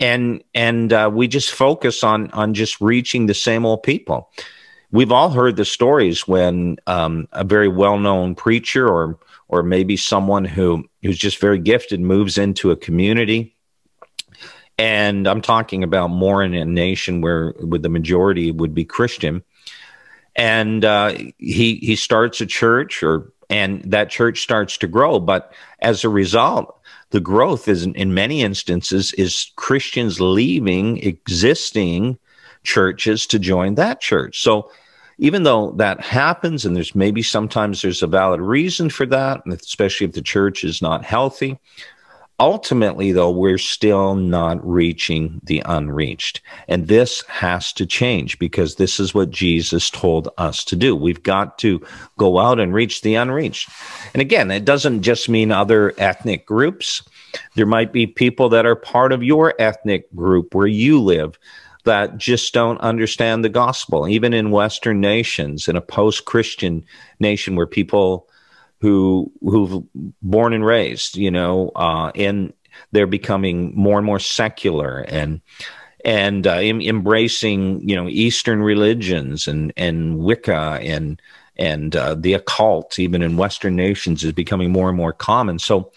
And, 0.00 0.42
and 0.54 0.92
uh, 0.92 1.10
we 1.12 1.28
just 1.28 1.52
focus 1.52 2.02
on, 2.02 2.30
on 2.32 2.54
just 2.54 2.80
reaching 2.80 3.26
the 3.26 3.34
same 3.34 3.64
old 3.64 3.82
people. 3.82 4.30
We've 4.92 5.12
all 5.12 5.30
heard 5.30 5.54
the 5.54 5.64
stories 5.64 6.26
when 6.26 6.78
um, 6.88 7.28
a 7.32 7.44
very 7.44 7.68
well 7.68 7.98
known 7.98 8.34
preacher 8.34 8.88
or 8.88 9.18
or 9.50 9.64
maybe 9.64 9.96
someone 9.96 10.44
who 10.44 10.84
who's 11.02 11.18
just 11.18 11.40
very 11.40 11.58
gifted 11.58 12.00
moves 12.00 12.38
into 12.38 12.70
a 12.70 12.76
community. 12.76 13.56
And 14.78 15.26
i'm 15.26 15.42
talking 15.42 15.82
about 15.82 16.08
more 16.08 16.42
in 16.42 16.54
a 16.54 16.64
nation 16.64 17.20
where 17.20 17.52
with 17.58 17.82
the 17.82 17.88
majority 17.88 18.50
would 18.50 18.74
be 18.74 18.84
christian. 18.84 19.42
And 20.36 20.84
uh, 20.84 21.14
he 21.38 21.74
he 21.76 21.96
starts 21.96 22.40
a 22.40 22.46
church 22.46 23.02
or 23.02 23.32
and 23.50 23.82
that 23.90 24.10
church 24.10 24.42
starts 24.42 24.78
to 24.78 24.86
grow. 24.86 25.18
But 25.18 25.52
as 25.80 26.04
a 26.04 26.08
result 26.08 26.80
the 27.10 27.20
growth 27.20 27.66
is 27.66 27.84
in 27.84 28.14
many 28.14 28.42
instances 28.42 29.12
is 29.14 29.50
christians 29.56 30.20
leaving 30.20 30.98
existing 30.98 32.16
churches 32.62 33.26
to 33.26 33.38
join 33.40 33.74
that 33.74 34.00
church. 34.00 34.40
So 34.40 34.70
even 35.20 35.44
though 35.44 35.72
that 35.72 36.00
happens 36.00 36.64
and 36.64 36.74
there's 36.74 36.94
maybe 36.94 37.22
sometimes 37.22 37.82
there's 37.82 38.02
a 38.02 38.06
valid 38.06 38.40
reason 38.40 38.90
for 38.90 39.06
that 39.06 39.42
especially 39.46 40.06
if 40.06 40.12
the 40.12 40.22
church 40.22 40.64
is 40.64 40.82
not 40.82 41.04
healthy 41.04 41.58
ultimately 42.40 43.12
though 43.12 43.30
we're 43.30 43.58
still 43.58 44.14
not 44.16 44.66
reaching 44.66 45.40
the 45.44 45.62
unreached. 45.66 46.40
And 46.68 46.88
this 46.88 47.22
has 47.28 47.72
to 47.74 47.86
change 47.86 48.38
because 48.38 48.74
this 48.74 48.98
is 48.98 49.14
what 49.14 49.30
jesus 49.30 49.90
told 49.90 50.28
us 50.38 50.64
to 50.64 50.74
do. 50.74 50.96
We've 50.96 51.22
got 51.22 51.58
to 51.58 51.80
go 52.18 52.38
out 52.38 52.58
and 52.58 52.74
reach 52.74 53.02
the 53.02 53.14
unreached. 53.14 53.68
And 54.14 54.22
again 54.22 54.50
it 54.50 54.64
doesn't 54.64 55.02
just 55.02 55.28
mean 55.28 55.52
other 55.52 55.92
ethnic 55.98 56.46
groups. 56.46 57.02
There 57.54 57.66
might 57.66 57.92
be 57.92 58.06
people 58.06 58.48
that 58.48 58.66
are 58.66 58.74
part 58.74 59.12
of 59.12 59.22
your 59.22 59.54
ethnic 59.60 60.12
group 60.16 60.54
where 60.54 60.66
you 60.66 61.00
live 61.00 61.38
that 61.84 62.18
just 62.18 62.52
don't 62.54 62.80
understand 62.80 63.44
the 63.44 63.48
gospel, 63.48 64.08
even 64.08 64.32
in 64.32 64.50
Western 64.50 65.00
nations, 65.00 65.68
in 65.68 65.76
a 65.76 65.80
post-Christian 65.80 66.84
nation 67.18 67.56
where 67.56 67.66
people 67.66 68.28
who 68.80 69.30
who've 69.42 69.84
born 70.22 70.52
and 70.52 70.64
raised, 70.64 71.16
you 71.16 71.30
know, 71.30 71.70
uh, 71.76 72.10
and 72.14 72.52
they're 72.92 73.06
becoming 73.06 73.72
more 73.74 73.98
and 73.98 74.06
more 74.06 74.18
secular 74.18 75.00
and 75.00 75.40
and 76.04 76.46
uh, 76.46 76.54
em- 76.54 76.80
embracing, 76.80 77.86
you 77.86 77.94
know, 77.94 78.08
Eastern 78.08 78.62
religions 78.62 79.46
and 79.46 79.72
and 79.76 80.18
Wicca 80.18 80.78
and 80.82 81.20
and 81.56 81.94
uh, 81.94 82.14
the 82.14 82.32
occult, 82.32 82.98
even 82.98 83.22
in 83.22 83.36
Western 83.36 83.76
nations, 83.76 84.24
is 84.24 84.32
becoming 84.32 84.72
more 84.72 84.88
and 84.88 84.96
more 84.96 85.12
common. 85.12 85.58
So 85.58 85.92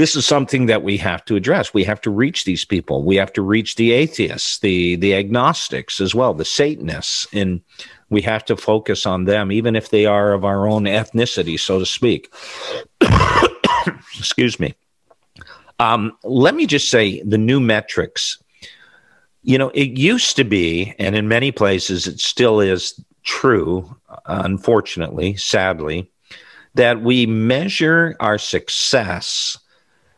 this 0.00 0.16
is 0.16 0.26
something 0.26 0.64
that 0.64 0.82
we 0.82 0.96
have 0.96 1.22
to 1.26 1.36
address. 1.36 1.74
We 1.74 1.84
have 1.84 2.00
to 2.00 2.10
reach 2.10 2.46
these 2.46 2.64
people. 2.64 3.04
We 3.04 3.16
have 3.16 3.34
to 3.34 3.42
reach 3.42 3.74
the 3.74 3.92
atheists, 3.92 4.58
the 4.60 4.96
the 4.96 5.14
agnostics 5.14 6.00
as 6.00 6.14
well, 6.14 6.32
the 6.32 6.44
Satanists, 6.46 7.26
and 7.34 7.60
we 8.08 8.22
have 8.22 8.42
to 8.46 8.56
focus 8.56 9.04
on 9.04 9.26
them, 9.26 9.52
even 9.52 9.76
if 9.76 9.90
they 9.90 10.06
are 10.06 10.32
of 10.32 10.42
our 10.42 10.66
own 10.66 10.84
ethnicity, 10.84 11.60
so 11.60 11.78
to 11.78 11.84
speak. 11.84 12.32
Excuse 14.18 14.58
me. 14.58 14.74
Um, 15.78 16.16
let 16.24 16.54
me 16.54 16.64
just 16.64 16.90
say 16.90 17.22
the 17.22 17.38
new 17.38 17.60
metrics. 17.60 18.42
You 19.42 19.58
know, 19.58 19.68
it 19.74 19.98
used 19.98 20.34
to 20.36 20.44
be, 20.44 20.94
and 20.98 21.14
in 21.14 21.28
many 21.28 21.52
places 21.52 22.06
it 22.06 22.20
still 22.20 22.58
is 22.58 22.98
true, 23.22 23.94
unfortunately, 24.24 25.36
sadly, 25.36 26.10
that 26.74 27.02
we 27.02 27.26
measure 27.26 28.16
our 28.18 28.38
success 28.38 29.58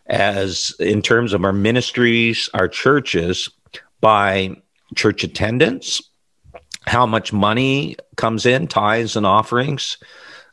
as 0.06 0.74
in 0.78 1.02
terms 1.02 1.32
of 1.32 1.44
our 1.44 1.52
ministries, 1.52 2.48
our 2.54 2.68
churches, 2.68 3.48
by 4.00 4.56
church 4.94 5.24
attendance, 5.24 6.02
how 6.86 7.06
much 7.06 7.32
money 7.32 7.96
comes 8.16 8.44
in, 8.44 8.66
tithes 8.66 9.16
and 9.16 9.24
offerings, 9.24 9.98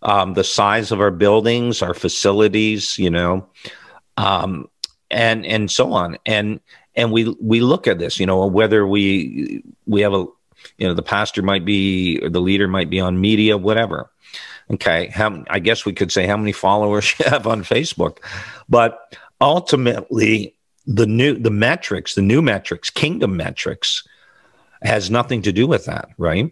um, 0.02 0.34
the 0.34 0.44
size 0.44 0.92
of 0.92 1.02
our 1.02 1.12
buildings, 1.12 1.82
our 1.82 1.94
facilities, 1.94 2.98
you 2.98 3.10
know, 3.10 3.48
um, 4.18 4.70
and 5.12 5.46
and 5.46 5.70
so 5.70 5.92
on. 5.94 6.18
And 6.26 6.60
and 6.96 7.12
we 7.12 7.36
we 7.42 7.60
look 7.60 7.88
at 7.88 8.00
this, 8.00 8.20
you 8.20 8.26
know, 8.26 8.46
whether 8.46 8.88
we 8.88 9.64
we 9.86 10.02
have 10.02 10.14
a 10.14 10.26
you 10.78 10.88
know 10.88 10.94
the 10.94 11.04
pastor 11.04 11.42
might 11.42 11.66
be 11.66 12.20
or 12.22 12.30
the 12.30 12.42
leader 12.42 12.68
might 12.68 12.90
be 12.90 13.00
on 13.00 13.20
media, 13.20 13.58
whatever. 13.58 14.10
Okay, 14.72 15.08
how, 15.08 15.44
I 15.50 15.58
guess 15.58 15.84
we 15.84 15.94
could 15.94 16.12
say 16.12 16.28
how 16.28 16.38
many 16.38 16.52
followers 16.52 17.16
you 17.20 17.26
have 17.26 17.48
on 17.48 17.64
Facebook, 17.64 18.20
but 18.70 19.18
ultimately 19.42 20.56
the 20.86 21.06
new 21.06 21.38
the 21.38 21.52
metrics 21.52 22.16
the 22.16 22.22
new 22.22 22.42
metrics 22.42 22.90
kingdom 22.90 23.38
metrics 23.38 24.08
has 24.82 25.12
nothing 25.12 25.42
to 25.42 25.52
do 25.52 25.68
with 25.68 25.86
that 25.86 26.10
right? 26.18 26.52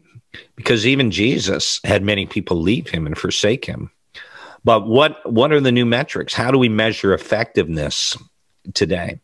Because 0.56 0.86
even 0.86 1.12
jesus 1.12 1.80
had 1.84 2.04
many 2.04 2.26
people 2.26 2.58
leave 2.58 2.90
him 2.90 3.08
and 3.08 3.18
forsake 3.18 3.66
him. 3.66 3.92
But 4.64 4.88
what 4.88 5.32
what 5.32 5.52
are 5.52 5.62
the 5.62 5.72
new 5.72 5.86
metrics? 5.86 6.34
How 6.34 6.52
do 6.52 6.58
we 6.58 6.70
measure 6.70 7.14
effectiveness 7.14 8.18
today? 8.74 9.20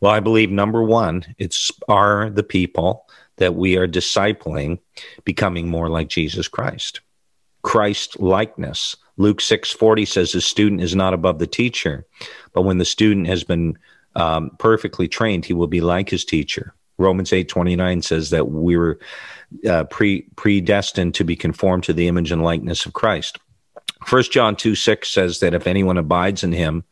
Well 0.00 0.12
i 0.12 0.20
believe 0.20 0.50
number 0.50 0.82
one 0.82 1.34
it's 1.38 1.70
are 1.88 2.30
the 2.30 2.42
people 2.42 3.06
that 3.36 3.54
we 3.54 3.76
are 3.76 3.88
discipling 3.88 4.78
becoming 5.24 5.68
more 5.68 5.88
like 5.88 6.08
jesus 6.08 6.48
christ. 6.48 7.00
Christ 7.62 8.20
likeness 8.20 8.96
Luke 9.16 9.40
6:40 9.40 10.06
says 10.06 10.32
the 10.32 10.40
student 10.40 10.80
is 10.80 10.94
not 10.94 11.14
above 11.14 11.38
the 11.38 11.46
teacher, 11.46 12.06
but 12.54 12.62
when 12.62 12.78
the 12.78 12.84
student 12.86 13.26
has 13.26 13.44
been 13.44 13.76
um, 14.16 14.50
perfectly 14.58 15.08
trained, 15.08 15.44
he 15.44 15.52
will 15.52 15.66
be 15.66 15.82
like 15.82 16.08
his 16.08 16.24
teacher. 16.24 16.74
Romans 16.96 17.30
8:29 17.30 18.02
says 18.02 18.30
that 18.30 18.50
we 18.50 18.76
were 18.76 18.98
uh, 19.68 19.84
pre 19.84 20.22
predestined 20.36 21.14
to 21.16 21.24
be 21.24 21.36
conformed 21.36 21.84
to 21.84 21.92
the 21.92 22.08
image 22.08 22.32
and 22.32 22.42
likeness 22.42 22.86
of 22.86 22.92
Christ. 22.92 23.38
First 24.06 24.32
John 24.32 24.56
2 24.56 24.74
6 24.74 25.08
says 25.08 25.40
that 25.40 25.54
if 25.54 25.66
anyone 25.66 25.98
abides 25.98 26.44
in 26.44 26.52
him, 26.52 26.84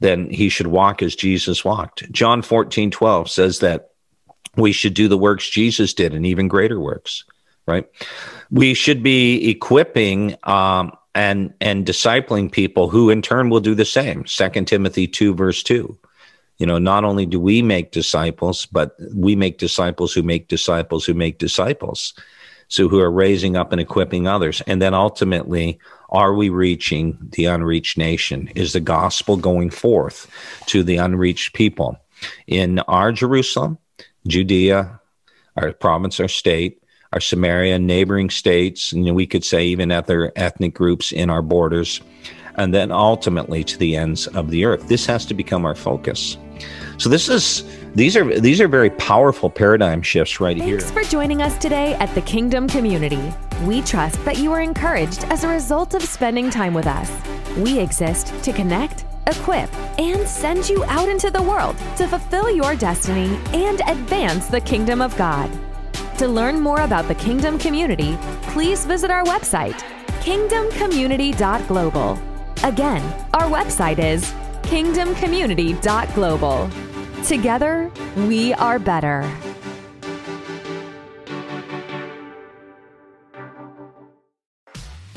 then 0.00 0.28
he 0.28 0.48
should 0.48 0.66
walk 0.66 1.02
as 1.02 1.16
Jesus 1.16 1.64
walked. 1.64 2.10
John 2.12 2.42
14 2.42 2.90
12 2.90 3.30
says 3.30 3.60
that 3.60 3.90
we 4.56 4.72
should 4.72 4.94
do 4.94 5.08
the 5.08 5.18
works 5.18 5.48
Jesus 5.48 5.94
did 5.94 6.14
and 6.14 6.26
even 6.26 6.48
greater 6.48 6.78
works, 6.78 7.24
right? 7.66 7.88
We 8.50 8.74
should 8.74 9.02
be 9.02 9.48
equipping 9.48 10.36
um, 10.42 10.92
and 11.14 11.52
and 11.60 11.86
discipling 11.86 12.50
people 12.50 12.88
who 12.88 13.10
in 13.10 13.22
turn 13.22 13.50
will 13.50 13.60
do 13.60 13.74
the 13.74 13.84
same. 13.84 14.26
Second 14.26 14.66
timothy 14.66 15.06
2 15.06 15.34
verse 15.34 15.62
2 15.62 15.98
you 16.58 16.66
know 16.66 16.78
not 16.78 17.04
only 17.04 17.26
do 17.26 17.40
we 17.40 17.62
make 17.62 17.92
disciples 17.92 18.66
but 18.66 18.96
we 19.14 19.36
make 19.36 19.58
disciples 19.58 20.12
who 20.12 20.22
make 20.22 20.48
disciples 20.48 21.04
who 21.04 21.14
make 21.14 21.38
disciples. 21.38 22.14
So 22.68 22.88
who 22.88 23.00
are 23.00 23.10
raising 23.10 23.54
up 23.54 23.70
and 23.72 23.80
equipping 23.82 24.26
others. 24.26 24.62
And 24.66 24.80
then 24.80 24.94
ultimately 24.94 25.78
are 26.08 26.32
we 26.32 26.48
reaching 26.48 27.18
the 27.20 27.44
unreached 27.44 27.98
nation? 27.98 28.50
Is 28.54 28.72
the 28.72 28.80
gospel 28.80 29.36
going 29.36 29.68
forth 29.68 30.30
to 30.66 30.82
the 30.82 30.96
unreached 30.96 31.54
people? 31.54 31.98
In 32.46 32.78
our 32.80 33.12
jerusalem 33.12 33.78
judea 34.26 35.00
our 35.56 35.72
province 35.72 36.20
our 36.20 36.28
state 36.28 36.81
our 37.12 37.20
Samaria, 37.20 37.78
neighboring 37.78 38.30
states, 38.30 38.92
and 38.92 39.14
we 39.14 39.26
could 39.26 39.44
say 39.44 39.64
even 39.66 39.90
other 39.90 40.32
ethnic 40.36 40.74
groups 40.74 41.12
in 41.12 41.30
our 41.30 41.42
borders, 41.42 42.00
and 42.56 42.72
then 42.72 42.90
ultimately 42.90 43.64
to 43.64 43.78
the 43.78 43.96
ends 43.96 44.26
of 44.28 44.50
the 44.50 44.64
earth. 44.64 44.88
This 44.88 45.06
has 45.06 45.26
to 45.26 45.34
become 45.34 45.64
our 45.64 45.74
focus. 45.74 46.36
So 46.98 47.08
this 47.08 47.28
is 47.28 47.64
these 47.94 48.16
are 48.16 48.40
these 48.40 48.60
are 48.60 48.68
very 48.68 48.90
powerful 48.90 49.50
paradigm 49.50 50.02
shifts 50.02 50.40
right 50.40 50.56
Thanks 50.56 50.68
here. 50.68 50.80
Thanks 50.80 51.06
for 51.06 51.10
joining 51.10 51.42
us 51.42 51.58
today 51.58 51.94
at 51.94 52.14
the 52.14 52.22
Kingdom 52.22 52.68
Community. 52.68 53.32
We 53.64 53.82
trust 53.82 54.24
that 54.24 54.38
you 54.38 54.52
are 54.52 54.60
encouraged 54.60 55.24
as 55.24 55.44
a 55.44 55.48
result 55.48 55.94
of 55.94 56.02
spending 56.02 56.50
time 56.50 56.74
with 56.74 56.86
us. 56.86 57.10
We 57.56 57.78
exist 57.78 58.32
to 58.44 58.52
connect 58.52 59.04
equip, 59.26 59.72
and 59.98 60.26
send 60.26 60.68
you 60.68 60.84
out 60.84 61.08
into 61.08 61.30
the 61.30 61.42
world 61.42 61.76
to 61.96 62.08
fulfill 62.08 62.50
your 62.50 62.74
destiny 62.74 63.38
and 63.52 63.80
advance 63.86 64.46
the 64.46 64.60
kingdom 64.60 65.00
of 65.00 65.16
God. 65.16 65.50
To 66.18 66.28
learn 66.28 66.60
more 66.60 66.82
about 66.82 67.08
the 67.08 67.14
Kingdom 67.14 67.58
Community, 67.58 68.18
please 68.42 68.84
visit 68.84 69.10
our 69.10 69.24
website, 69.24 69.82
kingdomcommunity.global. 70.20 72.18
Again, 72.62 73.02
our 73.34 73.50
website 73.50 73.98
is 73.98 74.30
kingdomcommunity.global. 74.62 76.70
Together, 77.24 77.90
we 78.16 78.54
are 78.54 78.78
better. 78.78 79.51